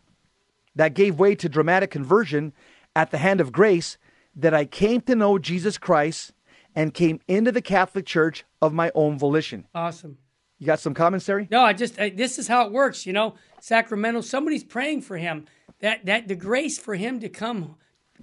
that 0.76 0.94
gave 0.94 1.20
way 1.20 1.36
to 1.36 1.50
dramatic 1.50 1.92
conversion 1.92 2.54
at 2.96 3.12
the 3.12 3.18
hand 3.18 3.42
of 3.42 3.52
grace, 3.52 3.98
that 4.36 4.54
I 4.54 4.66
came 4.66 5.02
to 5.02 5.16
know 5.16 5.38
Jesus 5.38 5.78
Christ 5.78 6.34
and 6.76 6.94
came 6.94 7.20
into 7.28 7.52
the 7.52 7.62
Catholic 7.62 8.06
Church 8.06 8.44
of 8.62 8.74
my 8.74 8.92
own 8.94 9.18
volition. 9.18 9.66
Awesome. 9.74 10.18
You 10.60 10.66
got 10.66 10.80
some 10.80 10.94
commentary? 10.94 11.48
No, 11.52 11.62
I 11.62 11.74
just 11.74 12.00
I, 12.00 12.10
this 12.10 12.40
is 12.40 12.48
how 12.48 12.66
it 12.66 12.72
works. 12.72 13.06
You 13.06 13.14
know, 13.14 13.36
Sacramento. 13.60 14.22
Somebody's 14.22 14.64
praying 14.64 15.02
for 15.02 15.18
him. 15.18 15.46
That 15.80 16.06
that 16.06 16.28
the 16.28 16.36
grace 16.36 16.78
for 16.78 16.96
him 16.96 17.20
to 17.20 17.30
come 17.30 17.76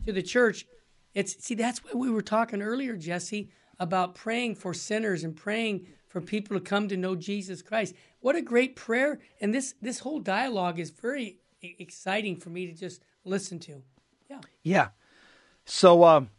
to 0.05 0.13
the 0.13 0.23
church. 0.23 0.67
It's 1.15 1.45
see 1.45 1.55
that's 1.55 1.85
what 1.85 1.95
we 1.95 2.11
were 2.11 2.23
talking 2.23 2.63
earlier, 2.63 2.97
Jesse, 2.97 3.51
about 3.79 4.15
praying 4.15 4.55
for 4.55 4.73
sinners 4.73 5.25
and 5.25 5.37
praying 5.37 5.87
for 6.09 6.21
people 6.21 6.57
to 6.57 6.63
come 6.63 6.89
to 6.89 6.97
know 6.97 7.15
Jesus 7.15 7.61
Christ. 7.61 7.95
What 8.21 8.37
a 8.37 8.43
great 8.43 8.77
prayer! 8.77 9.21
And 9.41 9.55
this 9.55 9.75
this 9.83 10.01
whole 10.01 10.21
dialogue 10.21 10.79
is 10.79 10.91
very 10.91 11.39
exciting 11.63 12.37
for 12.37 12.49
me 12.49 12.67
to 12.67 12.73
just 12.73 13.03
listen 13.25 13.59
to. 13.61 13.83
Yeah, 14.31 14.41
Yeah. 14.63 14.89
So 15.65 16.05
um, 16.05 16.31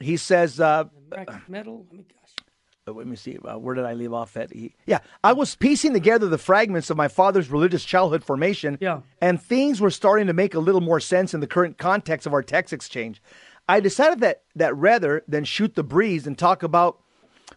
he 0.00 0.16
says, 0.16 0.60
uh, 0.60 0.84
metal. 1.48 1.86
Oh 1.90 1.96
my 1.96 2.02
gosh. 2.02 2.46
Uh, 2.86 2.92
let 2.92 3.06
me 3.06 3.16
see. 3.16 3.38
Uh, 3.38 3.58
where 3.58 3.74
did 3.74 3.84
I 3.84 3.94
leave 3.94 4.12
off 4.12 4.36
at? 4.36 4.52
He, 4.52 4.74
yeah, 4.86 4.98
I 5.22 5.32
was 5.32 5.54
piecing 5.54 5.92
together 5.92 6.28
the 6.28 6.38
fragments 6.38 6.90
of 6.90 6.96
my 6.96 7.08
father's 7.08 7.50
religious 7.50 7.84
childhood 7.84 8.24
formation. 8.24 8.76
Yeah. 8.80 9.00
And 9.20 9.40
things 9.40 9.80
were 9.80 9.90
starting 9.90 10.26
to 10.26 10.32
make 10.32 10.54
a 10.54 10.58
little 10.58 10.80
more 10.80 11.00
sense 11.00 11.32
in 11.32 11.40
the 11.40 11.46
current 11.46 11.78
context 11.78 12.26
of 12.26 12.34
our 12.34 12.42
text 12.42 12.72
exchange. 12.72 13.22
I 13.68 13.80
decided 13.80 14.20
that 14.20 14.42
that 14.56 14.76
rather 14.76 15.24
than 15.26 15.44
shoot 15.44 15.74
the 15.74 15.82
breeze 15.82 16.26
and 16.26 16.36
talk 16.36 16.62
about 16.62 17.00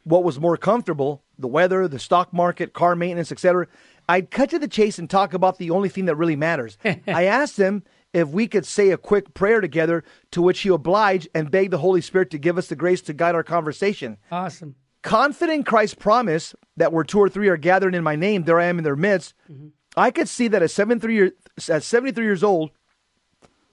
what 0.03 0.24
was 0.24 0.39
more 0.39 0.55
comfortable, 0.55 1.24
the 1.38 1.47
weather, 1.47 1.88
the 1.88 1.99
stock 1.99 2.32
market, 2.32 2.74
car 2.74 2.95
maintenance, 2.95 3.32
etc., 3.32 3.68
I'd 4.07 4.32
cut 4.32 4.49
to 4.51 4.59
the 4.59 4.70
chase 4.70 4.97
and 4.97 5.09
talk 5.09 5.34
about 5.34 5.57
the 5.57 5.70
only 5.70 5.89
thing 5.89 6.05
that 6.05 6.15
really 6.15 6.38
matters. 6.38 6.78
I 6.86 7.26
asked 7.26 7.57
him 7.57 7.84
if 8.14 8.30
we 8.30 8.47
could 8.47 8.66
say 8.66 8.89
a 8.89 8.97
quick 8.97 9.34
prayer 9.34 9.62
together, 9.62 10.03
to 10.32 10.41
which 10.41 10.62
he 10.62 10.70
obliged 10.70 11.28
and 11.36 11.51
begged 11.51 11.72
the 11.72 11.78
Holy 11.80 12.01
Spirit 12.01 12.30
to 12.32 12.38
give 12.38 12.58
us 12.58 12.68
the 12.68 12.76
grace 12.76 13.01
to 13.03 13.14
guide 13.14 13.36
our 13.36 13.43
conversation 13.43 14.18
Awesome. 14.32 14.76
confident 15.01 15.58
in 15.58 15.64
Christ's 15.64 15.95
promise 15.95 16.55
that 16.78 16.93
where 16.93 17.03
two 17.03 17.20
or 17.20 17.30
three 17.30 17.47
are 17.49 17.58
gathered 17.58 17.95
in 17.95 18.03
my 18.03 18.16
name, 18.16 18.43
there 18.43 18.60
I 18.60 18.66
am 18.66 18.78
in 18.78 18.84
their 18.84 18.95
midst, 18.95 19.34
mm-hmm. 19.51 19.68
I 19.95 20.12
could 20.12 20.30
see 20.30 20.47
that 20.49 20.62
at 20.62 20.72
73, 20.72 21.16
year, 21.16 21.32
at 21.70 21.84
73 21.84 22.24
years 22.24 22.43
old, 22.43 22.72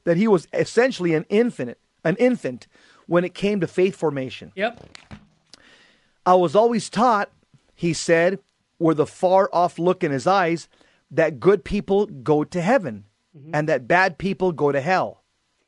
that 0.04 0.16
he 0.16 0.26
was 0.26 0.48
essentially 0.52 1.14
an 1.14 1.26
infant, 1.28 1.76
an 2.02 2.16
infant 2.16 2.66
when 3.06 3.24
it 3.24 3.34
came 3.34 3.60
to 3.60 3.66
faith 3.66 3.96
formation. 3.96 4.52
Yep. 4.54 4.84
I 6.26 6.34
was 6.34 6.56
always 6.56 6.88
taught, 6.88 7.30
he 7.74 7.92
said, 7.92 8.38
with 8.78 8.98
a 8.98 9.06
far 9.06 9.50
off 9.52 9.78
look 9.78 10.02
in 10.02 10.10
his 10.12 10.26
eyes, 10.26 10.68
that 11.10 11.40
good 11.40 11.64
people 11.64 12.06
go 12.06 12.44
to 12.44 12.60
heaven 12.60 13.04
Mm-hmm. 13.36 13.50
and 13.52 13.68
that 13.68 13.88
bad 13.88 14.16
people 14.16 14.52
go 14.52 14.70
to 14.70 14.80
hell. 14.80 15.24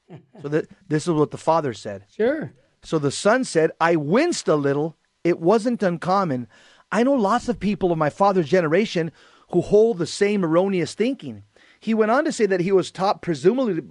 so 0.42 0.48
that, 0.48 0.68
this 0.86 1.08
is 1.08 1.14
what 1.14 1.32
the 1.32 1.36
father 1.36 1.74
said. 1.74 2.04
Sure. 2.14 2.52
So 2.82 3.00
the 3.00 3.10
son 3.10 3.42
said, 3.42 3.72
I 3.80 3.96
winced 3.96 4.46
a 4.46 4.54
little. 4.54 4.96
It 5.24 5.40
wasn't 5.40 5.82
uncommon. 5.82 6.46
I 6.92 7.02
know 7.02 7.14
lots 7.14 7.48
of 7.48 7.58
people 7.58 7.90
of 7.90 7.98
my 7.98 8.10
father's 8.10 8.48
generation 8.48 9.10
who 9.50 9.60
hold 9.60 9.98
the 9.98 10.06
same 10.06 10.44
erroneous 10.44 10.94
thinking. 10.94 11.42
He 11.80 11.94
went 11.94 12.12
on 12.12 12.24
to 12.24 12.32
say 12.32 12.46
that 12.46 12.60
he 12.60 12.70
was 12.70 12.92
taught, 12.92 13.22
presumably, 13.22 13.82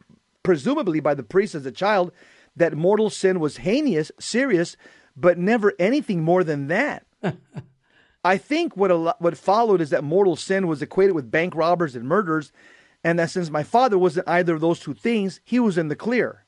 presumably 0.43 1.01
by 1.01 1.13
the 1.13 1.23
priest 1.23 1.55
as 1.55 1.65
a 1.65 1.71
child, 1.71 2.11
that 2.55 2.73
mortal 2.73 3.09
sin 3.09 3.39
was 3.39 3.57
heinous, 3.57 4.11
serious, 4.19 4.77
but 5.17 5.37
never 5.37 5.73
anything 5.77 6.23
more 6.23 6.43
than 6.43 6.67
that. 6.67 7.05
I 8.23 8.37
think 8.37 8.75
what 8.75 8.91
a, 8.91 9.15
what 9.19 9.37
followed 9.37 9.81
is 9.81 9.89
that 9.89 10.03
mortal 10.03 10.35
sin 10.35 10.67
was 10.67 10.81
equated 10.81 11.15
with 11.15 11.29
bank 11.29 11.55
robbers 11.55 11.95
and 11.95 12.07
murders, 12.07 12.51
and 13.05 13.19
that 13.19 13.29
since 13.29 13.51
my 13.51 13.61
father 13.61 13.99
wasn't 13.99 14.27
either 14.27 14.55
of 14.55 14.61
those 14.61 14.79
two 14.79 14.95
things, 14.95 15.39
he 15.43 15.59
was 15.59 15.77
in 15.77 15.89
the 15.89 15.95
clear. 15.95 16.43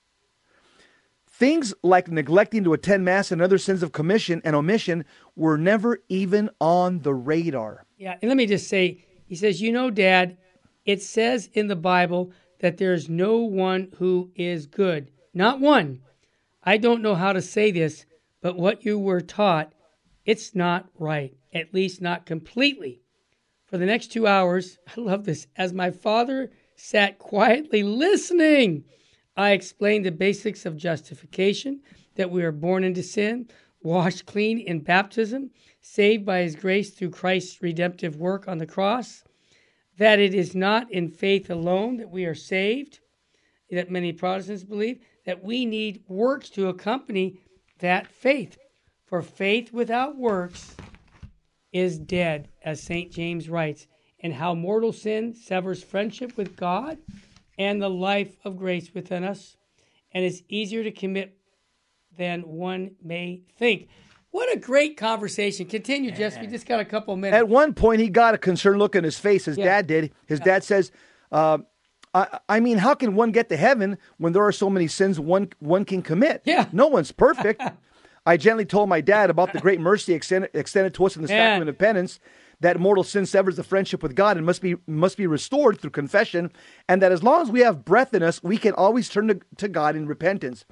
Things 1.28 1.72
like 1.84 2.08
neglecting 2.08 2.64
to 2.64 2.74
attend 2.74 3.06
Mass 3.06 3.32
and 3.32 3.44
other 3.44 3.60
sins 3.60 3.84
of 3.84 3.92
commission 3.92 4.42
and 4.44 4.56
omission 4.56 5.06
were 5.36 5.60
never 5.60 6.00
even 6.10 6.50
on 6.60 7.02
the 7.02 7.14
radar. 7.14 7.86
Yeah, 8.00 8.18
and 8.20 8.28
let 8.28 8.38
me 8.38 8.48
just 8.48 8.68
say, 8.68 9.06
he 9.28 9.36
says, 9.36 9.62
You 9.62 9.72
know, 9.72 9.92
Dad, 9.92 10.36
it 10.84 11.04
says 11.04 11.48
in 11.54 11.68
the 11.68 11.76
Bible 11.76 12.32
that 12.60 12.78
there 12.78 12.94
is 12.94 13.08
no 13.08 13.38
one 13.38 13.90
who 14.00 14.32
is 14.34 14.66
good. 14.66 15.12
Not 15.36 15.60
one. 15.60 16.00
I 16.64 16.78
don't 16.78 17.04
know 17.04 17.14
how 17.14 17.34
to 17.34 17.42
say 17.42 17.70
this, 17.70 18.08
but 18.42 18.58
what 18.58 18.84
you 18.84 18.98
were 18.98 19.22
taught, 19.22 19.74
it's 20.26 20.56
not 20.56 20.90
right, 20.98 21.38
at 21.54 21.72
least 21.72 22.02
not 22.02 22.26
completely. 22.26 23.02
For 23.68 23.78
the 23.78 23.86
next 23.86 24.08
two 24.08 24.26
hours, 24.26 24.80
I 24.88 25.00
love 25.00 25.26
this, 25.26 25.48
as 25.56 25.74
my 25.74 25.92
father 25.92 26.52
sat 26.76 27.20
quietly 27.20 27.84
listening 27.84 28.86
I 29.38 29.52
explained 29.52 30.04
the 30.04 30.12
basics 30.12 30.66
of 30.66 30.76
justification 30.76 31.82
that 32.16 32.32
we 32.32 32.44
are 32.44 32.52
born 32.52 32.84
into 32.84 33.04
sin, 33.04 33.48
washed 33.84 34.26
clean 34.26 34.60
in 34.60 34.80
baptism, 34.80 35.52
saved 35.80 36.26
by 36.26 36.40
his 36.40 36.56
grace 36.56 36.90
through 36.90 37.12
Christ's 37.12 37.62
redemptive 37.62 38.16
work 38.16 38.48
on 38.48 38.58
the 38.58 38.66
cross, 38.66 39.24
that 40.00 40.20
it 40.20 40.34
is 40.34 40.56
not 40.56 40.92
in 40.92 41.08
faith 41.08 41.52
alone 41.52 41.98
that 41.98 42.10
we 42.10 42.26
are 42.26 42.34
saved, 42.34 43.00
that 43.70 43.92
many 43.92 44.12
Protestants 44.12 44.64
believe, 44.64 45.06
that 45.26 45.44
we 45.44 45.66
need 45.66 46.02
works 46.08 46.50
to 46.50 46.70
accompany 46.70 47.40
that 47.78 48.08
faith. 48.08 48.58
For 49.06 49.22
faith 49.22 49.72
without 49.72 50.18
works 50.18 50.76
is 51.78 52.00
dead, 52.00 52.50
as 52.64 52.82
St. 52.82 53.12
James 53.12 53.50
writes, 53.50 53.88
and 54.20 54.34
how 54.34 54.56
mortal 54.56 54.92
sin 54.92 55.34
severs 55.34 55.84
friendship 55.84 56.36
with 56.38 56.56
God 56.56 56.98
and 57.60 57.82
the 57.82 57.90
life 57.90 58.36
of 58.44 58.58
grace 58.58 58.94
within 58.94 59.24
us, 59.24 59.58
and 60.12 60.26
is 60.26 60.44
easier 60.50 60.84
to 60.84 60.92
commit 60.92 61.38
than 62.18 62.42
one 62.42 62.92
may 63.04 63.42
think. 63.58 63.90
What 64.32 64.54
a 64.56 64.60
great 64.60 64.98
conversation. 64.98 65.66
Continue, 65.68 66.12
Jess. 66.12 66.38
We 66.40 66.48
just 66.48 66.66
got 66.66 66.80
a 66.80 66.86
couple 66.86 67.16
minutes. 67.16 67.38
At 67.38 67.48
one 67.48 67.74
point, 67.74 68.02
he 68.02 68.10
got 68.10 68.34
a 68.34 68.38
concerned 68.38 68.80
look 68.80 68.96
in 68.96 69.04
his 69.04 69.18
face. 69.18 69.46
His 69.46 69.58
Yeah. 69.58 69.66
dad 69.66 69.88
did. 69.88 70.12
His 70.28 70.40
dad 70.40 70.64
says, 70.64 70.92
uh, 71.32 71.60
I, 72.14 72.40
I 72.50 72.60
mean, 72.60 72.80
how 72.80 72.94
can 72.96 73.16
one 73.16 73.32
get 73.32 73.50
to 73.50 73.58
heaven 73.58 73.98
when 74.18 74.34
there 74.34 74.44
are 74.44 74.52
so 74.52 74.70
many 74.70 74.88
sins 74.88 75.20
one 75.20 75.50
one 75.60 75.86
can 75.86 76.02
commit? 76.02 76.42
Yeah. 76.46 76.68
No 76.72 76.88
one's 76.88 77.12
perfect. 77.12 77.62
I 78.28 78.36
gently 78.36 78.66
told 78.66 78.90
my 78.90 79.00
dad 79.00 79.30
about 79.30 79.54
the 79.54 79.60
great 79.60 79.80
mercy 79.92 80.14
extended, 80.14 80.52
extended 80.54 80.94
to 80.96 81.06
us 81.06 81.16
in 81.16 81.22
the 81.22 81.30
Man. 81.30 81.38
sacrament 81.38 81.70
of 81.70 81.78
penance, 81.78 82.20
that 82.60 82.78
mortal 82.78 83.06
sin 83.06 83.26
severs 83.26 83.56
the 83.56 83.64
friendship 83.64 84.04
with 84.04 84.16
God 84.16 84.36
and 84.36 84.46
must 84.46 84.62
be 84.62 84.76
must 84.86 85.16
be 85.16 85.26
restored 85.28 85.80
through 85.80 85.92
confession, 85.92 86.52
and 86.90 87.02
that 87.02 87.14
as 87.14 87.24
long 87.24 87.42
as 87.42 87.50
we 87.50 87.62
have 87.62 87.86
breath 87.86 88.14
in 88.14 88.22
us, 88.22 88.44
we 88.44 88.58
can 88.58 88.74
always 88.74 89.08
turn 89.08 89.30
to, 89.30 89.40
to 89.56 89.70
God 89.70 89.96
in 89.96 90.08
repentance. 90.08 90.66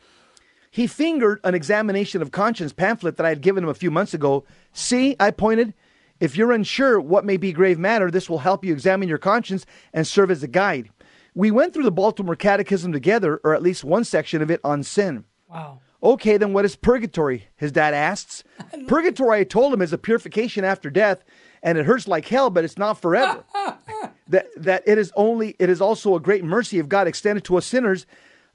He 0.69 0.85
fingered 0.85 1.39
an 1.45 1.55
examination 1.55 2.21
of 2.21 2.31
conscience 2.31 2.73
pamphlet 2.73 3.15
that 3.15 3.25
I 3.25 3.29
had 3.29 3.41
given 3.41 3.63
him 3.63 3.69
a 3.69 3.73
few 3.73 3.89
months 3.89 4.13
ago. 4.13 4.43
See, 4.73 5.15
I 5.17 5.31
pointed, 5.31 5.73
if 6.19 6.35
you're 6.35 6.51
unsure 6.51 6.99
what 6.99 7.23
may 7.23 7.37
be 7.37 7.53
grave 7.53 7.79
matter, 7.79 8.11
this 8.11 8.29
will 8.29 8.39
help 8.39 8.65
you 8.65 8.73
examine 8.73 9.07
your 9.07 9.17
conscience 9.17 9.65
and 9.93 10.05
serve 10.05 10.29
as 10.29 10.43
a 10.43 10.49
guide. 10.49 10.89
We 11.33 11.51
went 11.51 11.73
through 11.73 11.83
the 11.83 11.91
Baltimore 11.91 12.35
Catechism 12.35 12.91
together, 12.91 13.39
or 13.45 13.55
at 13.55 13.61
least 13.61 13.85
one 13.85 14.03
section 14.03 14.41
of 14.41 14.51
it 14.51 14.59
on 14.65 14.83
sin. 14.83 15.23
wow. 15.49 15.79
Okay, 16.05 16.37
then 16.37 16.53
what 16.53 16.65
is 16.65 16.75
purgatory? 16.75 17.47
His 17.55 17.71
dad 17.71 17.95
asks. 17.95 18.43
Purgatory, 18.87 19.39
I 19.39 19.43
told 19.43 19.73
him, 19.73 19.81
is 19.81 19.91
a 19.91 19.97
purification 19.97 20.63
after 20.63 20.91
death, 20.91 21.23
and 21.63 21.79
it 21.79 21.85
hurts 21.87 22.07
like 22.07 22.27
hell, 22.27 22.51
but 22.51 22.63
it's 22.63 22.77
not 22.77 23.01
forever. 23.01 23.43
that 24.27 24.47
that 24.55 24.83
it 24.85 24.99
is 24.99 25.11
only 25.15 25.55
it 25.57 25.67
is 25.67 25.81
also 25.81 26.15
a 26.15 26.19
great 26.19 26.43
mercy 26.43 26.77
of 26.77 26.89
God 26.89 27.07
extended 27.07 27.43
to 27.45 27.57
us 27.57 27.65
sinners, 27.65 28.05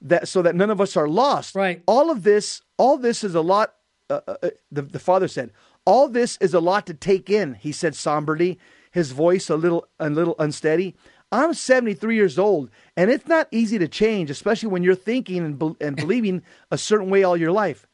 that 0.00 0.28
so 0.28 0.42
that 0.42 0.54
none 0.54 0.70
of 0.70 0.80
us 0.80 0.96
are 0.96 1.08
lost. 1.08 1.56
Right. 1.56 1.82
All 1.86 2.08
of 2.08 2.22
this, 2.22 2.62
all 2.78 2.96
this 2.96 3.24
is 3.24 3.34
a 3.34 3.40
lot. 3.40 3.74
Uh, 4.08 4.20
uh, 4.28 4.34
uh, 4.44 4.50
the 4.70 4.82
the 4.82 4.98
father 5.00 5.26
said, 5.26 5.50
all 5.84 6.08
this 6.08 6.36
is 6.40 6.54
a 6.54 6.60
lot 6.60 6.86
to 6.86 6.94
take 6.94 7.28
in. 7.28 7.54
He 7.54 7.72
said 7.72 7.96
somberly, 7.96 8.60
his 8.92 9.10
voice 9.10 9.50
a 9.50 9.56
little 9.56 9.88
a 9.98 10.08
little 10.08 10.36
unsteady. 10.38 10.94
I'm 11.32 11.54
73 11.54 12.14
years 12.16 12.38
old, 12.38 12.70
and 12.96 13.10
it's 13.10 13.28
not 13.28 13.48
easy 13.50 13.78
to 13.78 13.86
change, 13.88 14.30
especially 14.30 14.68
when 14.68 14.82
you're 14.82 14.94
thinking 14.94 15.44
and, 15.44 15.58
be- 15.58 15.76
and 15.80 15.96
believing 15.96 16.42
a 16.70 16.78
certain 16.78 17.08
way 17.08 17.22
all 17.22 17.36
your 17.36 17.52
life. 17.52 17.86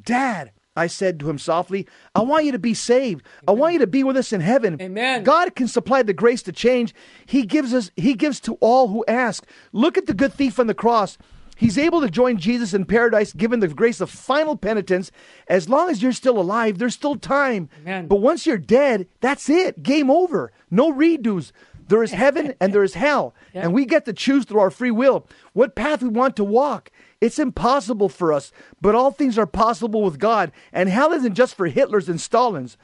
Dad, 0.00 0.52
I 0.74 0.86
said 0.86 1.18
to 1.20 1.28
him 1.28 1.38
softly, 1.38 1.86
I 2.14 2.20
want 2.20 2.44
you 2.44 2.52
to 2.52 2.58
be 2.58 2.72
saved. 2.72 3.24
I 3.46 3.52
want 3.52 3.74
you 3.74 3.78
to 3.80 3.86
be 3.86 4.04
with 4.04 4.16
us 4.16 4.32
in 4.32 4.40
heaven. 4.40 4.80
Amen. 4.80 5.24
God 5.24 5.54
can 5.54 5.68
supply 5.68 6.02
the 6.02 6.14
grace 6.14 6.42
to 6.44 6.52
change. 6.52 6.94
He 7.26 7.42
gives 7.42 7.74
us 7.74 7.90
he 7.96 8.14
gives 8.14 8.40
to 8.40 8.54
all 8.60 8.88
who 8.88 9.04
ask. 9.08 9.44
Look 9.72 9.98
at 9.98 10.06
the 10.06 10.14
good 10.14 10.32
thief 10.32 10.58
on 10.58 10.68
the 10.68 10.74
cross. 10.74 11.18
He's 11.56 11.76
able 11.76 12.00
to 12.02 12.08
join 12.08 12.36
Jesus 12.36 12.72
in 12.72 12.84
paradise 12.84 13.32
given 13.32 13.58
the 13.58 13.66
grace 13.66 14.00
of 14.00 14.08
final 14.08 14.56
penitence. 14.56 15.10
As 15.48 15.68
long 15.68 15.90
as 15.90 16.00
you're 16.00 16.12
still 16.12 16.38
alive, 16.38 16.78
there's 16.78 16.94
still 16.94 17.16
time. 17.16 17.68
Amen. 17.80 18.06
But 18.06 18.20
once 18.20 18.46
you're 18.46 18.58
dead, 18.58 19.08
that's 19.20 19.50
it. 19.50 19.82
Game 19.82 20.08
over. 20.08 20.52
No 20.70 20.92
redos. 20.92 21.50
There 21.88 22.02
is 22.02 22.12
heaven 22.12 22.54
and 22.60 22.72
there 22.72 22.84
is 22.84 22.94
hell. 22.94 23.34
And 23.52 23.72
we 23.72 23.84
get 23.84 24.04
to 24.04 24.12
choose 24.12 24.44
through 24.44 24.60
our 24.60 24.70
free 24.70 24.90
will 24.90 25.26
what 25.52 25.74
path 25.74 26.02
we 26.02 26.08
want 26.08 26.36
to 26.36 26.44
walk. 26.44 26.90
It's 27.20 27.38
impossible 27.38 28.08
for 28.08 28.32
us, 28.32 28.52
but 28.80 28.94
all 28.94 29.10
things 29.10 29.36
are 29.38 29.46
possible 29.46 30.02
with 30.02 30.20
God. 30.20 30.52
And 30.72 30.88
hell 30.88 31.12
isn't 31.12 31.34
just 31.34 31.56
for 31.56 31.68
Hitlers 31.68 32.08
and 32.08 32.20
Stalins. 32.20 32.76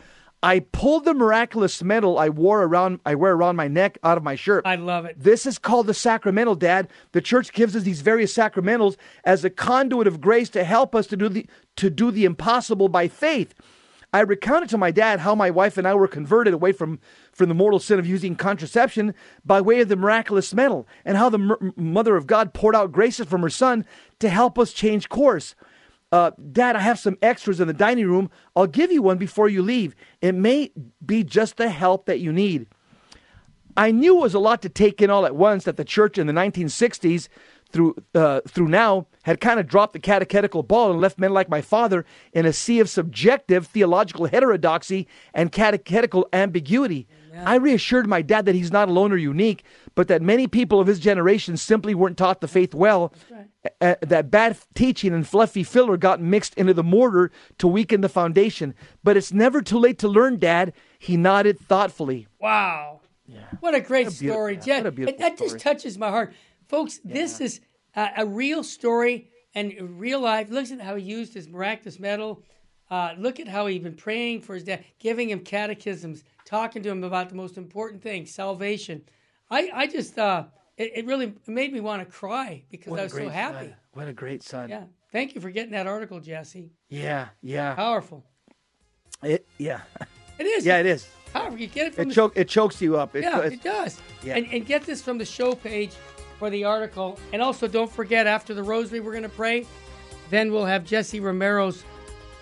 I 0.42 0.61
pulled 0.61 1.07
the 1.07 1.14
miraculous 1.14 1.82
medal 1.82 2.18
I 2.18 2.28
wore 2.28 2.64
around 2.64 3.00
I 3.07 3.14
wear 3.14 3.32
around 3.32 3.57
my 3.57 3.66
neck 3.66 3.96
out 4.05 4.18
of 4.18 4.24
my 4.24 4.34
shirt. 4.34 4.66
I 4.66 4.74
love 4.74 5.07
it. 5.07 5.18
This 5.18 5.46
is 5.46 5.59
called 5.59 5.86
the 5.86 5.94
sacramental, 5.94 6.55
Dad. 6.55 6.88
The 7.12 7.22
church 7.22 7.50
gives 7.55 7.74
us 7.74 7.84
these 7.84 8.02
various 8.02 8.34
sacramentals 8.36 8.96
as 9.24 9.42
a 9.42 9.48
conduit 9.48 10.07
of 10.07 10.20
grace 10.20 10.50
to 10.50 10.64
help 10.64 10.94
us 10.94 11.07
to 11.07 11.16
do 11.16 11.30
the 11.30 11.46
to 11.76 11.88
do 11.88 12.11
the 12.11 12.26
impossible 12.26 12.88
by 12.90 13.09
faith. 13.09 13.55
I 14.14 14.20
recounted 14.20 14.68
to 14.68 14.78
my 14.78 14.92
dad 14.92 15.18
how 15.20 15.34
my 15.34 15.50
wife 15.50 15.76
and 15.76 15.88
I 15.88 15.94
were 15.94 16.07
converted 16.07 16.55
away 16.55 16.70
from, 16.70 17.00
from 17.35 17.49
the 17.49 17.55
mortal 17.55 17.80
sin 17.80 17.99
of 17.99 18.07
using 18.07 18.37
contraception 18.37 19.14
by 19.45 19.61
way 19.61 19.80
of 19.80 19.89
the 19.89 19.97
miraculous 19.97 20.55
medal, 20.55 20.87
and 21.05 21.16
how 21.16 21.28
the 21.28 21.39
m- 21.39 21.72
Mother 21.76 22.16
of 22.16 22.26
God 22.26 22.55
poured 22.55 22.76
out 22.76 22.93
graces 22.93 23.26
from 23.26 23.43
her 23.43 23.51
Son 23.51 23.85
to 24.20 24.28
help 24.28 24.59
us 24.59 24.72
change 24.72 25.09
course. 25.09 25.55
Uh, 26.12 26.30
Dad, 26.53 26.76
I 26.76 26.80
have 26.80 26.99
some 26.99 27.18
extras 27.22 27.61
in 27.61 27.66
the 27.66 27.74
dining 27.74 28.07
room. 28.07 28.30
I'll 28.55 28.68
give 28.68 28.93
you 28.93 29.03
one 29.03 29.18
before 29.18 29.49
you 29.49 29.62
leave. 29.62 29.97
It 30.20 30.35
may 30.35 30.70
be 31.05 31.24
just 31.24 31.57
the 31.57 31.70
help 31.70 32.07
that 32.07 32.20
you 32.20 32.32
need. 32.32 32.66
I 33.76 33.91
knew 33.91 34.18
it 34.18 34.22
was 34.22 34.35
a 34.35 34.39
lot 34.39 34.62
to 34.62 34.68
take 34.68 35.03
in 35.03 35.11
all 35.11 35.26
at 35.26 35.35
once 35.35 35.64
that 35.64 35.76
the 35.76 35.85
church 35.85 36.16
in 36.16 36.28
the 36.28 36.32
1960s 36.32 37.28
through 37.70 37.97
uh, 38.14 38.41
through 38.47 38.68
now 38.68 39.09
had 39.24 39.41
kind 39.41 39.59
of 39.59 39.66
dropped 39.66 39.95
the 39.95 39.99
catechetical 39.99 40.62
ball 40.62 40.93
and 40.93 41.01
left 41.01 41.18
men 41.18 41.32
like 41.32 41.49
my 41.49 41.61
father 41.61 42.05
in 42.32 42.47
a 42.47 42.53
sea 42.53 42.78
of 42.78 42.89
subjective 42.89 43.66
theological 43.66 44.26
heterodoxy 44.26 45.09
and 45.35 45.51
catechetical 45.51 46.28
ambiguity. 46.32 47.09
I 47.45 47.57
reassured 47.57 48.07
my 48.07 48.22
dad 48.22 48.45
that 48.47 48.55
he's 48.55 48.72
not 48.72 48.89
alone 48.89 49.12
or 49.12 49.16
unique, 49.16 49.64
but 49.95 50.09
that 50.09 50.22
many 50.22 50.47
people 50.47 50.80
of 50.80 50.87
his 50.87 51.01
generation 51.01 51.57
simply 51.57 51.95
weren't 51.95 52.16
taught 52.18 52.41
the 52.41 52.49
faith 52.49 52.74
well. 52.74 53.12
uh, 53.80 53.95
that 54.03 54.30
bad 54.30 54.59
teaching 54.74 55.12
and 55.14 55.26
fluffy 55.26 55.62
filler 55.62 55.97
got 55.97 56.20
mixed 56.20 56.55
into 56.55 56.74
the 56.74 56.82
mortar 56.82 57.30
to 57.59 57.66
weaken 57.66 58.01
the 58.01 58.09
foundation. 58.09 58.74
But 59.03 59.16
it's 59.16 59.32
never 59.32 59.62
too 59.62 59.78
late 59.78 59.99
to 60.01 60.09
learn, 60.09 60.39
Dad. 60.39 60.72
He 60.99 61.16
nodded 61.16 61.59
thoughtfully. 61.59 62.26
Wow. 62.41 63.01
What 63.61 63.74
a 63.74 63.80
great 63.80 64.09
beautiful- 64.09 64.28
story, 64.28 64.55
yeah, 64.57 64.61
Jen. 64.61 64.76
what 64.85 64.87
a 64.87 64.93
beautiful 64.93 65.18
that 65.20 65.39
just 65.39 65.59
touches 65.59 65.97
my 65.97 66.11
heart. 66.11 66.35
Folks, 66.68 67.01
this 67.05 67.41
is 67.41 67.61
a, 67.97 68.11
a 68.18 68.26
real 68.26 68.62
story 68.62 69.30
and 69.55 69.72
real 69.99 70.20
life. 70.20 70.51
Listen 70.51 70.80
at 70.80 70.87
how 70.87 70.97
he 70.97 71.05
used 71.05 71.32
his 71.35 71.49
miraculous 71.49 71.99
medal. 71.99 72.43
Uh, 72.91 73.14
look 73.18 73.41
at 73.41 73.49
how 73.49 73.66
he'd 73.66 73.82
been 73.82 73.95
praying 73.95 74.41
for 74.41 74.55
his 74.55 74.64
dad, 74.64 74.85
giving 74.99 75.30
him 75.30 75.41
catechisms, 75.41 76.22
talking 76.45 76.82
to 76.82 76.91
him 76.91 77.03
about 77.03 77.28
the 77.28 77.35
most 77.35 77.57
important 77.57 78.03
thing, 78.03 78.26
salvation. 78.26 79.03
I, 79.51 79.70
I 79.74 79.87
just, 79.87 80.18
uh, 80.18 80.45
it, 80.76 80.93
it 80.95 81.07
really 81.07 81.32
made 81.47 81.72
me 81.72 81.80
want 81.80 82.01
to 82.03 82.07
cry 82.07 82.62
because 82.70 82.93
I 82.93 83.05
was 83.05 83.12
so 83.12 83.28
happy. 83.28 83.68
Son. 83.68 83.74
What 83.95 84.09
a 84.09 84.12
great 84.12 84.43
son. 84.43 84.68
Yeah. 84.68 84.85
Thank 85.12 85.35
you 85.35 85.41
for 85.41 85.51
getting 85.51 85.72
that 85.72 85.87
article, 85.87 86.20
Jesse. 86.20 86.72
Yeah, 86.89 87.28
yeah. 87.41 87.74
Powerful. 87.74 88.24
It, 89.22 89.47
yeah. 89.59 89.80
It 90.37 90.47
is. 90.47 90.66
Yeah, 90.66 90.78
it 90.78 90.87
is. 90.87 91.09
Powerful. 91.32 91.61
You 91.61 91.68
get 91.68 91.87
it 91.87 91.95
from 91.95 92.03
It 92.03 92.09
the 92.09 92.14
choke 92.14 92.32
it 92.35 92.49
chokes 92.49 92.82
you 92.82 92.97
up. 92.97 93.14
It, 93.14 93.22
Yeah, 93.22 93.39
it 93.39 93.62
does. 93.62 94.01
Yeah. 94.24 94.37
And, 94.37 94.47
and 94.53 94.66
get 94.66 94.82
this 94.82 95.01
from 95.01 95.16
the 95.16 95.24
show 95.24 95.55
page 95.55 95.93
for 96.41 96.51
the 96.51 96.64
article. 96.64 97.20
And 97.32 97.41
also, 97.41 97.68
don't 97.68 97.91
forget, 97.91 98.26
after 98.26 98.53
the 98.53 98.62
rosary, 98.64 98.99
we're 98.99 99.12
going 99.12 99.22
to 99.22 99.28
pray. 99.28 99.64
Then 100.30 100.51
we'll 100.51 100.64
have 100.64 100.85
Jesse 100.85 101.20
Romero's 101.20 101.85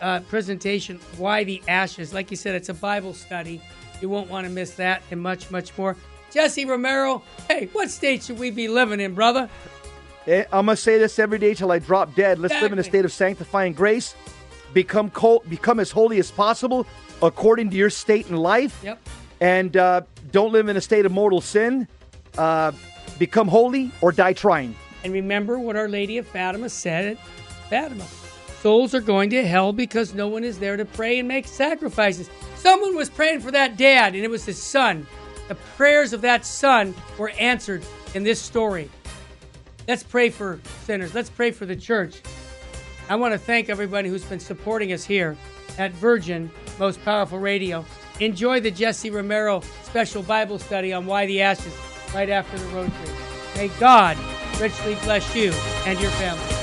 uh, 0.03 0.21
presentation, 0.29 0.99
Why 1.17 1.45
the 1.45 1.63
Ashes. 1.69 2.13
Like 2.13 2.31
you 2.31 2.37
said, 2.37 2.55
it's 2.55 2.69
a 2.69 2.75
Bible 2.75 3.15
study. 3.15 3.63
You 4.01 4.09
won't 4.09 4.29
want 4.29 4.47
to 4.47 4.53
miss 4.53 4.75
that 4.75 5.03
and 5.11 5.21
much, 5.21 5.51
much 5.51 5.77
more. 5.79 5.97
Jesse 6.33 6.65
Romero, 6.65 7.23
hey, 7.49 7.69
what 7.73 7.89
state 7.91 8.25
should 8.25 8.39
we 8.39 8.51
be 8.51 8.67
living 8.69 9.01
in, 9.01 9.15
brother? 9.15 9.49
Eh, 10.27 10.45
I'm 10.53 10.67
gonna 10.67 10.77
say 10.77 10.99
this 10.99 11.19
every 11.19 11.39
day 11.39 11.55
till 11.55 11.71
I 11.73 11.79
drop 11.79 12.15
dead. 12.15 12.39
Let's 12.39 12.61
live 12.61 12.73
in 12.73 12.79
a 12.79 12.85
state 12.85 13.05
of 13.05 13.13
sanctifying 13.13 13.73
grace. 13.73 14.15
become 14.73 15.11
co- 15.11 15.43
become 15.49 15.79
as 15.81 15.91
holy 15.91 16.19
as 16.19 16.31
possible 16.31 16.87
according 17.23 17.71
to 17.71 17.77
your 17.77 17.91
state 17.91 18.29
in 18.31 18.37
life. 18.37 18.81
Yep. 18.83 18.99
And 19.41 19.77
uh, 19.77 20.03
don't 20.31 20.53
live 20.53 20.69
in 20.69 20.77
a 20.77 20.81
state 20.81 21.05
of 21.05 21.13
mortal 21.13 21.41
sin. 21.41 21.87
Uh, 22.39 22.73
become 23.19 23.49
holy 23.49 23.91
or 24.01 24.13
die 24.13 24.33
trying. 24.33 24.75
And 25.05 25.13
remember 25.13 25.59
what 25.59 25.77
Our 25.77 25.89
Lady 25.89 26.19
of 26.19 26.27
Fatima 26.27 26.69
said 26.69 27.05
at 27.05 27.19
Fatima. 27.69 28.07
Souls 28.63 28.95
are 28.95 29.01
going 29.01 29.29
to 29.31 29.45
hell 29.45 29.73
because 29.73 30.15
no 30.15 30.29
one 30.29 30.45
is 30.45 30.57
there 30.57 30.77
to 30.77 30.85
pray 30.85 31.19
and 31.19 31.27
make 31.27 31.49
sacrifices. 31.49 32.31
Someone 32.55 32.95
was 32.95 33.11
praying 33.11 33.41
for 33.41 33.51
that 33.51 33.77
dad, 33.77 34.15
and 34.15 34.23
it 34.23 34.31
was 34.31 34.45
his 34.45 34.63
son. 34.63 35.05
The 35.49 35.57
prayers 35.77 36.13
of 36.13 36.21
that 36.21 36.47
son 36.47 36.95
were 37.19 37.31
answered 37.31 37.85
in 38.15 38.23
this 38.23 38.41
story. 38.41 38.89
Let's 39.89 40.05
pray 40.05 40.31
for 40.31 40.61
sinners. 40.85 41.13
Let's 41.13 41.29
pray 41.29 41.51
for 41.51 41.67
the 41.67 41.75
church. 41.75 42.23
I 43.09 43.17
want 43.17 43.35
to 43.35 43.39
thank 43.39 43.69
everybody 43.69 44.09
who's 44.09 44.25
been 44.25 44.39
supporting 44.39 44.93
us 44.93 45.03
here 45.03 45.37
at 45.77 45.91
Virgin 45.95 46.49
Most 46.79 47.05
Powerful 47.05 47.41
Radio. 47.41 47.85
Enjoy 48.21 48.61
the 48.61 48.71
Jesse 48.71 49.11
Romero 49.11 49.61
special 49.83 50.23
Bible 50.23 50.61
study 50.61 50.93
on 50.93 51.05
Why 51.05 51.27
the 51.27 51.43
Ashes 51.43 51.77
right 52.15 52.31
after 52.31 52.57
the 52.57 52.67
road 52.67 52.93
trip. 53.03 53.17
May 53.57 53.69
God 53.81 54.17
richly 54.61 54.95
bless 55.03 55.35
you 55.35 55.51
and 55.85 56.01
your 56.01 56.13
family. 56.13 56.62